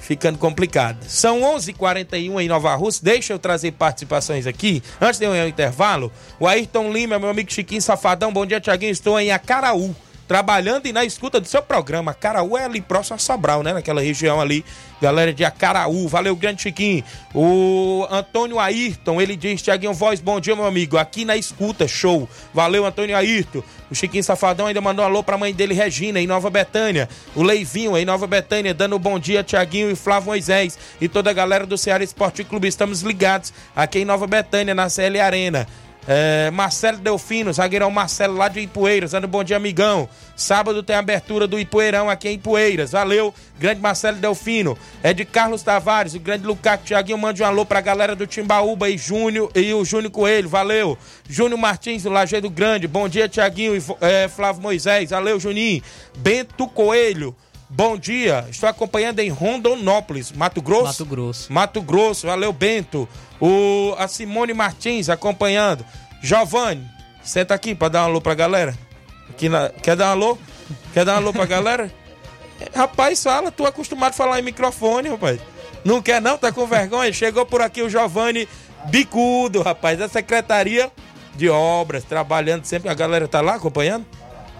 ficando 0.00 0.38
complicado. 0.38 1.04
São 1.06 1.42
11:41 1.42 1.70
h 1.70 1.74
41 1.78 2.40
em 2.40 2.48
Nova 2.48 2.74
Rússia. 2.74 3.02
Deixa 3.04 3.32
eu 3.32 3.38
trazer 3.38 3.72
participações 3.72 4.46
aqui. 4.46 4.82
Antes 5.00 5.18
de 5.18 5.26
eu 5.26 5.34
ir 5.34 5.40
ao 5.40 5.48
intervalo, 5.48 6.12
o 6.38 6.46
Ayrton 6.46 6.92
Lima, 6.92 7.18
meu 7.18 7.28
amigo 7.28 7.52
Chiquinho 7.52 7.82
Safadão. 7.82 8.32
Bom 8.32 8.46
dia, 8.46 8.60
Tiaguinho. 8.60 8.92
Estou 8.92 9.18
em 9.18 9.30
Acaraú 9.30 9.94
trabalhando 10.30 10.86
e 10.86 10.92
na 10.92 11.04
escuta 11.04 11.40
do 11.40 11.48
seu 11.48 11.60
programa. 11.60 12.14
Caraú 12.14 12.56
é 12.56 12.64
ali 12.64 12.80
próximo 12.80 13.16
a 13.16 13.18
Sobral, 13.18 13.64
né? 13.64 13.72
Naquela 13.72 14.00
região 14.00 14.40
ali, 14.40 14.64
galera 15.02 15.34
de 15.34 15.44
Acaraú. 15.44 16.06
Valeu, 16.06 16.36
grande 16.36 16.62
Chiquinho. 16.62 17.02
O 17.34 18.06
Antônio 18.08 18.60
Ayrton, 18.60 19.20
ele 19.20 19.34
diz, 19.34 19.60
Tiaguinho 19.60 19.92
Voz, 19.92 20.20
bom 20.20 20.38
dia, 20.38 20.54
meu 20.54 20.66
amigo. 20.66 20.96
Aqui 20.96 21.24
na 21.24 21.36
escuta, 21.36 21.88
show. 21.88 22.28
Valeu, 22.54 22.86
Antônio 22.86 23.16
Ayrton. 23.16 23.60
O 23.90 23.94
Chiquinho 23.96 24.22
Safadão 24.22 24.68
ainda 24.68 24.80
mandou 24.80 25.04
alô 25.04 25.20
pra 25.20 25.36
mãe 25.36 25.52
dele, 25.52 25.74
Regina, 25.74 26.20
em 26.20 26.28
Nova 26.28 26.48
Betânia. 26.48 27.08
O 27.34 27.42
Leivinho, 27.42 27.98
em 27.98 28.04
Nova 28.04 28.28
Betânia, 28.28 28.72
dando 28.72 28.94
um 28.94 29.00
bom 29.00 29.18
dia, 29.18 29.42
Tiaguinho 29.42 29.90
e 29.90 29.96
Flávio 29.96 30.28
Moisés. 30.28 30.78
E 31.00 31.08
toda 31.08 31.30
a 31.30 31.32
galera 31.32 31.66
do 31.66 31.76
Ceará 31.76 32.04
Esporte 32.04 32.44
Clube. 32.44 32.68
Estamos 32.68 33.00
ligados 33.00 33.52
aqui 33.74 33.98
em 33.98 34.04
Nova 34.04 34.28
Betânia, 34.28 34.76
na 34.76 34.88
CL 34.88 35.18
Arena. 35.18 35.66
É, 36.08 36.50
Marcelo 36.50 36.98
Delfino, 36.98 37.52
zagueirão 37.52 37.90
Marcelo 37.90 38.36
lá 38.36 38.48
de 38.48 38.60
Ipueiras, 38.60 39.12
dando 39.12 39.28
bom 39.28 39.44
dia, 39.44 39.56
amigão. 39.56 40.08
Sábado 40.34 40.82
tem 40.82 40.96
abertura 40.96 41.46
do 41.46 41.58
Ipueirão 41.58 42.08
aqui 42.08 42.28
em 42.28 42.34
Ipueiras. 42.34 42.92
Valeu, 42.92 43.34
grande 43.58 43.80
Marcelo 43.80 44.16
Delfino. 44.16 44.76
É 45.02 45.12
de 45.12 45.24
Carlos 45.24 45.62
Tavares, 45.62 46.14
o 46.14 46.20
grande 46.20 46.46
Lucaco 46.46 46.84
Tiaguinho, 46.84 47.18
mande 47.18 47.42
um 47.42 47.46
alô 47.46 47.66
pra 47.66 47.80
galera 47.80 48.16
do 48.16 48.26
Timbaúba 48.26 48.88
e 48.88 48.96
Júnior 48.96 49.50
e 49.54 49.72
o 49.74 49.84
Júnior 49.84 50.10
Coelho, 50.10 50.48
valeu. 50.48 50.96
Júnior 51.28 51.58
Martins, 51.58 52.02
do 52.02 52.10
Lajeado 52.10 52.48
Grande, 52.48 52.88
bom 52.88 53.08
dia, 53.08 53.28
Tiaguinho 53.28 53.76
e 53.76 53.82
é, 54.00 54.28
Flávio 54.28 54.62
Moisés, 54.62 55.10
valeu, 55.10 55.38
Juninho. 55.38 55.82
Bento 56.16 56.66
Coelho. 56.66 57.36
Bom 57.72 57.96
dia, 57.96 58.44
estou 58.50 58.68
acompanhando 58.68 59.20
em 59.20 59.28
Rondonópolis, 59.28 60.32
Mato 60.32 60.60
Grosso. 60.60 60.86
Mato 60.86 61.04
Grosso. 61.04 61.52
Mato 61.52 61.80
Grosso, 61.80 62.26
valeu 62.26 62.52
Bento. 62.52 63.08
O, 63.40 63.94
a 63.98 64.06
Simone 64.06 64.52
Martins 64.52 65.08
acompanhando. 65.08 65.84
Giovanni, 66.22 66.86
senta 67.22 67.54
aqui 67.54 67.74
para 67.74 67.88
dar 67.88 68.02
um 68.02 68.04
alô 68.06 68.20
pra 68.20 68.34
galera. 68.34 68.76
Aqui 69.28 69.48
na, 69.48 69.70
quer 69.70 69.96
dar 69.96 70.08
um 70.08 70.10
alô? 70.10 70.38
Quer 70.92 71.04
dar 71.04 71.14
um 71.14 71.16
alô 71.16 71.32
pra 71.32 71.46
galera? 71.46 71.90
rapaz, 72.74 73.22
fala, 73.22 73.50
tu 73.50 73.64
é 73.64 73.68
acostumado 73.68 74.10
a 74.10 74.16
falar 74.16 74.38
em 74.38 74.42
microfone, 74.42 75.08
rapaz. 75.08 75.40
Não 75.84 76.02
quer 76.02 76.20
não? 76.20 76.36
Tá 76.36 76.52
com 76.52 76.66
vergonha? 76.66 77.12
Chegou 77.12 77.46
por 77.46 77.62
aqui 77.62 77.80
o 77.82 77.88
Giovanni 77.88 78.46
Bicudo, 78.86 79.62
rapaz, 79.62 79.98
da 79.98 80.08
Secretaria 80.08 80.90
de 81.34 81.48
Obras, 81.48 82.04
trabalhando 82.04 82.64
sempre. 82.64 82.90
A 82.90 82.94
galera 82.94 83.26
tá 83.26 83.40
lá 83.40 83.54
acompanhando? 83.54 84.04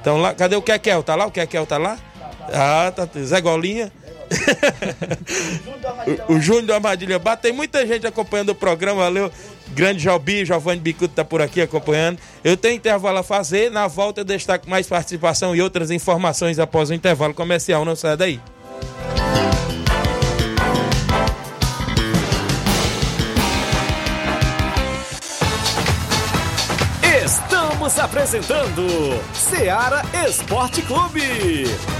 Então 0.00 0.18
lá, 0.18 0.34
cadê 0.34 0.56
o 0.56 0.62
Kekel? 0.62 1.02
Tá 1.02 1.14
lá? 1.14 1.26
O 1.26 1.30
Kekel 1.30 1.66
tá 1.66 1.76
lá? 1.76 1.98
Ah, 2.52 2.90
tá. 2.94 3.06
Zé 3.20 3.40
Golinha. 3.40 3.92
O, 6.28 6.40
Júnior 6.40 6.66
do 6.66 6.74
Armadilha 6.74 7.18
Bata. 7.18 7.42
Tem 7.42 7.52
muita 7.52 7.86
gente 7.86 8.06
acompanhando 8.06 8.50
o 8.50 8.54
programa, 8.54 9.02
valeu. 9.02 9.30
Grande 9.68 10.02
Jalbi, 10.02 10.44
Giovanni 10.44 10.80
Bicudo 10.80 11.12
tá 11.14 11.24
por 11.24 11.40
aqui 11.40 11.60
acompanhando. 11.60 12.18
Eu 12.42 12.56
tenho 12.56 12.74
intervalo 12.74 13.18
a 13.18 13.22
fazer, 13.22 13.70
na 13.70 13.86
volta 13.86 14.20
eu 14.20 14.24
destaco 14.24 14.68
mais 14.68 14.86
participação 14.86 15.54
e 15.54 15.62
outras 15.62 15.90
informações 15.90 16.58
após 16.58 16.90
o 16.90 16.94
intervalo 16.94 17.34
comercial. 17.34 17.84
Não 17.84 17.94
sai 17.94 18.16
daí. 18.16 18.40
Estamos 27.24 27.98
apresentando 27.98 29.22
Seara 29.32 30.02
Esporte 30.26 30.82
Clube. 30.82 31.99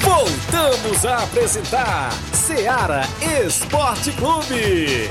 Voltamos 0.00 1.04
a 1.04 1.24
apresentar 1.24 2.10
Seara 2.32 3.02
Esporte 3.46 4.12
Clube. 4.12 5.08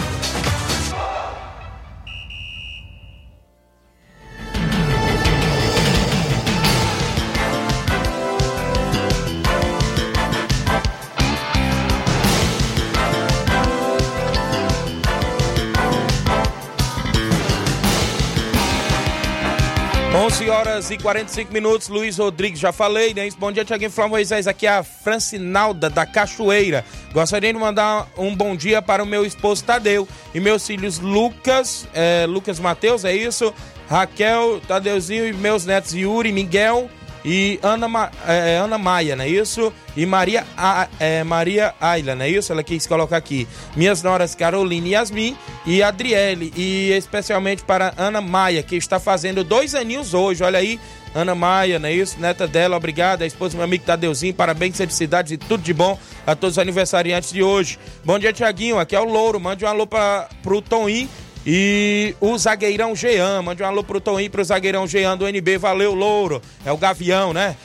11 20.40 20.50
horas 20.50 20.90
e 20.90 20.98
45 20.98 21.52
minutos, 21.52 21.90
Luiz 21.90 22.18
Rodrigues, 22.18 22.62
já 22.62 22.72
falei, 22.72 23.14
né? 23.14 23.28
Bom 23.38 23.52
dia, 23.52 23.66
Tiaguinho 23.66 23.92
Flávio 23.92 24.12
Moisés, 24.12 24.48
aqui 24.48 24.66
é 24.66 24.70
a 24.70 24.84
Francinalda 24.84 25.90
da 25.90 26.06
Cachoeira. 26.06 26.86
Gostaria 27.12 27.52
de 27.52 27.60
mandar 27.60 28.08
um 28.18 28.34
bom 28.34 28.56
dia 28.56 28.82
para 28.82 29.04
o 29.04 29.06
meu 29.06 29.26
esposo 29.26 29.66
Tadeu 29.66 30.08
e 30.34 30.40
meus 30.40 30.66
filhos 30.66 30.98
Lucas, 30.98 31.86
é, 31.94 32.26
Lucas 32.26 32.58
Mateus, 32.58 33.04
é 33.04 33.14
isso? 33.14 33.54
Raquel, 33.90 34.62
Tadeuzinho 34.66 35.28
e 35.28 35.34
meus 35.34 35.66
netos 35.66 35.94
Yuri, 35.94 36.32
Miguel 36.32 36.90
e 37.24 37.60
Ana, 37.62 37.88
Ma, 37.88 38.12
é, 38.28 38.58
Ana 38.58 38.78
Maia, 38.78 39.16
não 39.16 39.24
é 39.24 39.28
isso? 39.28 39.74
E 39.96 40.06
Maria, 40.06 40.46
a, 40.58 40.88
é, 41.00 41.24
Maria 41.24 41.74
Ayla, 41.80 42.16
não 42.16 42.24
é 42.24 42.30
isso? 42.30 42.52
Ela 42.52 42.64
quis 42.64 42.88
colocar 42.88 43.18
aqui. 43.18 43.48
Minhas 43.76 44.02
noras 44.02 44.36
Carolina 44.36 44.88
e 44.88 44.92
Yasmin 44.92 45.38
e 45.66 45.84
Adriele. 45.84 46.54
E 46.56 46.92
especialmente 46.92 47.64
para 47.64 47.94
Ana 47.98 48.22
Maia, 48.22 48.64
que 48.64 48.76
está 48.76 49.00
fazendo 49.00 49.44
dois 49.44 49.76
aninhos 49.76 50.14
hoje. 50.14 50.44
Olha 50.44 50.60
aí, 50.60 50.80
Ana 51.14 51.36
Maia, 51.36 51.78
não 51.80 51.90
é 51.90 51.94
isso? 51.94 52.20
Neta 52.20 52.48
dela, 52.48 52.78
obrigada. 52.78 53.24
A 53.24 53.28
esposa 53.28 53.52
do 53.52 53.58
meu 53.58 53.66
amigo 53.66 53.84
Tadeuzinho, 53.84 54.34
parabéns, 54.34 54.78
felicidades 54.78 55.32
e 55.34 55.38
tudo 55.38 55.62
de 55.62 55.74
bom 55.74 56.00
a 56.26 56.36
todos 56.36 56.56
os 56.56 56.60
aniversariantes 56.60 57.34
de 57.34 57.44
hoje. 57.44 57.78
Bom 58.06 58.18
dia, 58.18 58.32
Tiaguinho. 58.32 58.80
Aqui 58.80 58.96
é 58.96 59.00
o 59.00 59.06
Louro. 59.06 59.40
Mande 59.40 59.66
um 59.66 59.68
alô 59.68 59.86
para 59.86 60.30
o 60.46 60.62
Toninho 60.62 61.10
e 61.46 62.16
o 62.20 62.38
zagueirão 62.38 62.96
Jean, 62.96 63.42
mande 63.42 63.64
um 63.64 63.66
alô 63.66 63.84
pro 63.84 64.02
Toninho, 64.02 64.30
pro 64.30 64.44
zagueirão 64.44 64.86
Jean 64.86 65.18
do 65.18 65.28
NB, 65.28 65.58
valeu, 65.58 65.94
Louro. 65.94 66.42
É 66.66 66.72
o 66.72 66.78
Gavião, 66.78 67.34
né? 67.34 67.56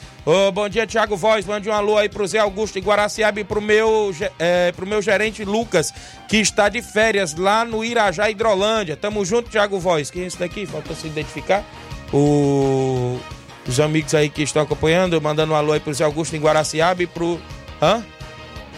Bom 0.53 0.67
dia, 0.67 0.87
Thiago 0.87 1.15
Voz. 1.15 1.45
Mande 1.45 1.69
um 1.69 1.73
alô 1.73 1.99
aí 1.99 2.09
pro 2.09 2.25
Zé 2.25 2.39
Augusto 2.39 2.79
e 2.79 2.81
Guaraciaba 2.81 3.39
e 3.39 3.43
pro 3.43 3.61
meu, 3.61 4.11
é, 4.39 4.71
pro 4.71 4.87
meu 4.87 4.99
gerente 4.99 5.45
Lucas, 5.45 5.93
que 6.27 6.37
está 6.37 6.67
de 6.67 6.81
férias 6.81 7.35
lá 7.35 7.63
no 7.63 7.85
Irajá, 7.85 8.27
Hidrolândia. 8.27 8.97
Tamo 8.97 9.23
junto, 9.23 9.51
Thiago 9.51 9.79
Voz. 9.79 10.09
Quem 10.09 10.23
é 10.23 10.25
esse 10.25 10.39
daqui? 10.39 10.65
Falta 10.65 10.95
se 10.95 11.05
identificar. 11.05 11.63
O... 12.11 13.19
Os 13.67 13.79
amigos 13.79 14.15
aí 14.15 14.29
que 14.29 14.41
estão 14.41 14.63
acompanhando, 14.63 15.19
mandando 15.21 15.53
um 15.53 15.55
alô 15.55 15.73
aí 15.73 15.79
pro 15.79 15.93
Zé 15.93 16.03
Augusto 16.03 16.35
em 16.35 16.39
Guaraciaba 16.39 17.03
e 17.03 17.07
pro. 17.07 17.39
Hã? 17.79 18.03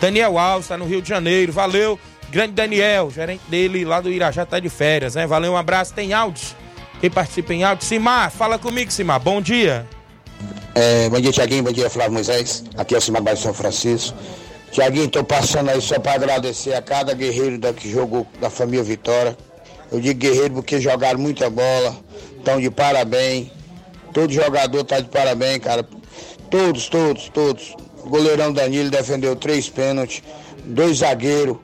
Daniel 0.01 0.37
Alves, 0.37 0.67
tá 0.67 0.77
no 0.77 0.85
Rio 0.85 1.01
de 1.01 1.07
Janeiro. 1.07 1.53
Valeu. 1.53 1.97
Grande 2.29 2.53
Daniel, 2.53 3.09
gerente 3.09 3.43
dele 3.47 3.85
lá 3.85 4.01
do 4.01 4.11
Irajá, 4.11 4.45
tá 4.45 4.59
de 4.59 4.69
férias, 4.69 5.15
né? 5.15 5.25
Valeu, 5.25 5.53
um 5.53 5.57
abraço. 5.57 5.93
Tem 5.93 6.13
áudio? 6.13 6.45
Quem 6.99 7.09
participa 7.09 7.53
em 7.53 7.63
áudio? 7.63 7.85
Simar, 7.85 8.29
fala 8.31 8.59
comigo, 8.59 8.91
Simar. 8.91 9.19
Bom 9.19 9.41
dia. 9.41 9.87
É, 10.75 11.09
bom 11.09 11.21
dia, 11.21 11.31
Tiaguinho. 11.31 11.63
Bom 11.63 11.71
dia, 11.71 11.89
Flávio 11.89 12.13
Moisés. 12.13 12.65
Aqui 12.75 12.95
é 12.95 12.97
o 12.97 13.01
Simar 13.01 13.21
Bairro 13.21 13.39
São 13.39 13.53
Francisco. 13.53 14.17
Tiaguinho, 14.71 15.07
tô 15.07 15.23
passando 15.23 15.69
aí 15.69 15.81
só 15.81 15.99
para 15.99 16.13
agradecer 16.13 16.73
a 16.73 16.81
cada 16.81 17.13
guerreiro 17.13 17.57
da, 17.57 17.71
que 17.71 17.89
jogou 17.89 18.27
da 18.41 18.49
família 18.49 18.83
Vitória. 18.83 19.37
Eu 19.89 20.01
digo 20.01 20.19
guerreiro 20.19 20.55
porque 20.55 20.81
jogaram 20.81 21.19
muita 21.19 21.49
bola, 21.49 21.95
estão 22.37 22.59
de 22.59 22.69
parabéns. 22.69 23.47
Todo 24.13 24.33
jogador 24.33 24.83
tá 24.83 24.99
de 24.99 25.07
parabéns, 25.07 25.59
cara. 25.59 25.87
Todos, 26.51 26.89
todos, 26.89 27.29
todos. 27.29 27.73
O 28.03 28.09
goleirão 28.09 28.51
Danilo 28.51 28.89
defendeu 28.89 29.35
três 29.35 29.69
pênaltis, 29.69 30.21
dois 30.65 30.97
zagueiros 30.97 31.57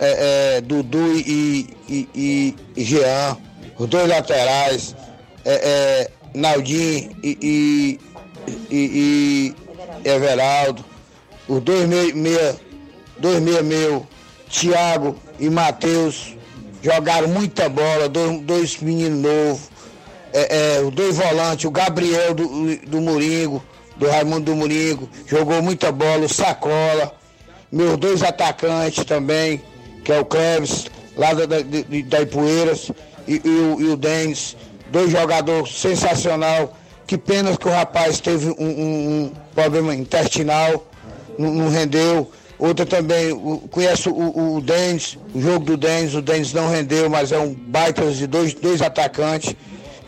é, 0.00 0.56
é, 0.56 0.60
Dudu 0.60 1.16
e, 1.16 1.68
e, 1.88 2.08
e, 2.14 2.56
e, 2.76 2.84
Jean, 2.84 3.36
os 3.78 3.88
dois 3.88 4.08
laterais, 4.08 4.96
é, 5.44 5.54
é 5.54 6.10
Naldinho 6.34 7.10
e, 7.22 7.98
e, 8.70 9.54
Everaldo, 10.04 10.84
os 11.48 11.62
dois 11.62 11.86
meia, 11.86 12.14
meia, 12.14 12.56
dois 13.18 13.40
meia 13.40 13.62
meu, 13.62 14.06
Thiago 14.48 15.16
e 15.38 15.50
Matheus, 15.50 16.34
jogaram 16.82 17.28
muita 17.28 17.68
bola, 17.68 18.08
dois, 18.08 18.40
dois 18.42 18.80
meninos 18.80 19.20
novos, 19.20 19.70
é, 20.32 20.76
é, 20.76 20.80
os 20.80 20.94
dois 20.94 21.16
volantes, 21.16 21.64
o 21.64 21.70
Gabriel 21.70 22.34
do, 22.34 22.76
do 22.86 23.00
Moringo, 23.00 23.62
do 23.96 24.08
Raimundo 24.08 24.52
do 24.52 24.56
Moringo, 24.56 25.08
jogou 25.26 25.62
muita 25.62 25.90
bola, 25.90 26.24
o 26.24 26.28
Sacola 26.28 27.14
meus 27.70 27.96
dois 27.96 28.22
atacantes 28.22 29.04
também, 29.04 29.62
que 30.04 30.12
é 30.12 30.18
o 30.18 30.24
Cleves, 30.24 30.86
lá 31.16 31.34
da, 31.34 31.46
da, 31.46 31.58
da 32.06 32.22
Ipueiras, 32.22 32.90
e, 33.26 33.40
e, 33.44 33.48
o, 33.48 33.80
e 33.80 33.88
o 33.88 33.96
Denis, 33.96 34.56
dois 34.90 35.10
jogadores 35.10 35.78
sensacional. 35.78 36.76
Que 37.06 37.16
pena 37.16 37.56
que 37.56 37.68
o 37.68 37.70
rapaz 37.70 38.20
teve 38.20 38.50
um, 38.50 38.54
um, 38.58 39.24
um 39.24 39.32
problema 39.54 39.94
intestinal, 39.94 40.86
não, 41.38 41.52
não, 41.52 41.68
rendeu. 41.68 42.30
Outra 42.58 42.86
também, 42.86 43.32
o, 43.32 43.58
conheço 43.70 44.10
o, 44.10 44.56
o 44.56 44.60
Denis, 44.60 45.18
o 45.34 45.40
jogo 45.40 45.64
do 45.64 45.76
Denis, 45.76 46.14
o 46.14 46.22
Denis 46.22 46.52
não 46.52 46.68
rendeu, 46.68 47.08
mas 47.08 47.30
é 47.30 47.38
um 47.38 47.52
baita 47.52 48.10
de 48.10 48.26
dois, 48.26 48.54
dois 48.54 48.80
atacantes. 48.82 49.54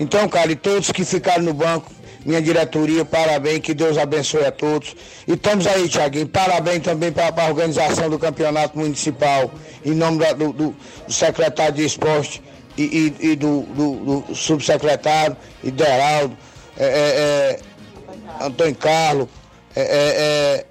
Então, 0.01 0.29
cara, 0.29 0.51
e 0.51 0.57
todos 0.57 0.91
que 0.91 1.05
ficaram 1.05 1.43
no 1.43 1.53
banco, 1.53 1.91
minha 2.25 2.43
diretoria, 2.43 3.05
parabéns, 3.05 3.61
que 3.61 3.75
Deus 3.75 3.97
abençoe 3.97 4.45
a 4.45 4.53
todos. 4.53 4.95
E 5.27 5.33
estamos 5.33 5.67
aí, 5.67 5.89
Tiaguinho, 5.89 6.29
parabéns 6.29 6.83
também 6.83 7.13
para 7.13 7.33
a 7.45 7.49
organização 7.49 8.11
do 8.11 8.19
campeonato 8.19 8.79
municipal, 8.79 9.51
em 9.85 9.93
nome 9.95 10.19
da, 10.19 10.33
do, 10.33 10.53
do, 10.53 10.77
secretário 11.09 11.75
de 11.75 11.85
esporte 11.85 12.43
e, 12.77 13.15
e, 13.21 13.27
e 13.31 13.37
do, 13.37 13.63
do, 13.63 14.35
subsecretário, 14.35 15.37
Ideraldo, 15.63 16.37
é, 16.77 16.85
é, 16.85 16.89
é, 18.41 18.45
Antônio 18.45 18.75
Carlos, 18.75 19.29
é, 19.75 19.83
é, 19.83 20.65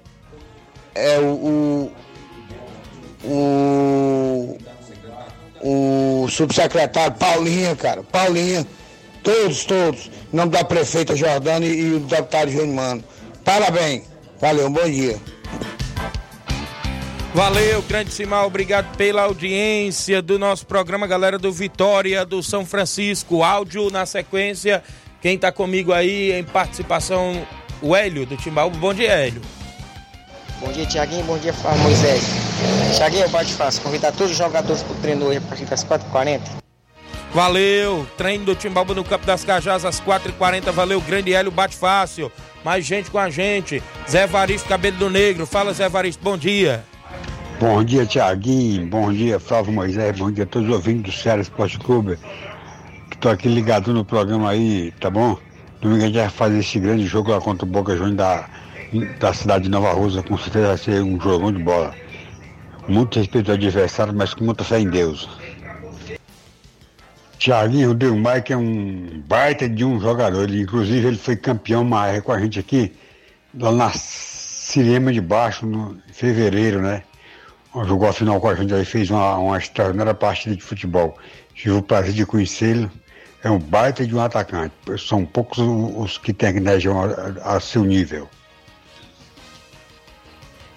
é, 0.94 1.14
é 1.14 1.18
o, 1.20 1.92
o, 3.24 4.58
o, 5.62 6.24
o 6.24 6.28
subsecretário 6.28 7.16
Paulinha, 7.16 7.74
cara, 7.74 8.02
Paulinha, 8.02 8.66
todos, 9.28 9.64
todos, 9.66 10.10
em 10.32 10.36
nome 10.36 10.50
da 10.52 10.64
prefeita 10.64 11.14
Jordana 11.14 11.66
e, 11.66 11.80
e 11.80 11.94
o 11.96 12.00
deputado 12.00 12.50
Júnior 12.50 12.74
Mano. 12.74 13.04
Parabéns, 13.44 14.04
valeu, 14.40 14.68
um 14.68 14.72
bom 14.72 14.88
dia. 14.88 15.20
Valeu, 17.34 17.82
grande 17.82 18.10
Simal, 18.10 18.46
obrigado 18.46 18.96
pela 18.96 19.22
audiência 19.24 20.22
do 20.22 20.38
nosso 20.38 20.66
programa, 20.66 21.06
galera 21.06 21.38
do 21.38 21.52
Vitória, 21.52 22.24
do 22.24 22.42
São 22.42 22.64
Francisco. 22.64 23.42
Áudio 23.42 23.90
na 23.90 24.06
sequência. 24.06 24.82
Quem 25.20 25.36
tá 25.36 25.52
comigo 25.52 25.92
aí 25.92 26.32
em 26.32 26.42
participação, 26.42 27.46
o 27.82 27.94
Hélio 27.94 28.24
do 28.24 28.34
Timbaúba. 28.34 28.78
Bom 28.78 28.94
dia, 28.94 29.10
Hélio. 29.10 29.42
Bom 30.58 30.72
dia, 30.72 30.86
Tiaguinho. 30.86 31.24
Bom 31.24 31.36
dia, 31.36 31.52
Moisés. 31.82 32.22
Tiaguinho, 32.96 33.28
bate 33.28 33.52
fácil. 33.52 33.82
Convidar 33.82 34.10
todos 34.12 34.32
os 34.32 34.38
jogadores 34.38 34.82
pro 34.82 34.94
treino 34.96 35.26
hoje 35.26 35.36
a 35.36 35.42
partir 35.42 35.66
das 35.66 35.84
4h40. 35.84 36.67
Valeu, 37.32 38.06
treino 38.16 38.46
do 38.46 38.54
Timbaúba 38.54 38.94
no 38.94 39.04
Campo 39.04 39.26
das 39.26 39.44
Cajás 39.44 39.84
às 39.84 40.00
4h40. 40.00 40.72
Valeu, 40.72 41.00
grande 41.00 41.34
Hélio, 41.34 41.50
bate 41.50 41.76
fácil. 41.76 42.32
Mais 42.64 42.84
gente 42.84 43.10
com 43.10 43.18
a 43.18 43.28
gente. 43.28 43.82
Zé 44.08 44.26
Varisto, 44.26 44.68
Cabelo 44.68 44.96
do 44.96 45.10
Negro. 45.10 45.46
Fala, 45.46 45.72
Zé 45.72 45.88
Varisto, 45.88 46.22
bom 46.24 46.36
dia. 46.36 46.84
Bom 47.60 47.84
dia, 47.84 48.06
Tiaguinho. 48.06 48.86
Bom 48.86 49.12
dia, 49.12 49.38
Flávio 49.38 49.72
Moisés. 49.72 50.16
Bom 50.18 50.30
dia 50.30 50.44
a 50.44 50.46
todos 50.46 50.68
os 50.68 50.74
ouvintes 50.74 51.14
do 51.14 51.20
Ceará 51.20 51.42
Esporte 51.42 51.78
Clube. 51.78 52.18
Tô 53.20 53.28
aqui 53.28 53.48
ligado 53.48 53.92
no 53.92 54.04
programa 54.04 54.50
aí, 54.50 54.92
tá 55.00 55.10
bom? 55.10 55.36
Domingo 55.80 56.02
a 56.02 56.06
gente 56.06 56.18
vai 56.18 56.28
fazer 56.28 56.58
esse 56.58 56.78
grande 56.78 57.04
jogo 57.04 57.30
lá 57.30 57.40
contra 57.40 57.66
o 57.66 57.68
Boca 57.68 57.96
Juniors 57.96 58.16
da, 58.16 58.48
da 59.18 59.32
cidade 59.32 59.64
de 59.64 59.70
Nova 59.70 59.92
Rússia. 59.92 60.22
Com 60.22 60.38
certeza 60.38 60.68
vai 60.68 60.78
ser 60.78 61.02
um 61.02 61.20
jogão 61.20 61.52
de 61.52 61.62
bola. 61.62 61.94
Muito 62.88 63.18
respeito 63.18 63.50
ao 63.50 63.56
adversário, 63.56 64.14
mas 64.14 64.32
com 64.32 64.44
muita 64.44 64.64
fé 64.64 64.80
em 64.80 64.88
Deus. 64.88 65.28
Tiaguinho 67.38 67.88
Rodrigo 67.88 68.16
Mike 68.16 68.52
é 68.52 68.56
um 68.56 69.22
baita 69.26 69.68
de 69.68 69.84
um 69.84 70.00
jogador. 70.00 70.42
Ele, 70.42 70.62
inclusive, 70.62 71.06
ele 71.06 71.16
foi 71.16 71.36
campeão 71.36 71.82
época 71.82 72.22
com 72.22 72.32
a 72.32 72.40
gente 72.40 72.58
aqui, 72.58 72.92
lá 73.54 73.70
na 73.70 73.90
Cirema 73.94 75.12
de 75.12 75.20
Baixo, 75.20 75.64
no, 75.64 75.96
em 76.08 76.12
fevereiro, 76.12 76.82
né? 76.82 77.02
Jogou 77.86 78.08
a 78.08 78.12
final 78.12 78.40
com 78.40 78.48
a 78.48 78.54
gente 78.54 78.74
aí, 78.74 78.84
fez 78.84 79.08
uma, 79.08 79.36
uma 79.36 79.56
extraordinária 79.56 80.14
partida 80.14 80.56
de 80.56 80.62
futebol. 80.62 81.16
Tive 81.54 81.76
o 81.76 81.82
prazer 81.82 82.12
de 82.12 82.26
conhecê-lo. 82.26 82.90
É 83.44 83.48
um 83.48 83.58
baita 83.58 84.04
de 84.04 84.14
um 84.14 84.20
atacante. 84.20 84.74
São 84.98 85.24
poucos 85.24 85.58
os 85.58 86.18
que 86.18 86.32
têm 86.32 86.48
aqui 86.48 86.60
na 86.60 86.72
região 86.72 87.00
a, 87.00 87.56
a 87.56 87.60
seu 87.60 87.84
nível. 87.84 88.28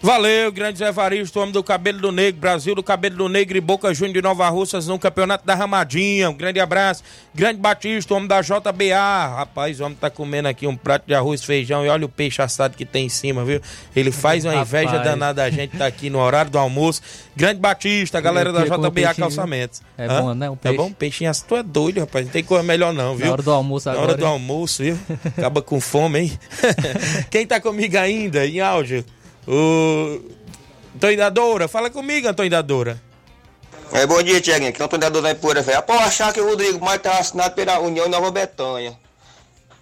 Valeu, 0.04 0.52
grande 0.52 0.80
Zé 0.80 0.92
Varisto, 0.92 1.40
homem 1.40 1.52
do 1.52 1.62
cabelo 1.64 2.00
do 2.00 2.12
negro, 2.12 2.42
Brasil 2.42 2.74
do 2.74 2.82
cabelo 2.82 3.18
do 3.18 3.30
negro 3.30 3.56
e 3.56 3.62
Boca 3.62 3.94
Juniors 3.94 4.16
de 4.16 4.22
Nova 4.24 4.50
Russas 4.50 4.88
no 4.88 4.98
campeonato 4.98 5.46
da 5.46 5.54
Ramadinha. 5.54 6.28
Um 6.28 6.34
grande 6.34 6.60
abraço. 6.60 7.04
Grande 7.36 7.60
Batista, 7.60 8.16
homem 8.16 8.28
da 8.28 8.42
JBA. 8.42 9.36
Rapaz, 9.36 9.80
o 9.80 9.84
homem 9.86 9.96
tá 10.02 10.10
comendo 10.10 10.48
aqui 10.48 10.66
um 10.66 10.76
prato 10.76 11.04
de 11.06 11.14
arroz, 11.14 11.44
feijão 11.44 11.86
e 11.86 11.90
olha 11.90 12.04
o 12.08 12.10
peixe 12.10 12.42
assado 12.42 12.76
que 12.76 12.84
tem 12.84 13.06
em 13.06 13.10
cima, 13.10 13.46
viu? 13.46 13.62
Ele 13.96 14.12
faz 14.12 14.44
uma 14.44 14.56
inveja 14.56 14.88
Rapaz. 14.88 15.04
danada 15.06 15.44
a 15.44 15.52
gente 15.52 15.78
tá 15.78 15.86
aqui 15.86 16.10
no 16.10 16.18
horário 16.18 16.50
do 16.50 16.58
almoço. 16.58 17.00
Grande 17.36 17.60
Batista, 17.60 18.20
galera 18.20 18.52
da 18.52 18.66
JBA 18.66 18.90
peixinho, 18.92 19.16
Calçamentos. 19.18 19.84
É 20.00 20.06
Hã? 20.08 20.22
bom, 20.24 20.34
né? 20.34 20.50
Um 20.50 20.54
É 20.54 20.56
peixe. 20.56 20.78
bom? 20.78 20.92
Peixinho 20.94 21.30
assado, 21.30 21.48
tu 21.50 21.56
é 21.58 21.62
doido, 21.62 22.00
rapaz. 22.00 22.26
Não 22.26 22.32
tem 22.34 22.44
coisa 22.44 22.64
melhor 22.64 22.92
não, 22.92 23.16
viu? 23.16 23.28
Na 23.28 23.34
hora 23.34 23.44
do 23.44 23.52
almoço 23.52 23.86
Na 23.88 23.92
agora. 23.94 24.08
hora 24.08 24.18
do 24.18 24.26
hein? 24.26 24.32
almoço, 24.32 24.82
viu? 24.82 24.98
Acaba 25.38 25.62
com 25.62 25.80
fome, 25.80 26.20
hein? 26.22 26.40
Quem 27.30 27.46
tá 27.46 27.62
comigo 27.62 27.96
ainda, 28.00 28.48
em 28.48 28.60
áudio? 28.62 29.06
O. 29.48 30.20
Antônio 30.96 31.18
da 31.18 31.30
Doura, 31.30 31.68
fala 31.68 31.90
comigo, 31.90 32.28
Antônio 32.28 32.52
da 32.52 32.62
Doura. 32.62 33.02
É, 33.92 34.06
bom 34.06 34.22
dia, 34.22 34.40
Tiaguinho. 34.40 34.70
Aqui 34.70 34.82
é 34.82 34.84
o 34.84 34.86
Antônio 34.86 35.02
da 35.02 35.10
Dona 35.10 35.36
Poeira, 35.36 35.62
velho. 35.62 35.80
Após 35.80 36.02
achar 36.02 36.32
que 36.32 36.40
o 36.40 36.48
Rodrigo 36.48 36.84
Maia 36.84 37.00
tá 37.00 37.18
assinado 37.18 37.56
pela 37.56 37.80
União 37.80 38.08
Nova 38.08 38.32
Betânia. 38.32 38.98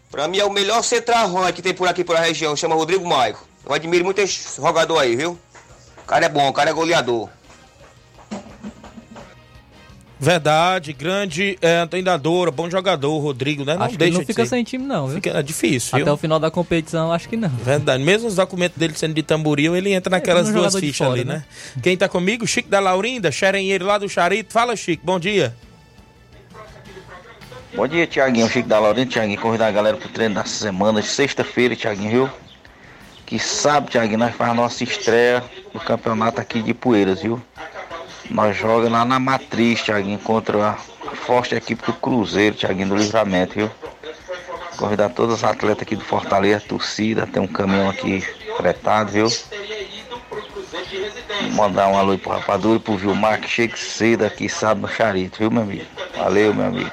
Pra 0.10 0.28
mim 0.28 0.40
é 0.40 0.46
o 0.46 0.50
melhor 0.50 0.84
centroavante 0.84 1.54
que 1.54 1.62
tem 1.62 1.74
por 1.74 1.88
aqui 1.88 2.04
pela 2.04 2.20
região, 2.20 2.56
chama 2.56 2.74
Rodrigo 2.74 3.08
Maio. 3.08 3.38
Eu 3.66 3.74
admiro 3.74 4.04
muito 4.04 4.20
esse 4.20 4.60
jogador 4.60 4.98
aí, 4.98 5.16
viu? 5.16 5.38
O 6.04 6.08
cara 6.08 6.26
é 6.26 6.30
bom, 6.30 6.48
o 6.48 6.54
cara 6.54 6.72
é 6.72 6.74
goleador. 6.74 7.30
Verdade, 10.20 10.92
grande 10.92 11.58
é, 11.62 11.86
Doura, 12.18 12.52
bom 12.52 12.70
jogador, 12.70 13.18
Rodrigo, 13.20 13.64
né? 13.64 13.76
Não 13.76 13.84
Acho 13.84 13.90
que 13.98 14.04
ele 14.04 14.12
deixa 14.12 14.14
não 14.16 14.20
de 14.22 14.26
fica 14.28 14.44
ser. 14.44 14.50
sem 14.50 14.64
time, 14.66 14.86
não, 14.86 15.08
viu? 15.08 15.16
Fica- 15.16 15.30
é 15.30 15.42
difícil, 15.42 15.96
viu? 15.96 16.04
Até 16.04 16.12
o 16.12 16.18
final 16.18 16.38
da 16.38 16.52
competição, 16.52 17.14
acho 17.14 17.30
que 17.30 17.38
não. 17.38 17.48
Verdade, 17.48 18.04
mesmo 18.04 18.28
os 18.28 18.36
documentos 18.36 18.78
dele 18.78 18.94
sendo 18.98 19.14
de 19.14 19.24
tamboril, 19.24 19.78
ele 19.78 19.94
entra 19.94 20.10
naquelas 20.12 20.50
um 20.50 20.54
duas 20.54 20.76
fichas 20.76 20.98
fora, 21.08 21.12
ali, 21.14 21.24
né? 21.24 21.36
né? 21.36 21.82
Quem 21.82 21.96
tá 21.96 22.10
comigo? 22.10 22.46
Chico 22.46 22.68
da 22.68 22.82
Laurinda, 22.82 23.32
xerenheiro 23.32 23.86
lá 23.86 23.98
do 23.98 24.10
Charito. 24.10 24.52
Fala, 24.52 24.76
Chico, 24.76 25.06
bom 25.06 25.18
dia. 25.18 25.56
Bom 27.74 27.88
dia, 27.88 28.06
Tiaguinho. 28.06 28.50
Chico 28.50 28.68
da 28.68 28.78
Laurinda, 28.78 29.10
Tiaguinho. 29.12 29.40
Convidar 29.40 29.68
a 29.68 29.72
galera 29.72 29.96
pro 29.96 30.10
treino 30.10 30.36
da 30.36 30.44
semana 30.44 31.02
de 31.02 31.08
sexta-feira, 31.08 31.78
Tiaguinho, 31.78 32.10
viu? 32.12 32.30
Que 33.26 33.40
sábado, 33.40 33.92
Tiaguinho, 33.92 34.20
nós 34.20 34.36
faz 34.36 34.52
a 34.52 34.54
nossa 34.54 34.84
estreia 34.84 35.42
no 35.74 35.80
campeonato 35.80 36.42
aqui 36.42 36.62
de 36.62 36.74
Poeiras, 36.74 37.22
viu? 37.22 37.42
Nós 38.30 38.56
jogamos 38.56 38.92
lá 38.92 39.04
na 39.04 39.20
Matriz, 39.20 39.82
Tiaguinho, 39.82 40.20
contra 40.20 40.70
a 40.70 40.74
forte 40.74 41.56
equipe 41.56 41.84
do 41.86 41.94
Cruzeiro, 41.94 42.56
Tiaguinho, 42.56 42.90
do 42.90 42.96
Livramento, 42.96 43.56
viu? 43.56 43.72
Convidar 44.78 45.10
todos 45.10 45.36
os 45.36 45.44
atletas 45.44 45.82
aqui 45.82 45.96
do 45.96 46.04
Fortaleza, 46.04 46.64
torcida, 46.68 47.26
tem 47.26 47.42
um 47.42 47.48
caminhão 47.48 47.90
aqui 47.90 48.22
fretado, 48.56 49.12
viu? 49.12 49.28
Mandar 51.54 51.88
um 51.88 51.98
alô 51.98 52.12
aí 52.12 52.18
pro 52.18 52.32
Rapadura 52.32 52.78
e 52.78 52.80
pro 52.80 52.96
Vilmar, 52.96 53.42
que 53.42 53.50
chega 53.50 53.76
cedo 53.76 54.24
aqui 54.24 54.48
sábado 54.48 54.82
no 54.82 54.88
Charito, 54.88 55.40
viu, 55.40 55.50
meu 55.50 55.64
amigo? 55.64 55.86
Valeu, 56.16 56.54
meu 56.54 56.66
amigo. 56.68 56.92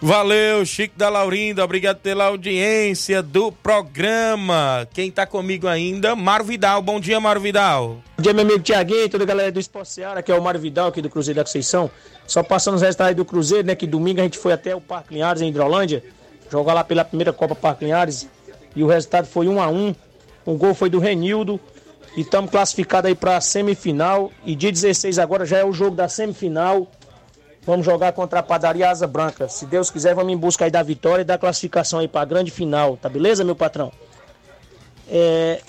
Valeu, 0.00 0.64
Chico 0.66 0.94
da 0.98 1.08
Laurinda, 1.08 1.64
obrigado 1.64 1.96
pela 2.00 2.26
audiência 2.26 3.22
do 3.22 3.50
programa. 3.50 4.86
Quem 4.92 5.10
tá 5.10 5.24
comigo 5.24 5.66
ainda? 5.66 6.14
Mário 6.14 6.44
Vidal, 6.44 6.82
bom 6.82 7.00
dia, 7.00 7.18
Mário 7.18 7.40
Vidal. 7.40 8.02
Bom 8.14 8.22
dia, 8.22 8.34
meu 8.34 8.44
amigo 8.44 8.62
Tiaguinho, 8.62 9.08
toda 9.08 9.24
a 9.24 9.26
galera 9.26 9.50
do 9.50 9.58
Esporte 9.58 9.88
Seara, 9.88 10.22
que 10.22 10.30
é 10.30 10.34
o 10.34 10.42
Mário 10.42 10.60
Vidal 10.60 10.88
aqui 10.88 11.00
do 11.00 11.08
Cruzeiro 11.08 11.36
da 11.36 11.44
Conceição. 11.44 11.90
Só 12.26 12.42
passando 12.42 12.74
os 12.74 12.82
resultados 12.82 13.16
do 13.16 13.24
Cruzeiro, 13.24 13.66
né? 13.66 13.74
Que 13.74 13.86
domingo 13.86 14.20
a 14.20 14.24
gente 14.24 14.36
foi 14.36 14.52
até 14.52 14.76
o 14.76 14.82
Parque 14.82 15.14
Linhares, 15.14 15.40
em 15.40 15.48
Hidrolândia, 15.48 16.04
jogar 16.50 16.74
lá 16.74 16.84
pela 16.84 17.02
primeira 17.02 17.32
Copa 17.32 17.54
Parque 17.54 17.86
Linhares. 17.86 18.28
E 18.74 18.84
o 18.84 18.86
resultado 18.86 19.26
foi 19.26 19.48
1 19.48 19.62
a 19.62 19.68
1 19.68 19.94
Um 20.46 20.58
gol 20.58 20.74
foi 20.74 20.90
do 20.90 20.98
Renildo. 20.98 21.58
E 22.14 22.20
estamos 22.20 22.50
classificados 22.50 23.08
aí 23.08 23.14
para 23.14 23.40
semifinal. 23.40 24.30
E 24.44 24.54
dia 24.54 24.70
16 24.70 25.18
agora 25.18 25.46
já 25.46 25.56
é 25.56 25.64
o 25.64 25.72
jogo 25.72 25.96
da 25.96 26.06
semifinal. 26.06 26.86
Vamos 27.66 27.84
jogar 27.84 28.12
contra 28.12 28.38
a 28.38 28.42
Padaria 28.42 28.88
Asa 28.88 29.08
Branca. 29.08 29.48
Se 29.48 29.66
Deus 29.66 29.90
quiser, 29.90 30.14
vamos 30.14 30.32
em 30.32 30.36
busca 30.36 30.64
aí 30.64 30.70
da 30.70 30.82
vitória 30.84 31.22
e 31.22 31.24
da 31.24 31.36
classificação 31.36 31.98
aí 31.98 32.06
para 32.06 32.20
a 32.20 32.24
grande 32.24 32.50
final. 32.50 32.96
Tá 32.96 33.08
beleza, 33.08 33.42
meu 33.42 33.56
patrão? 33.56 33.90
É. 35.10 35.60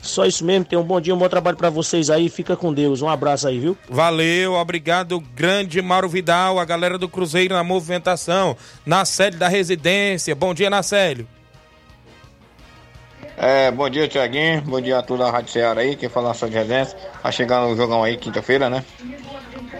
Só 0.00 0.24
isso 0.24 0.42
mesmo. 0.44 0.64
Tenham 0.64 0.82
um 0.82 0.86
bom 0.86 1.00
dia, 1.00 1.14
um 1.14 1.18
bom 1.18 1.28
trabalho 1.28 1.56
para 1.56 1.68
vocês 1.68 2.08
aí. 2.08 2.30
Fica 2.30 2.56
com 2.56 2.72
Deus. 2.72 3.02
Um 3.02 3.08
abraço 3.10 3.46
aí, 3.46 3.58
viu? 3.58 3.76
Valeu, 3.90 4.54
obrigado, 4.54 5.20
grande 5.34 5.82
Mauro 5.82 6.08
Vidal, 6.08 6.58
a 6.58 6.64
galera 6.64 6.96
do 6.96 7.08
Cruzeiro 7.08 7.54
na 7.54 7.64
movimentação, 7.64 8.56
na 8.86 9.04
sede 9.04 9.36
da 9.36 9.48
residência. 9.48 10.34
Bom 10.34 10.54
dia, 10.54 10.70
Nacélio. 10.70 11.26
É, 13.36 13.70
bom 13.70 13.90
dia, 13.90 14.08
Tiaguinho. 14.08 14.62
Bom 14.62 14.80
dia 14.80 14.98
a 14.98 15.02
toda 15.02 15.26
a 15.26 15.30
Rádio 15.30 15.52
Ceará 15.52 15.80
aí, 15.80 15.94
que 15.94 16.08
fala 16.08 16.32
só 16.32 16.46
de 16.46 16.54
residência. 16.54 16.96
Tá 17.22 17.30
chegando 17.30 17.72
o 17.72 17.76
jogão 17.76 18.02
aí, 18.02 18.16
quinta-feira, 18.16 18.70
né? 18.70 18.84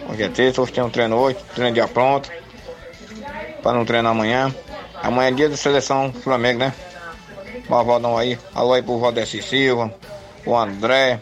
Hoje 0.08 0.22
é 0.22 0.28
terça, 0.28 0.62
hoje 0.62 0.72
tem 0.72 0.82
um 0.82 0.88
treino 0.88 1.16
hoje, 1.16 1.36
treino 1.54 1.74
dia 1.74 1.86
pronto. 1.86 2.30
Pra 3.62 3.72
não 3.72 3.84
treinar 3.84 4.12
amanhã. 4.12 4.54
Amanhã 5.02 5.28
é 5.28 5.32
dia 5.32 5.48
da 5.48 5.56
seleção 5.56 6.12
Flamengo, 6.12 6.60
né? 6.60 6.72
Malvadão 7.68 8.16
aí. 8.16 8.38
Alô 8.54 8.72
aí 8.72 8.82
pro 8.82 8.98
Valdeci 8.98 9.42
Silva, 9.42 9.94
o 10.46 10.56
André. 10.56 11.20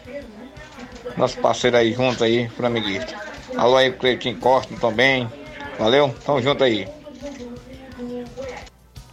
Nosso 1.17 1.37
parceiro 1.39 1.75
aí 1.75 1.93
junto 1.93 2.23
aí, 2.23 2.47
flamenguista. 2.49 3.13
Alô 3.57 3.75
aí 3.75 3.89
pro 3.89 3.99
Cleitinho 3.99 4.37
Costa 4.37 4.73
também. 4.79 5.29
Valeu? 5.77 6.15
Tamo 6.25 6.41
junto 6.41 6.63
aí. 6.63 6.87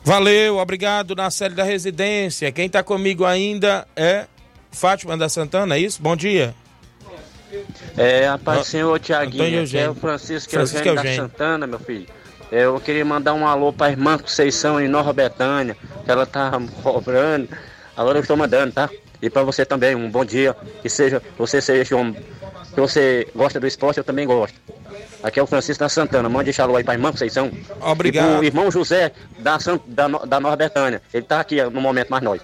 Valeu, 0.04 0.58
obrigado, 0.58 1.16
Nacélio 1.16 1.56
da 1.56 1.64
residência. 1.64 2.52
Quem 2.52 2.68
tá 2.68 2.82
comigo 2.82 3.24
ainda 3.24 3.88
é 3.96 4.26
Fátima 4.70 5.16
da 5.16 5.28
Santana, 5.28 5.76
é 5.76 5.78
isso? 5.78 6.00
Bom 6.00 6.14
dia. 6.14 6.54
É, 7.96 8.28
a 8.28 8.38
paz 8.38 8.60
do 8.60 8.64
Senhor 8.64 8.98
Tiaguinho, 8.98 9.62
aqui 9.62 9.78
é 9.78 9.88
o. 9.88 9.94
Francisco, 9.94 10.50
Francisco 10.50 10.78
Eugênio 10.78 10.94
da 10.94 11.10
Eugênio. 11.10 11.22
Santana, 11.22 11.66
meu 11.66 11.78
filho. 11.78 12.06
Eu 12.52 12.80
queria 12.80 13.04
mandar 13.04 13.34
um 13.34 13.46
alô 13.46 13.72
pra 13.72 13.90
irmã 13.90 14.18
Conceição 14.18 14.80
em 14.80 14.88
Nova 14.88 15.12
Betânia, 15.12 15.76
que 16.04 16.10
ela 16.10 16.26
tá 16.26 16.52
cobrando. 16.82 17.48
Agora 17.96 18.18
eu 18.18 18.22
estou 18.22 18.36
mandando, 18.36 18.72
tá? 18.72 18.88
E 19.20 19.30
pra 19.30 19.42
você 19.42 19.64
também, 19.64 19.94
um 19.94 20.10
bom 20.10 20.24
dia. 20.24 20.54
Que 20.82 20.88
seja, 20.88 21.22
você 21.38 21.60
seja 21.60 21.96
um. 21.96 22.12
Que 22.12 22.80
você 22.80 23.26
gosta 23.34 23.58
do 23.58 23.66
esporte, 23.66 23.98
eu 23.98 24.04
também 24.04 24.26
gosto. 24.26 24.54
Aqui 25.22 25.40
é 25.40 25.42
o 25.42 25.46
Francisco 25.46 25.82
da 25.82 25.88
Santana. 25.88 26.28
Mande 26.28 26.50
esse 26.50 26.60
alô 26.60 26.76
aí 26.76 26.84
pra 26.84 26.94
irmã 26.94 27.10
Conceição. 27.10 27.50
Obrigado. 27.80 28.32
E 28.32 28.36
pro 28.36 28.44
irmão 28.44 28.70
José 28.70 29.12
da, 29.38 29.56
da, 29.86 30.08
da 30.08 30.40
Nova 30.40 30.56
Betânia. 30.56 31.00
Ele 31.12 31.24
tá 31.24 31.40
aqui 31.40 31.62
no 31.62 31.80
momento 31.80 32.10
mais 32.10 32.22
nós. 32.22 32.40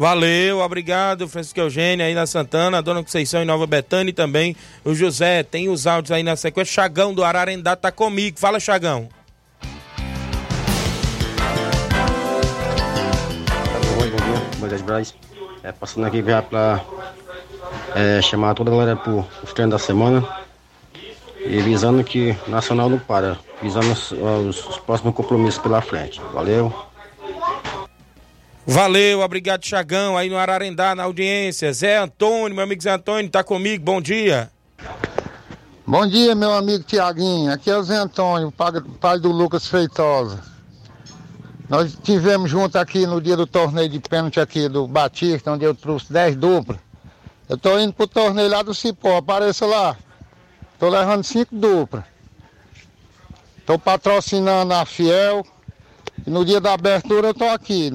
Valeu, 0.00 0.60
obrigado, 0.60 1.28
Francisco 1.28 1.60
Eugênio 1.60 2.06
aí 2.06 2.14
na 2.14 2.26
Santana, 2.26 2.78
a 2.78 2.80
Dona 2.80 3.02
Conceição 3.02 3.42
em 3.42 3.44
Nova 3.44 3.66
Betânia 3.66 4.08
e 4.08 4.14
também 4.14 4.56
o 4.82 4.94
José. 4.94 5.42
Tem 5.42 5.68
os 5.68 5.86
áudios 5.86 6.10
aí 6.10 6.22
na 6.22 6.36
sequência. 6.36 6.72
Chagão 6.72 7.12
do 7.12 7.22
Ararendá 7.22 7.76
tá 7.76 7.92
comigo. 7.92 8.40
Fala, 8.40 8.58
Chagão. 8.58 9.10
Moisés 14.58 14.82
Braz. 14.82 15.14
É, 15.62 15.72
passando 15.72 16.06
aqui 16.06 16.22
já 16.22 16.40
para 16.42 16.80
é, 17.94 18.22
chamar 18.22 18.54
toda 18.54 18.70
a 18.70 18.74
galera 18.74 18.96
para 18.96 19.12
os 19.12 19.52
treinos 19.52 19.72
da 19.72 19.78
semana 19.78 20.26
e 21.44 21.60
visando 21.60 22.02
que 22.02 22.34
Nacional 22.46 22.88
não 22.88 22.98
para, 22.98 23.38
visando 23.62 23.92
os- 23.92 24.12
os 24.12 24.78
próximos 24.78 25.14
compromissos 25.14 25.60
pela 25.60 25.80
frente. 25.82 26.20
Valeu. 26.32 26.72
Valeu, 28.72 29.20
obrigado, 29.20 29.66
Chagão, 29.66 30.16
aí 30.16 30.30
no 30.30 30.38
Ararendá, 30.38 30.94
na 30.94 31.02
audiência. 31.02 31.72
Zé 31.72 31.96
Antônio, 31.96 32.54
meu 32.54 32.62
amigo 32.62 32.80
Zé 32.80 32.92
Antônio, 32.92 33.28
tá 33.28 33.42
comigo, 33.42 33.84
bom 33.84 34.00
dia. 34.00 34.48
Bom 35.84 36.06
dia, 36.06 36.36
meu 36.36 36.52
amigo 36.52 36.84
Tiaguinho. 36.84 37.52
Aqui 37.52 37.68
é 37.68 37.76
o 37.76 37.82
Zé 37.82 37.96
Antônio, 37.96 38.52
pai 38.52 39.18
do 39.18 39.32
Lucas 39.32 39.66
Feitosa. 39.66 40.40
Nós 41.68 41.98
tivemos 42.00 42.48
junto 42.48 42.78
aqui 42.78 43.08
no 43.08 43.20
dia 43.20 43.36
do 43.36 43.44
torneio 43.44 43.88
de 43.88 43.98
pênalti 43.98 44.38
aqui 44.38 44.68
do 44.68 44.86
Batista, 44.86 45.50
onde 45.50 45.64
eu 45.64 45.74
trouxe 45.74 46.12
10 46.12 46.36
duplas. 46.36 46.78
Eu 47.48 47.58
tô 47.58 47.76
indo 47.76 47.92
pro 47.92 48.06
torneio 48.06 48.50
lá 48.50 48.62
do 48.62 48.72
Cipó, 48.72 49.16
apareça 49.16 49.66
lá. 49.66 49.96
Tô 50.78 50.88
levando 50.88 51.24
5 51.24 51.56
duplas. 51.56 52.04
Tô 53.66 53.76
patrocinando 53.76 54.72
a 54.72 54.86
Fiel. 54.86 55.44
E 56.24 56.30
no 56.30 56.44
dia 56.44 56.60
da 56.60 56.72
abertura 56.72 57.30
eu 57.30 57.34
tô 57.34 57.46
aqui, 57.46 57.90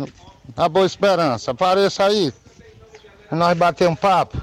na 0.56 0.68
Boa 0.68 0.86
Esperança. 0.86 1.52
Apareça 1.52 2.06
aí. 2.06 2.34
Nós 3.32 3.58
bater 3.58 3.88
um 3.88 3.96
papo. 3.96 4.42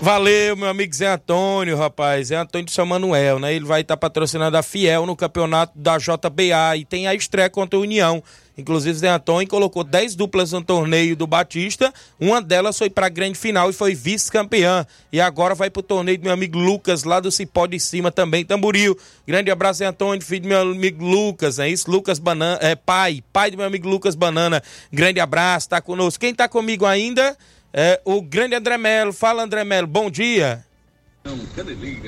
Valeu, 0.00 0.56
meu 0.56 0.68
amigo 0.68 0.94
Zé 0.94 1.08
Antônio, 1.08 1.76
rapaz. 1.76 2.28
Zé 2.28 2.36
Antônio 2.36 2.66
do 2.66 2.70
São 2.70 2.86
Manuel, 2.86 3.40
né? 3.40 3.52
Ele 3.52 3.64
vai 3.64 3.80
estar 3.80 3.96
patrocinando 3.96 4.56
a 4.56 4.62
Fiel 4.62 5.04
no 5.04 5.16
campeonato 5.16 5.76
da 5.76 5.98
JBA 5.98 6.76
e 6.76 6.84
tem 6.84 7.08
a 7.08 7.14
estreia 7.14 7.50
contra 7.50 7.76
a 7.76 7.82
União. 7.82 8.22
Inclusive, 8.56 8.96
Zé 8.96 9.08
Antônio 9.08 9.48
colocou 9.48 9.82
10 9.82 10.14
duplas 10.14 10.52
no 10.52 10.62
torneio 10.62 11.16
do 11.16 11.26
Batista. 11.26 11.92
Uma 12.18 12.40
delas 12.40 12.78
foi 12.78 12.88
para 12.88 13.06
a 13.06 13.08
grande 13.08 13.36
final 13.36 13.70
e 13.70 13.72
foi 13.72 13.92
vice-campeã. 13.92 14.86
E 15.12 15.20
agora 15.20 15.54
vai 15.54 15.68
para 15.68 15.80
o 15.80 15.82
torneio 15.82 16.18
do 16.18 16.24
meu 16.24 16.32
amigo 16.32 16.58
Lucas, 16.58 17.02
lá 17.02 17.18
do 17.18 17.30
Cipó 17.32 17.66
de 17.66 17.80
Cima 17.80 18.12
também, 18.12 18.44
Tamboril. 18.44 18.96
Grande 19.26 19.50
abraço, 19.50 19.78
Zé 19.78 19.86
Antônio, 19.86 20.24
filho 20.24 20.42
do 20.42 20.48
meu 20.48 20.60
amigo 20.60 21.04
Lucas, 21.04 21.58
é 21.58 21.68
isso? 21.68 21.90
Lucas 21.90 22.20
Banana, 22.20 22.58
é 22.62 22.76
pai, 22.76 23.22
pai 23.32 23.50
do 23.50 23.56
meu 23.56 23.66
amigo 23.66 23.88
Lucas 23.88 24.14
Banana. 24.14 24.62
Grande 24.92 25.18
abraço, 25.18 25.68
tá 25.68 25.80
conosco. 25.80 26.20
Quem 26.20 26.32
tá 26.32 26.48
comigo 26.48 26.86
ainda 26.86 27.36
é 27.72 28.00
o 28.04 28.20
grande 28.20 28.54
André 28.54 28.78
Melo. 28.78 29.12
Fala, 29.12 29.42
André 29.42 29.64
Melo, 29.64 29.86
bom 29.86 30.10
dia. 30.10 30.64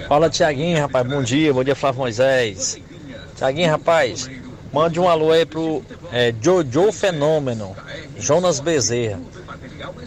Fala 0.09 0.31
Tiaguinho, 0.31 0.79
rapaz, 0.79 1.07
bom 1.07 1.23
dia, 1.23 1.53
bom 1.53 1.63
dia 1.63 1.75
Flávio 1.75 2.01
Moisés. 2.01 2.79
Tiaguinho, 3.37 3.71
rapaz, 3.71 4.31
mande 4.73 4.99
um 4.99 5.09
alô 5.09 5.33
aí 5.33 5.45
pro 5.45 5.83
é, 6.13 6.33
Jojo 6.41 6.91
Fenômeno, 6.93 7.77
Jonas 8.19 8.61
Bezerra. 8.61 9.21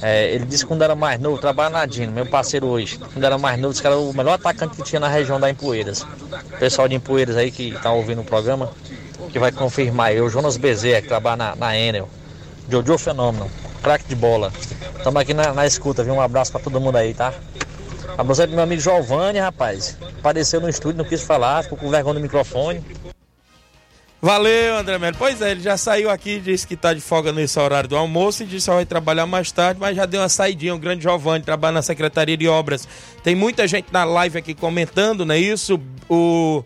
É, 0.01 0.33
ele 0.33 0.45
disse 0.45 0.63
que 0.63 0.67
quando 0.67 0.83
era 0.83 0.95
mais 0.95 1.19
novo, 1.19 1.39
trabalha 1.39 1.69
na 1.69 1.85
Dino, 1.85 2.11
meu 2.11 2.25
parceiro 2.25 2.67
hoje. 2.67 2.97
Quando 2.97 3.23
era 3.23 3.37
mais 3.37 3.59
novo, 3.59 3.71
disse 3.71 3.81
que 3.81 3.87
era 3.87 3.97
o 3.97 4.13
melhor 4.13 4.33
atacante 4.33 4.75
que 4.75 4.83
tinha 4.83 4.99
na 4.99 5.07
região 5.07 5.39
da 5.39 5.49
Empoeiras. 5.49 6.01
O 6.01 6.57
pessoal 6.59 6.87
de 6.87 6.95
Empoeiras 6.95 7.37
aí 7.37 7.51
que 7.51 7.71
tá 7.81 7.91
ouvindo 7.91 8.21
o 8.21 8.25
programa, 8.25 8.71
que 9.31 9.39
vai 9.39 9.51
confirmar 9.51 10.07
aí, 10.07 10.21
o 10.21 10.29
Jonas 10.29 10.57
Bezerra, 10.57 11.01
que 11.01 11.07
trabalha 11.07 11.37
na, 11.37 11.55
na 11.55 11.77
Enel. 11.77 12.09
Jojo 12.69 12.97
Fenômeno, 12.97 13.49
craque 13.83 14.05
de 14.07 14.15
bola. 14.15 14.51
Tamo 15.03 15.19
aqui 15.19 15.33
na, 15.33 15.53
na 15.53 15.67
escuta, 15.67 16.03
viu? 16.03 16.13
Um 16.13 16.21
abraço 16.21 16.51
pra 16.51 16.61
todo 16.61 16.79
mundo 16.79 16.95
aí, 16.95 17.13
tá? 17.13 17.33
Abraço 18.17 18.41
aí 18.41 18.47
pro 18.47 18.55
meu 18.55 18.63
amigo 18.63 18.81
Giovanni, 18.81 19.39
rapaz. 19.39 19.97
Apareceu 20.19 20.61
no 20.61 20.69
estúdio, 20.69 20.97
não 20.97 21.05
quis 21.05 21.21
falar, 21.21 21.63
ficou 21.63 21.77
com 21.77 21.89
vergonha 21.89 22.15
do 22.15 22.21
microfone. 22.21 22.83
Valeu, 24.21 24.77
André 24.77 24.97
Melo. 24.97 25.17
Pois 25.19 25.41
é, 25.41 25.51
ele 25.51 25.59
já 25.59 25.75
saiu 25.75 26.09
aqui, 26.09 26.39
disse 26.39 26.65
que 26.65 26.77
tá 26.77 26.93
de 26.93 27.01
folga 27.01 27.33
nesse 27.33 27.59
horário 27.59 27.89
do 27.89 27.97
almoço 27.97 28.43
e 28.43 28.45
disse 28.45 28.69
que 28.69 28.73
vai 28.73 28.85
trabalhar 28.85 29.25
mais 29.25 29.51
tarde, 29.51 29.81
mas 29.81 29.97
já 29.97 30.05
deu 30.05 30.21
uma 30.21 30.29
saidinha. 30.29 30.73
O 30.73 30.79
grande 30.79 31.03
Giovanni 31.03 31.43
trabalha 31.43 31.73
na 31.73 31.81
Secretaria 31.81 32.37
de 32.37 32.47
Obras. 32.47 32.87
Tem 33.21 33.35
muita 33.35 33.67
gente 33.67 33.87
na 33.91 34.05
live 34.05 34.37
aqui 34.37 34.53
comentando, 34.53 35.25
não 35.25 35.35
é 35.35 35.39
isso? 35.39 35.77
O, 36.09 36.63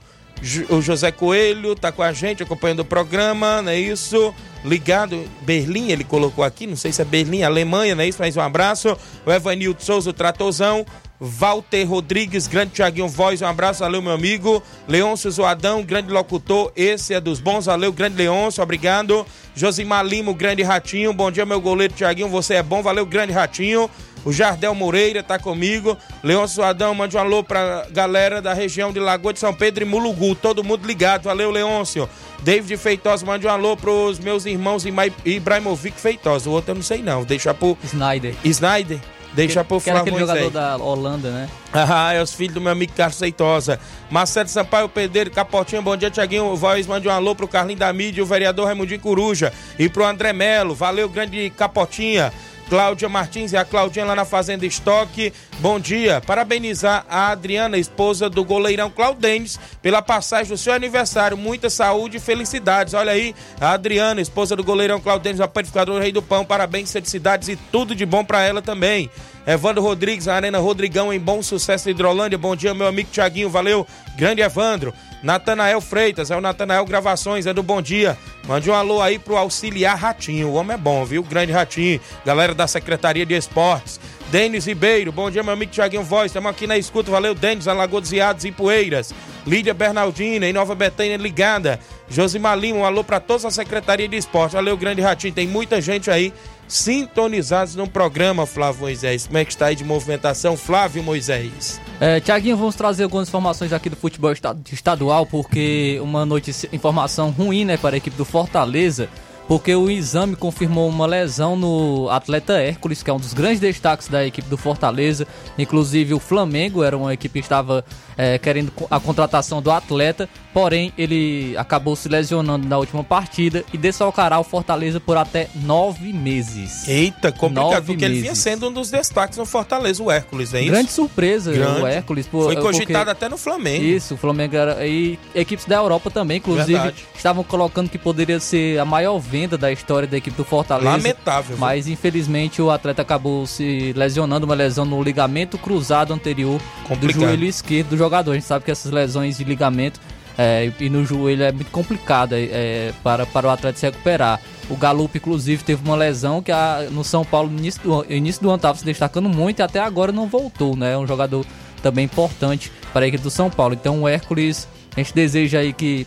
o 0.70 0.82
José 0.82 1.12
Coelho 1.12 1.76
tá 1.76 1.92
com 1.92 2.04
a 2.04 2.12
gente 2.12 2.44
acompanhando 2.44 2.82
o 2.82 2.86
programa, 2.86 3.62
não 3.62 3.72
é 3.72 3.80
isso? 3.80 4.34
Ligado, 4.64 5.24
Berlim, 5.42 5.92
ele 5.92 6.04
colocou 6.04 6.44
aqui, 6.44 6.68
não 6.68 6.76
sei 6.76 6.92
se 6.92 7.02
é 7.02 7.06
Berlim, 7.06 7.44
Alemanha, 7.44 7.96
não 7.96 8.04
é 8.04 8.08
isso? 8.08 8.20
Mas 8.20 8.36
um 8.36 8.42
abraço. 8.42 8.98
O 9.26 9.32
Evanildo 9.32 9.82
Souza, 9.82 10.10
o 10.10 10.14
Tratozão. 10.14 10.86
Walter 11.20 11.84
Rodrigues, 11.84 12.46
grande 12.46 12.74
Tiaguinho 12.74 13.08
Voz, 13.08 13.42
um 13.42 13.48
abraço, 13.48 13.80
valeu 13.80 14.02
meu 14.02 14.12
amigo. 14.12 14.62
Leôncio 14.88 15.32
Zoadão, 15.32 15.84
grande 15.84 16.12
locutor, 16.12 16.72
esse 16.76 17.14
é 17.14 17.20
dos 17.20 17.40
bons, 17.40 17.66
valeu, 17.66 17.92
grande 17.92 18.18
Leôncio, 18.18 18.62
obrigado. 18.62 19.26
Josimar 19.56 20.06
Lima, 20.06 20.32
grande 20.34 20.62
Ratinho, 20.62 21.12
bom 21.14 21.32
dia 21.32 21.46
meu 21.46 21.60
goleiro 21.60 21.94
Tiaguinho, 21.94 22.30
você 22.30 22.56
é 22.56 22.64
bom, 22.64 22.84
valeu, 22.84 23.06
grande 23.06 23.34
Ratinho. 23.34 23.90
O 24.28 24.34
Jardel 24.34 24.76
Moreira 24.76 25.24
tá 25.24 25.40
comigo. 25.40 25.98
Leôncio 26.22 26.58
Zoadão, 26.58 26.94
mande 26.94 27.16
um 27.16 27.20
alô 27.22 27.46
pra 27.46 27.88
galera 27.92 28.42
da 28.42 28.54
região 28.54 28.92
de 28.92 29.00
Lagoa 29.00 29.32
de 29.32 29.40
São 29.40 29.54
Pedro 29.54 29.86
e 29.86 29.88
Mulugu, 29.88 30.36
todo 30.36 30.66
mundo 30.66 30.86
ligado, 30.86 31.24
valeu 31.24 31.50
Leôncio. 31.50 32.10
David 32.42 32.76
Feitosa, 32.76 33.26
mande 33.26 33.48
um 33.48 33.50
alô 33.50 33.78
pros 33.78 34.20
meus 34.20 34.46
irmãos 34.46 34.84
Ibrahimovic 35.24 35.98
Feitosa, 35.98 36.50
o 36.50 36.52
outro 36.52 36.72
eu 36.72 36.76
não 36.76 36.82
sei 36.82 37.02
não, 37.02 37.24
deixa 37.24 37.54
pro... 37.54 37.78
Snyder. 37.86 38.36
Snyder? 38.44 39.00
Deixa 39.32 39.64
pro 39.64 39.80
Que 39.80 39.90
era 39.90 40.00
Flávio 40.00 40.14
aquele 40.16 40.26
Moisés. 40.26 40.46
jogador 40.52 40.78
da 40.78 40.84
Holanda, 40.84 41.32
né? 41.32 41.50
Ah, 41.72 42.12
é 42.12 42.22
os 42.22 42.34
filhos 42.34 42.56
do 42.56 42.60
meu 42.60 42.72
amigo 42.74 42.92
Carlos 42.98 43.16
Seitosa. 43.16 43.80
Marcelo 44.10 44.50
Sampaio 44.50 44.90
Pedreiro, 44.90 45.32
Capotinha, 45.32 45.82
bom 45.82 45.96
dia, 45.96 46.12
Tiaguinho. 46.12 46.54
Voz, 46.56 46.86
mande 46.86 47.08
um 47.08 47.12
alô 47.12 47.34
pro 47.34 47.48
Carlinho 47.48 47.80
da 47.80 47.94
Mídia, 47.94 48.24
o 48.24 48.26
vereador 48.26 48.66
Raimundinho 48.66 49.00
Coruja. 49.00 49.54
E 49.80 49.88
pro 49.88 50.06
André 50.06 50.34
Melo, 50.34 50.76
valeu, 50.76 51.08
grande 51.08 51.50
Capotinha. 51.52 52.34
Cláudia 52.70 53.08
Martins 53.08 53.54
e 53.54 53.58
a 53.58 53.64
Claudinha 53.64 54.06
lá 54.06 54.16
na 54.16 54.26
Fazenda 54.26 54.66
Estoque. 54.66 55.34
Bom 55.60 55.80
dia. 55.80 56.22
Parabenizar 56.26 57.06
a 57.10 57.30
Adriana, 57.30 57.78
esposa 57.78 58.30
do 58.30 58.44
goleirão 58.44 58.90
Claudênis, 58.90 59.60
pela 59.82 60.02
passagem 60.02 60.52
do 60.52 60.58
seu 60.58 60.74
aniversário. 60.74 61.38
Muita 61.38 61.70
saúde 61.70 62.18
e 62.18 62.20
felicidades. 62.20 62.94
Olha 62.94 63.14
aí, 63.14 63.34
a 63.60 63.72
Adriana, 63.72 64.22
esposa 64.22 64.56
do 64.56 64.64
goleirão 64.64 65.00
Claudênis, 65.00 65.40
a 65.40 65.48
panificadora 65.48 66.04
Rei 66.04 66.12
do 66.12 66.22
Pão. 66.22 66.44
Parabéns, 66.44 66.92
felicidades 66.92 67.48
e 67.48 67.56
tudo 67.56 67.96
de 67.96 68.06
bom 68.06 68.24
pra 68.24 68.44
ela 68.44 68.62
também. 68.62 69.10
Evandro 69.46 69.82
Rodrigues, 69.82 70.28
Arena 70.28 70.60
Rodrigão 70.60 71.14
em 71.14 71.20
Bom 71.20 71.42
Sucesso 71.42 71.90
Hidrolândia. 71.90 72.38
Bom 72.38 72.54
dia, 72.54 72.74
meu 72.74 72.86
amigo 72.86 73.10
Tiaguinho. 73.12 73.50
Valeu. 73.50 73.88
Grande 74.18 74.42
Evandro. 74.42 74.94
Natanael 75.24 75.82
Freitas, 75.82 76.30
é 76.30 76.38
o 76.38 76.42
Natanael 76.42 76.86
Gravações, 76.86 77.46
é 77.46 77.54
do 77.54 77.64
Bom 77.64 77.82
Dia. 77.82 78.18
Mande 78.48 78.70
um 78.70 78.74
alô 78.74 79.02
aí 79.02 79.18
pro 79.18 79.36
auxiliar 79.36 79.98
Ratinho. 79.98 80.50
O 80.50 80.54
homem 80.54 80.76
é 80.76 80.78
bom, 80.78 81.04
viu? 81.04 81.24
Grande 81.24 81.52
Ratinho. 81.52 82.00
Galera 82.26 82.54
da 82.54 82.68
Secretaria 82.68 83.26
de 83.26 83.36
Esportes. 83.36 84.00
Denis 84.30 84.66
Ribeiro, 84.66 85.12
bom 85.12 85.32
dia, 85.32 85.42
meu 85.42 85.54
amigo 85.54 85.72
Tiaguinho 85.72 86.04
Voz. 86.04 86.28
Estamos 86.28 86.52
aqui 86.52 86.68
na 86.68 86.78
escuta. 86.78 87.10
Valeu, 87.10 87.34
Denis, 87.34 87.66
Iados 88.12 88.46
e 88.46 88.52
Poeiras. 88.52 89.14
Lídia 89.46 89.74
Bernardina, 89.74 90.46
em 90.46 90.54
Nova 90.54 90.76
Betânia, 90.76 91.18
ligada. 91.18 91.80
Josimar 92.10 92.58
Lima, 92.58 92.80
um 92.80 92.86
alô 92.86 93.04
para 93.04 93.20
toda 93.20 93.48
a 93.48 93.52
Secretaria 93.52 94.08
de 94.08 94.18
Esportes. 94.18 94.54
Valeu, 94.54 94.78
Grande 94.78 95.02
Ratinho. 95.02 95.34
Tem 95.34 95.48
muita 95.48 95.82
gente 95.82 96.12
aí 96.12 96.34
sintonizados 96.68 97.76
no 97.76 97.88
programa, 97.88 98.46
Flávio 98.46 98.82
Moisés. 98.82 99.26
Como 99.28 99.38
é 99.38 99.46
que 99.46 99.52
está 99.52 99.68
aí 99.68 99.76
de 99.76 99.84
movimentação, 99.84 100.58
Flávio 100.58 101.02
Moisés? 101.04 101.80
É, 102.00 102.20
Tiaguinho, 102.20 102.58
vamos 102.58 102.76
trazer 102.76 103.04
algumas 103.04 103.28
informações 103.28 103.72
aqui 103.74 103.90
do 103.90 103.96
futebol 103.96 104.32
esta- 104.32 104.56
estadual, 104.72 105.26
porque 105.26 106.00
uma 106.02 106.26
notícia, 106.26 106.70
informação 106.74 107.32
ruim, 107.32 107.66
né, 107.66 107.78
para 107.78 107.96
a 107.96 107.98
equipe 107.98 108.16
do 108.18 108.26
Fortaleza, 108.26 109.10
porque 109.48 109.74
o 109.74 109.90
exame 109.90 110.36
confirmou 110.36 110.90
uma 110.90 111.06
lesão 111.06 111.56
no 111.56 112.10
atleta 112.10 112.54
Hércules, 112.60 113.02
que 113.02 113.10
é 113.10 113.14
um 113.14 113.20
dos 113.20 113.34
grandes 113.34 113.60
destaques 113.60 114.08
da 114.08 114.26
equipe 114.26 114.50
do 114.50 114.58
Fortaleza. 114.58 115.26
Inclusive 115.58 116.14
o 116.14 116.20
Flamengo 116.20 116.84
era 116.84 116.98
uma 116.98 117.14
equipe 117.14 117.40
que 117.40 117.46
estava 117.46 117.86
é, 118.18 118.38
querendo 118.38 118.74
a 118.92 119.00
contratação 119.00 119.62
do 119.62 119.72
atleta, 119.72 120.28
porém 120.54 120.92
ele 120.98 121.56
acabou 121.58 121.96
se 121.96 122.10
lesionando 122.10 122.68
na 122.68 122.78
última 122.78 123.04
partida 123.04 123.64
e 123.72 123.78
desfalcará 123.78 124.38
o 124.40 124.44
Fortaleza 124.44 125.00
por 125.00 125.16
até 125.16 125.48
nove 125.56 126.12
meses. 126.12 126.86
Eita, 126.88 127.32
complicado, 127.32 127.72
Nove 127.72 127.82
porque 127.88 128.04
ele 128.04 128.16
vinha 128.16 128.32
meses. 128.32 128.40
sendo 128.44 128.68
um 128.68 128.72
dos 128.74 128.90
destaques 128.92 129.38
no 129.38 129.46
Fortaleza, 129.46 130.04
o 130.04 130.12
Hércules, 130.12 130.54
é 130.54 130.62
isso? 130.62 130.72
Grande 130.72 130.92
surpresa 130.92 131.54
Grande. 131.54 131.82
o 131.82 131.88
Hércules. 131.88 132.28
por- 132.28 132.46
Foi 132.46 132.56
porque- 132.56 132.80
cogitado 132.80 133.10
até 133.12 133.30
no 133.30 133.38
Flamengo. 133.38 133.84
Isso, 133.86 134.16
o 134.16 134.18
Flamengo 134.18 134.56
era. 134.58 134.86
E 134.86 135.18
equipes 135.34 135.66
da 135.66 135.76
Europa 135.78 136.10
também, 136.12 136.38
inclusive, 136.38 136.74
Verdade. 136.74 137.06
estavam 137.16 137.44
colocando 137.44 137.88
que 137.90 137.98
poderia 137.98 138.40
ser 138.40 138.78
a 138.80 138.84
maior 138.86 139.18
venda 139.20 139.37
da 139.46 139.72
história 139.72 140.08
da 140.08 140.16
equipe 140.16 140.38
do 140.38 140.46
Fortaleza. 140.46 140.90
Lamentável, 140.90 141.50
viu? 141.50 141.58
Mas 141.58 141.88
infelizmente 141.88 142.62
o 142.62 142.72
atleta 142.72 143.02
acabou 143.02 143.46
se 143.46 143.92
lesionando, 143.94 144.46
uma 144.46 144.56
lesão 144.56 144.86
no 144.86 145.04
ligamento 145.04 145.58
cruzado 145.58 146.14
anterior 146.14 146.62
Complicado. 146.88 147.20
do 147.20 147.26
joelho 147.26 147.46
esquerdo 147.46 147.90
do 147.90 147.98
jogador. 147.98 148.32
A 148.32 148.34
gente 148.36 148.46
sabe 148.46 148.64
que 148.64 148.72
essas 148.72 148.92
lesões 148.92 149.38
de 149.38 149.44
ligamento 149.44 150.00
é, 150.38 150.72
e 150.80 150.90
no 150.90 151.04
joelho 151.04 151.44
é 151.44 151.52
muito 151.52 151.72
complicado 151.72 152.34
é, 152.34 152.44
é, 152.44 152.94
para, 153.04 153.26
para 153.26 153.48
o 153.48 153.50
atleta 153.50 153.78
se 153.78 153.86
recuperar. 153.86 154.40
O 154.70 154.76
Galup, 154.76 155.16
inclusive, 155.16 155.64
teve 155.64 155.84
uma 155.84 155.96
lesão 155.96 156.44
que 156.44 156.52
a, 156.52 156.88
no 156.92 157.04
São 157.04 157.26
Paulo, 157.26 157.50
no 157.50 157.58
início 157.58 157.82
do, 157.82 158.06
início 158.14 158.42
do 158.42 158.50
ano, 158.50 158.58
estava 158.58 158.78
se 158.78 158.86
destacando 158.86 159.28
muito 159.28 159.60
e 159.60 159.64
até 159.64 159.80
agora 159.80 160.12
não 160.12 160.28
voltou, 160.28 160.76
né? 160.76 160.94
É 160.94 160.98
um 160.98 161.08
jogador 161.08 161.46
também 161.82 162.06
importante 162.06 162.72
para 162.94 163.06
a 163.06 163.08
equipe 163.08 163.24
do 163.24 163.32
São 163.32 163.50
Paulo. 163.50 163.74
Então 163.74 164.04
o 164.04 164.08
Hércules, 164.08 164.68
a 164.96 165.00
gente 165.00 165.14
deseja 165.14 165.60
aí 165.60 165.74
que 165.74 166.06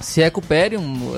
se 0.00 0.22
recupere 0.22 0.76
um, 0.76 1.12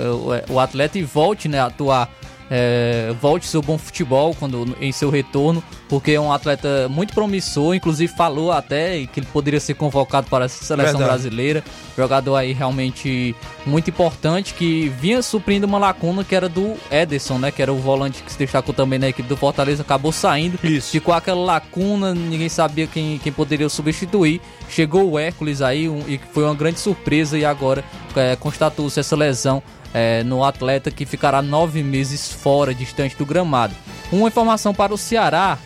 o, 0.48 0.54
o 0.54 0.60
atleta 0.60 0.98
e 0.98 1.02
volte 1.02 1.48
né, 1.48 1.60
a 1.60 1.66
atuar 1.66 2.10
é, 2.54 3.14
volte 3.18 3.46
seu 3.46 3.62
bom 3.62 3.78
futebol 3.78 4.36
quando 4.38 4.76
em 4.78 4.92
seu 4.92 5.08
retorno, 5.08 5.64
porque 5.88 6.12
é 6.12 6.20
um 6.20 6.30
atleta 6.30 6.86
muito 6.86 7.14
promissor, 7.14 7.74
inclusive 7.74 8.12
falou 8.14 8.52
até 8.52 9.06
que 9.06 9.20
ele 9.20 9.26
poderia 9.32 9.58
ser 9.58 9.72
convocado 9.72 10.26
para 10.28 10.44
a 10.44 10.48
seleção 10.50 10.98
Verdade. 10.98 11.04
brasileira, 11.04 11.64
jogador 11.96 12.36
aí 12.36 12.52
realmente 12.52 13.34
muito 13.64 13.88
importante 13.88 14.52
que 14.52 14.92
vinha 15.00 15.22
suprindo 15.22 15.66
uma 15.66 15.78
lacuna 15.78 16.22
que 16.24 16.34
era 16.34 16.46
do 16.46 16.74
Ederson, 16.90 17.38
né, 17.38 17.50
que 17.50 17.62
era 17.62 17.72
o 17.72 17.78
volante 17.78 18.22
que 18.22 18.30
se 18.30 18.38
destacou 18.38 18.74
também 18.74 18.98
na 18.98 19.08
equipe 19.08 19.26
do 19.26 19.36
Fortaleza, 19.36 19.80
acabou 19.80 20.12
saindo, 20.12 20.58
ficou 20.90 21.14
aquela 21.14 21.40
lacuna, 21.42 22.14
ninguém 22.14 22.50
sabia 22.50 22.86
quem, 22.86 23.18
quem 23.18 23.32
poderia 23.32 23.70
substituir, 23.70 24.42
chegou 24.68 25.10
o 25.10 25.18
Hércules 25.18 25.62
aí 25.62 25.88
um, 25.88 26.00
e 26.06 26.20
foi 26.34 26.44
uma 26.44 26.54
grande 26.54 26.80
surpresa 26.80 27.38
e 27.38 27.46
agora 27.46 27.82
é, 28.14 28.36
constatou-se 28.36 29.00
essa 29.00 29.16
lesão 29.16 29.62
é, 29.94 30.22
no 30.22 30.44
atleta 30.44 30.90
que 30.90 31.04
ficará 31.04 31.42
nove 31.42 31.82
meses 31.82 32.32
fora, 32.32 32.74
distante 32.74 33.16
do 33.16 33.26
gramado. 33.26 33.74
Uma 34.10 34.28
informação 34.28 34.74
para 34.74 34.92
o 34.92 34.98
Ceará, 34.98 35.58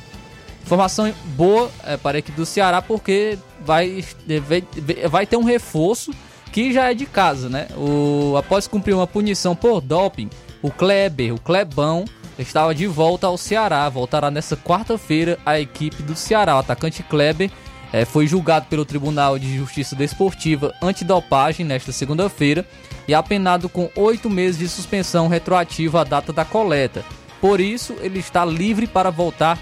informação 0.65 1.13
boa 1.37 1.71
é, 1.85 1.97
para 1.97 2.17
a 2.17 2.21
equipe 2.21 2.37
do 2.37 2.47
Ceará, 2.47 2.83
porque 2.83 3.39
vai, 3.65 4.05
vai 5.09 5.27
ter 5.27 5.37
um 5.37 5.45
reforço 5.45 6.13
que 6.53 6.73
já 6.73 6.91
é 6.91 6.95
de 6.95 7.07
casa, 7.07 7.49
né? 7.49 7.69
O, 7.77 8.37
após 8.37 8.67
cumprir 8.67 8.95
uma 8.95 9.07
punição 9.07 9.55
por 9.55 9.81
doping, 9.81 10.31
o 10.63 10.71
Kleber, 10.71 11.35
o 11.35 11.41
Klebão, 11.41 12.05
estava 12.39 12.75
de 12.75 12.87
volta 12.87 13.27
ao 13.27 13.37
Ceará. 13.37 13.89
Voltará 13.89 14.31
nessa 14.31 14.57
quarta-feira 14.57 15.39
a 15.45 15.61
equipe 15.61 16.03
do 16.03 16.17
Ceará. 16.17 16.57
O 16.57 16.61
atacante 16.61 17.03
Kleber 17.03 17.51
é, 17.93 18.05
foi 18.05 18.27
julgado 18.27 18.67
pelo 18.67 18.85
Tribunal 18.85 19.39
de 19.39 19.57
Justiça 19.57 19.95
Desportiva 19.95 20.75
Antidopagem 20.83 21.65
nesta 21.65 21.93
segunda-feira 21.93 22.67
e 23.09 23.15
apenado 23.15 23.69
com 23.69 23.91
oito 23.95 24.29
meses 24.29 24.59
de 24.59 24.69
suspensão 24.69 25.29
retroativa 25.29 26.01
à 26.01 26.05
data 26.05 26.33
da 26.33 26.45
coleta. 26.45 27.05
Por 27.41 27.61
isso, 27.61 27.95
ele 28.01 28.19
está 28.19 28.45
livre 28.45 28.87
para 28.87 29.11
voltar 29.11 29.59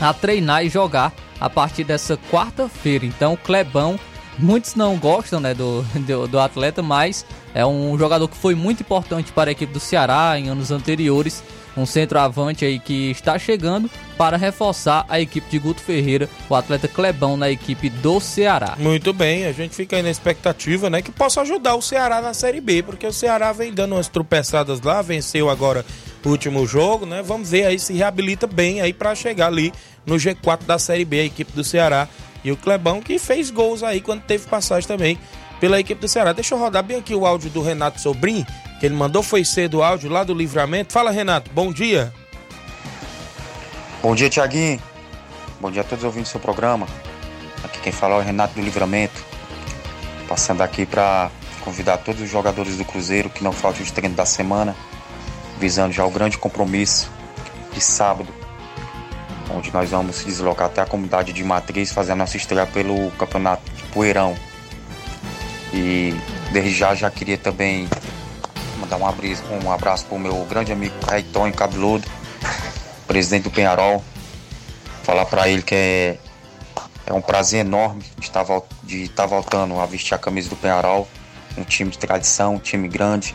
a 0.00 0.12
treinar 0.12 0.64
e 0.64 0.68
jogar 0.68 1.12
a 1.40 1.48
partir 1.48 1.84
dessa 1.84 2.18
quarta-feira. 2.30 3.06
Então, 3.06 3.36
Clebão, 3.36 3.98
muitos 4.38 4.74
não 4.74 4.96
gostam 4.96 5.40
né, 5.40 5.54
do, 5.54 5.82
do, 6.06 6.28
do 6.28 6.40
atleta, 6.40 6.82
mas 6.82 7.24
é 7.54 7.64
um 7.64 7.96
jogador 7.98 8.28
que 8.28 8.36
foi 8.36 8.54
muito 8.54 8.80
importante 8.80 9.32
para 9.32 9.50
a 9.50 9.52
equipe 9.52 9.72
do 9.72 9.80
Ceará 9.80 10.38
em 10.38 10.48
anos 10.48 10.70
anteriores 10.70 11.42
um 11.76 11.84
centroavante 11.84 12.64
aí 12.64 12.78
que 12.78 13.10
está 13.10 13.38
chegando 13.38 13.90
para 14.16 14.36
reforçar 14.36 15.04
a 15.08 15.20
equipe 15.20 15.50
de 15.50 15.58
Guto 15.58 15.80
Ferreira, 15.80 16.28
o 16.48 16.54
atleta 16.54 16.88
Clebão 16.88 17.36
na 17.36 17.50
equipe 17.50 17.90
do 17.90 18.18
Ceará. 18.18 18.74
Muito 18.78 19.12
bem, 19.12 19.44
a 19.44 19.52
gente 19.52 19.74
fica 19.74 19.96
aí 19.96 20.02
na 20.02 20.10
expectativa, 20.10 20.88
né, 20.88 21.02
que 21.02 21.10
possa 21.10 21.42
ajudar 21.42 21.74
o 21.74 21.82
Ceará 21.82 22.22
na 22.22 22.32
Série 22.32 22.60
B, 22.60 22.82
porque 22.82 23.06
o 23.06 23.12
Ceará 23.12 23.52
vem 23.52 23.72
dando 23.72 23.94
umas 23.94 24.08
tropeçadas 24.08 24.80
lá, 24.80 25.02
venceu 25.02 25.50
agora 25.50 25.84
o 26.24 26.30
último 26.30 26.66
jogo, 26.66 27.06
né? 27.06 27.22
Vamos 27.22 27.50
ver 27.50 27.66
aí 27.66 27.78
se 27.78 27.92
reabilita 27.92 28.46
bem 28.46 28.80
aí 28.80 28.92
para 28.92 29.14
chegar 29.14 29.46
ali 29.46 29.72
no 30.04 30.16
G4 30.16 30.64
da 30.64 30.78
Série 30.78 31.04
B, 31.04 31.20
a 31.20 31.24
equipe 31.24 31.52
do 31.52 31.62
Ceará. 31.62 32.08
E 32.44 32.50
o 32.50 32.56
Clebão 32.56 33.00
que 33.00 33.18
fez 33.18 33.50
gols 33.50 33.82
aí 33.82 34.00
quando 34.00 34.22
teve 34.22 34.46
passagem 34.46 34.86
também 34.86 35.18
pela 35.60 35.80
equipe 35.80 36.00
do 36.00 36.08
Ceará. 36.08 36.32
Deixa 36.32 36.54
eu 36.54 36.58
rodar 36.58 36.82
bem 36.82 36.98
aqui 36.98 37.14
o 37.14 37.26
áudio 37.26 37.50
do 37.50 37.62
Renato 37.62 38.00
Sobrim, 38.00 38.46
que 38.78 38.86
ele 38.86 38.94
mandou 38.94 39.22
foi 39.22 39.44
cedo 39.44 39.78
o 39.78 39.82
áudio 39.82 40.10
lá 40.10 40.24
do 40.24 40.34
Livramento. 40.34 40.92
Fala, 40.92 41.10
Renato, 41.10 41.50
bom 41.52 41.72
dia. 41.72 42.12
Bom 44.02 44.14
dia, 44.14 44.28
Tiaguinho. 44.28 44.80
Bom 45.60 45.70
dia 45.70 45.82
a 45.82 45.84
todos 45.84 46.04
ouvindo 46.04 46.26
seu 46.26 46.38
programa. 46.38 46.86
Aqui 47.64 47.80
quem 47.80 47.92
fala 47.92 48.16
é 48.16 48.18
o 48.18 48.22
Renato 48.22 48.54
do 48.54 48.60
Livramento. 48.60 49.24
Passando 50.28 50.62
aqui 50.62 50.84
para 50.84 51.30
convidar 51.64 51.98
todos 51.98 52.20
os 52.20 52.30
jogadores 52.30 52.76
do 52.76 52.84
Cruzeiro 52.84 53.28
que 53.28 53.42
não 53.42 53.52
faltem 53.52 53.82
os 53.82 53.90
treinos 53.90 54.16
da 54.16 54.24
semana, 54.24 54.76
visando 55.58 55.92
já 55.92 56.04
o 56.04 56.10
grande 56.10 56.38
compromisso 56.38 57.10
de 57.72 57.80
sábado, 57.80 58.32
onde 59.50 59.72
nós 59.72 59.90
vamos 59.90 60.16
se 60.16 60.26
deslocar 60.26 60.66
até 60.66 60.80
a 60.80 60.86
comunidade 60.86 61.32
de 61.32 61.42
Matriz 61.42 61.92
fazer 61.92 62.12
a 62.12 62.16
nossa 62.16 62.36
estreia 62.36 62.66
pelo 62.66 63.10
Campeonato 63.12 63.62
Poeirão. 63.92 64.36
E 65.72 66.14
desde 66.52 66.72
já 66.72 66.94
já 66.94 67.10
queria 67.10 67.36
também 67.36 67.88
mandar 68.78 68.96
um 68.96 69.06
abraço, 69.06 69.42
um 69.64 69.70
abraço 69.70 70.06
pro 70.06 70.18
meu 70.18 70.44
grande 70.44 70.72
amigo 70.72 70.94
Raiton 71.08 71.50
Cabeludo, 71.52 72.06
presidente 73.06 73.44
do 73.44 73.50
Penharol. 73.50 74.02
Falar 75.02 75.26
para 75.26 75.48
ele 75.48 75.62
que 75.62 75.74
é, 75.74 76.18
é 77.06 77.12
um 77.12 77.20
prazer 77.20 77.60
enorme 77.60 78.04
de 78.18 78.26
estar, 78.26 78.44
de 78.82 79.04
estar 79.04 79.26
voltando 79.26 79.78
a 79.78 79.86
vestir 79.86 80.14
a 80.14 80.18
camisa 80.18 80.48
do 80.48 80.56
Penharol, 80.56 81.08
um 81.56 81.64
time 81.64 81.90
de 81.90 81.98
tradição, 81.98 82.54
um 82.54 82.58
time 82.58 82.88
grande, 82.88 83.34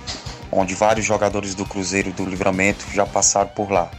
onde 0.51 0.75
vários 0.75 1.05
jogadores 1.05 1.55
do 1.55 1.65
Cruzeiro 1.65 2.11
do 2.11 2.25
Livramento 2.25 2.85
já 2.93 3.05
passaram 3.05 3.49
por 3.49 3.71
lá. 3.71 3.89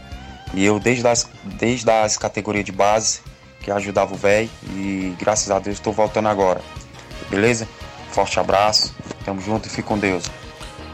E 0.54 0.64
eu 0.64 0.78
desde 0.78 1.06
as, 1.08 1.28
desde 1.44 1.90
as 1.90 2.16
categorias 2.18 2.64
de 2.64 2.72
base, 2.72 3.20
que 3.60 3.70
ajudava 3.70 4.12
o 4.14 4.16
velho, 4.16 4.50
e 4.74 5.14
graças 5.18 5.50
a 5.50 5.58
Deus 5.58 5.78
estou 5.78 5.92
voltando 5.92 6.28
agora. 6.28 6.60
Beleza? 7.30 7.66
Forte 8.12 8.38
abraço, 8.38 8.94
tamo 9.24 9.40
junto 9.40 9.66
e 9.66 9.70
fique 9.70 9.82
com 9.82 9.98
Deus. 9.98 10.24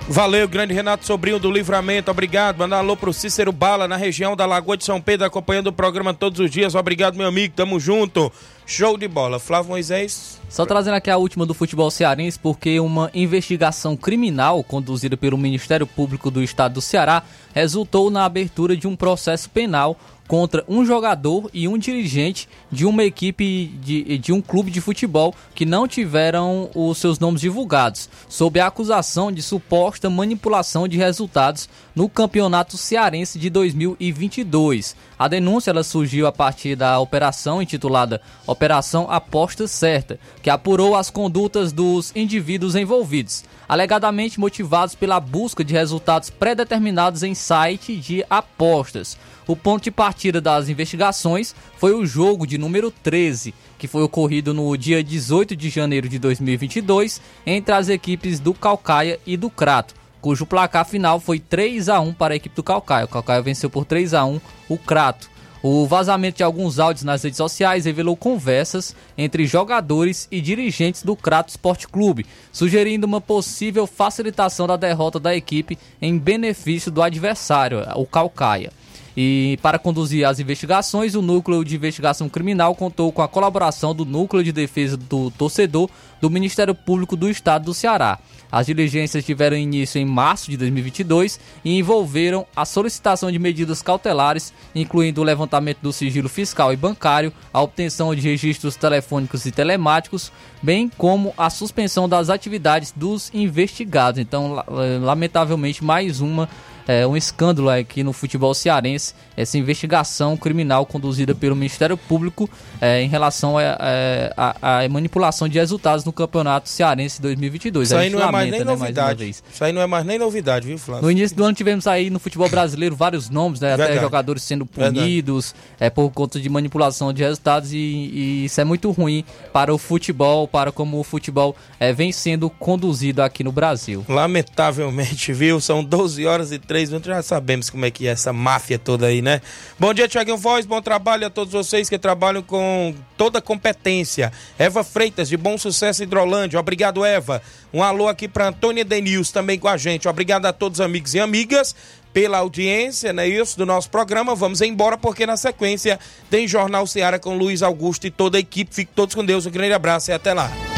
Valeu, 0.08 0.48
grande 0.48 0.72
Renato 0.72 1.04
Sobrinho 1.04 1.38
do 1.38 1.50
Livramento, 1.50 2.10
obrigado. 2.10 2.58
Manda 2.58 2.76
um 2.76 2.78
alô 2.78 2.96
pro 2.96 3.12
Cícero 3.12 3.52
Bala, 3.52 3.86
na 3.86 3.96
região 3.96 4.34
da 4.34 4.46
Lagoa 4.46 4.76
de 4.76 4.84
São 4.84 5.02
Pedro, 5.02 5.26
acompanhando 5.26 5.66
o 5.66 5.72
programa 5.72 6.14
todos 6.14 6.40
os 6.40 6.50
dias. 6.50 6.74
Obrigado, 6.74 7.16
meu 7.16 7.26
amigo, 7.26 7.52
tamo 7.54 7.78
junto. 7.78 8.32
Show 8.70 8.98
de 8.98 9.08
bola. 9.08 9.38
Flávio 9.38 9.70
Moisés. 9.70 10.38
Só 10.50 10.66
trazendo 10.66 10.92
aqui 10.92 11.10
a 11.10 11.16
última 11.16 11.46
do 11.46 11.54
futebol 11.54 11.90
cearense, 11.90 12.38
porque 12.38 12.78
uma 12.78 13.10
investigação 13.14 13.96
criminal 13.96 14.62
conduzida 14.62 15.16
pelo 15.16 15.38
Ministério 15.38 15.86
Público 15.86 16.30
do 16.30 16.42
Estado 16.42 16.74
do 16.74 16.82
Ceará 16.82 17.22
resultou 17.54 18.10
na 18.10 18.26
abertura 18.26 18.76
de 18.76 18.86
um 18.86 18.94
processo 18.94 19.48
penal 19.48 19.96
contra 20.28 20.62
um 20.68 20.84
jogador 20.84 21.50
e 21.54 21.66
um 21.66 21.78
dirigente 21.78 22.46
de 22.70 22.84
uma 22.84 23.02
equipe 23.02 23.68
de, 23.80 24.18
de 24.18 24.32
um 24.32 24.42
clube 24.42 24.70
de 24.70 24.82
futebol 24.82 25.34
que 25.54 25.64
não 25.64 25.88
tiveram 25.88 26.70
os 26.74 26.98
seus 26.98 27.18
nomes 27.18 27.40
divulgados, 27.40 28.10
sob 28.28 28.60
a 28.60 28.66
acusação 28.66 29.32
de 29.32 29.40
suposta 29.40 30.10
manipulação 30.10 30.86
de 30.86 30.98
resultados 30.98 31.68
no 31.98 32.08
Campeonato 32.08 32.76
Cearense 32.76 33.40
de 33.40 33.50
2022. 33.50 34.94
A 35.18 35.26
denúncia 35.26 35.72
ela 35.72 35.82
surgiu 35.82 36.28
a 36.28 36.32
partir 36.32 36.76
da 36.76 37.00
operação 37.00 37.60
intitulada 37.60 38.22
Operação 38.46 39.10
Aposta 39.10 39.66
Certa, 39.66 40.16
que 40.40 40.48
apurou 40.48 40.94
as 40.94 41.10
condutas 41.10 41.72
dos 41.72 42.12
indivíduos 42.14 42.76
envolvidos, 42.76 43.42
alegadamente 43.68 44.38
motivados 44.38 44.94
pela 44.94 45.18
busca 45.18 45.64
de 45.64 45.74
resultados 45.74 46.30
pré-determinados 46.30 47.24
em 47.24 47.34
site 47.34 47.96
de 47.96 48.24
apostas. 48.30 49.18
O 49.44 49.56
ponto 49.56 49.82
de 49.82 49.90
partida 49.90 50.40
das 50.40 50.68
investigações 50.68 51.52
foi 51.78 51.94
o 51.94 52.06
jogo 52.06 52.46
de 52.46 52.58
número 52.58 52.92
13, 52.92 53.52
que 53.76 53.88
foi 53.88 54.04
ocorrido 54.04 54.54
no 54.54 54.76
dia 54.76 55.02
18 55.02 55.56
de 55.56 55.68
janeiro 55.68 56.08
de 56.08 56.20
2022 56.20 57.20
entre 57.44 57.74
as 57.74 57.88
equipes 57.88 58.38
do 58.38 58.54
Calcaia 58.54 59.18
e 59.26 59.36
do 59.36 59.50
Crato, 59.50 59.96
cujo 60.20 60.46
placar 60.46 60.84
final 60.84 61.20
foi 61.20 61.38
3 61.38 61.88
a 61.88 62.00
1 62.00 62.12
para 62.14 62.34
a 62.34 62.36
equipe 62.36 62.54
do 62.54 62.62
Calcaia. 62.62 63.04
O 63.04 63.08
Calcaia 63.08 63.42
venceu 63.42 63.70
por 63.70 63.84
3 63.84 64.14
a 64.14 64.24
1 64.24 64.40
o 64.68 64.76
Crato. 64.76 65.30
O 65.62 65.86
vazamento 65.86 66.36
de 66.36 66.44
alguns 66.44 66.78
áudios 66.78 67.04
nas 67.04 67.22
redes 67.24 67.36
sociais 67.36 67.84
revelou 67.84 68.16
conversas 68.16 68.94
entre 69.16 69.44
jogadores 69.44 70.28
e 70.30 70.40
dirigentes 70.40 71.02
do 71.02 71.16
Crato 71.16 71.50
Esporte 71.50 71.88
Clube, 71.88 72.26
sugerindo 72.52 73.06
uma 73.06 73.20
possível 73.20 73.86
facilitação 73.86 74.68
da 74.68 74.76
derrota 74.76 75.18
da 75.18 75.34
equipe 75.34 75.76
em 76.00 76.16
benefício 76.16 76.92
do 76.92 77.02
adversário, 77.02 77.80
o 77.96 78.06
Calcaia. 78.06 78.72
E 79.20 79.58
para 79.60 79.80
conduzir 79.80 80.24
as 80.24 80.38
investigações, 80.38 81.16
o 81.16 81.20
Núcleo 81.20 81.64
de 81.64 81.74
Investigação 81.74 82.28
Criminal 82.28 82.72
contou 82.76 83.10
com 83.10 83.20
a 83.20 83.26
colaboração 83.26 83.92
do 83.92 84.04
Núcleo 84.04 84.44
de 84.44 84.52
Defesa 84.52 84.96
do 84.96 85.28
Torcedor 85.32 85.90
do 86.20 86.30
Ministério 86.30 86.72
Público 86.72 87.16
do 87.16 87.28
Estado 87.28 87.64
do 87.64 87.74
Ceará. 87.74 88.20
As 88.50 88.66
diligências 88.66 89.24
tiveram 89.24 89.56
início 89.56 90.00
em 90.00 90.04
março 90.04 90.48
de 90.48 90.56
2022 90.56 91.40
e 91.64 91.76
envolveram 91.76 92.46
a 92.54 92.64
solicitação 92.64 93.32
de 93.32 93.40
medidas 93.40 93.82
cautelares, 93.82 94.54
incluindo 94.72 95.20
o 95.20 95.24
levantamento 95.24 95.80
do 95.82 95.92
sigilo 95.92 96.28
fiscal 96.28 96.72
e 96.72 96.76
bancário, 96.76 97.32
a 97.52 97.60
obtenção 97.60 98.14
de 98.14 98.20
registros 98.20 98.76
telefônicos 98.76 99.44
e 99.46 99.50
telemáticos, 99.50 100.30
bem 100.62 100.88
como 100.96 101.34
a 101.36 101.50
suspensão 101.50 102.08
das 102.08 102.30
atividades 102.30 102.94
dos 102.94 103.34
investigados. 103.34 104.20
Então, 104.20 104.64
lamentavelmente, 105.02 105.82
mais 105.82 106.20
uma 106.20 106.48
é, 106.88 107.06
um 107.06 107.14
escândalo 107.14 107.68
aqui 107.68 108.02
no 108.02 108.14
futebol 108.14 108.54
cearense, 108.54 109.14
essa 109.36 109.58
investigação 109.58 110.38
criminal 110.38 110.86
conduzida 110.86 111.34
pelo 111.34 111.54
Ministério 111.54 111.98
Público 111.98 112.48
é, 112.80 113.02
em 113.02 113.08
relação 113.08 113.56
à 113.58 114.88
manipulação 114.90 115.46
de 115.46 115.58
resultados 115.58 116.06
no 116.06 116.12
Campeonato 116.12 116.68
Cearense 116.68 117.20
2022. 117.20 117.88
Isso 117.88 117.96
aí 117.96 118.08
não 118.08 118.22
é 118.22 118.32
mais 118.32 118.50
nem 118.50 118.60
né, 118.60 118.64
novidade. 118.64 119.24
Mais 119.24 119.42
Isso 119.52 119.64
aí 119.64 119.72
não 119.72 119.82
é 119.82 119.86
mais 119.86 120.06
nem 120.06 120.18
novidade, 120.18 120.66
viu, 120.66 120.78
Flávio? 120.78 121.04
No 121.04 121.10
início 121.10 121.36
do 121.36 121.44
ano 121.44 121.54
tivemos 121.54 121.86
aí 121.86 122.08
no 122.08 122.18
futebol 122.18 122.48
brasileiro 122.48 122.96
vários 122.96 123.28
nomes, 123.28 123.60
né, 123.60 123.74
até 123.74 124.00
jogadores 124.00 124.42
sendo 124.42 124.64
punidos 124.64 125.54
é, 125.78 125.90
por 125.90 126.10
conta 126.10 126.40
de 126.40 126.48
manipulação 126.48 127.12
de 127.12 127.22
resultados 127.22 127.72
e, 127.72 127.76
e, 127.76 128.44
isso 128.46 128.58
é 128.60 128.64
muito 128.64 128.90
ruim 128.90 129.24
para 129.52 129.74
o 129.74 129.76
futebol, 129.76 130.48
para 130.48 130.72
como 130.72 130.98
o 130.98 131.04
futebol 131.04 131.54
é, 131.78 131.92
vem 131.92 132.12
sendo 132.12 132.48
conduzido 132.48 133.20
aqui 133.20 133.44
no 133.44 133.52
Brasil. 133.52 134.06
Lamentavelmente, 134.08 135.34
viu? 135.34 135.60
São 135.60 135.84
12 135.84 136.24
horas 136.24 136.50
e 136.50 136.58
3 136.58 136.77
minutos, 136.86 137.08
já 137.08 137.20
sabemos 137.22 137.68
como 137.68 137.84
é 137.84 137.90
que 137.90 138.06
é 138.06 138.12
essa 138.12 138.32
máfia 138.32 138.78
toda 138.78 139.06
aí, 139.06 139.20
né? 139.20 139.40
Bom 139.78 139.92
dia, 139.92 140.06
Tiaguinho 140.06 140.36
Voz, 140.36 140.64
bom 140.64 140.80
trabalho 140.80 141.26
a 141.26 141.30
todos 141.30 141.52
vocês 141.52 141.88
que 141.88 141.98
trabalham 141.98 142.42
com 142.42 142.94
toda 143.16 143.42
competência. 143.42 144.32
Eva 144.58 144.84
Freitas, 144.84 145.28
de 145.28 145.36
Bom 145.36 145.58
Sucesso 145.58 146.02
Hidrolândia, 146.02 146.60
obrigado, 146.60 147.04
Eva. 147.04 147.42
Um 147.74 147.82
alô 147.82 148.06
aqui 148.06 148.28
para 148.28 148.48
Antônia 148.48 148.84
Denils 148.84 149.32
também 149.32 149.58
com 149.58 149.68
a 149.68 149.76
gente. 149.76 150.06
Obrigado 150.06 150.46
a 150.46 150.52
todos, 150.52 150.80
amigos 150.80 151.14
e 151.14 151.20
amigas 151.20 151.74
pela 152.12 152.38
audiência, 152.38 153.12
né, 153.12 153.28
isso, 153.28 153.58
do 153.58 153.66
nosso 153.66 153.90
programa. 153.90 154.34
Vamos 154.34 154.60
embora 154.60 154.96
porque 154.96 155.26
na 155.26 155.36
sequência 155.36 155.98
tem 156.30 156.48
Jornal 156.48 156.86
Seara 156.86 157.18
com 157.18 157.36
Luiz 157.36 157.62
Augusto 157.62 158.06
e 158.06 158.10
toda 158.10 158.38
a 158.38 158.40
equipe. 158.40 158.74
Fiquem 158.74 158.94
todos 158.94 159.14
com 159.14 159.24
Deus. 159.24 159.46
Um 159.46 159.50
grande 159.50 159.74
abraço 159.74 160.10
e 160.10 160.14
até 160.14 160.32
lá. 160.32 160.77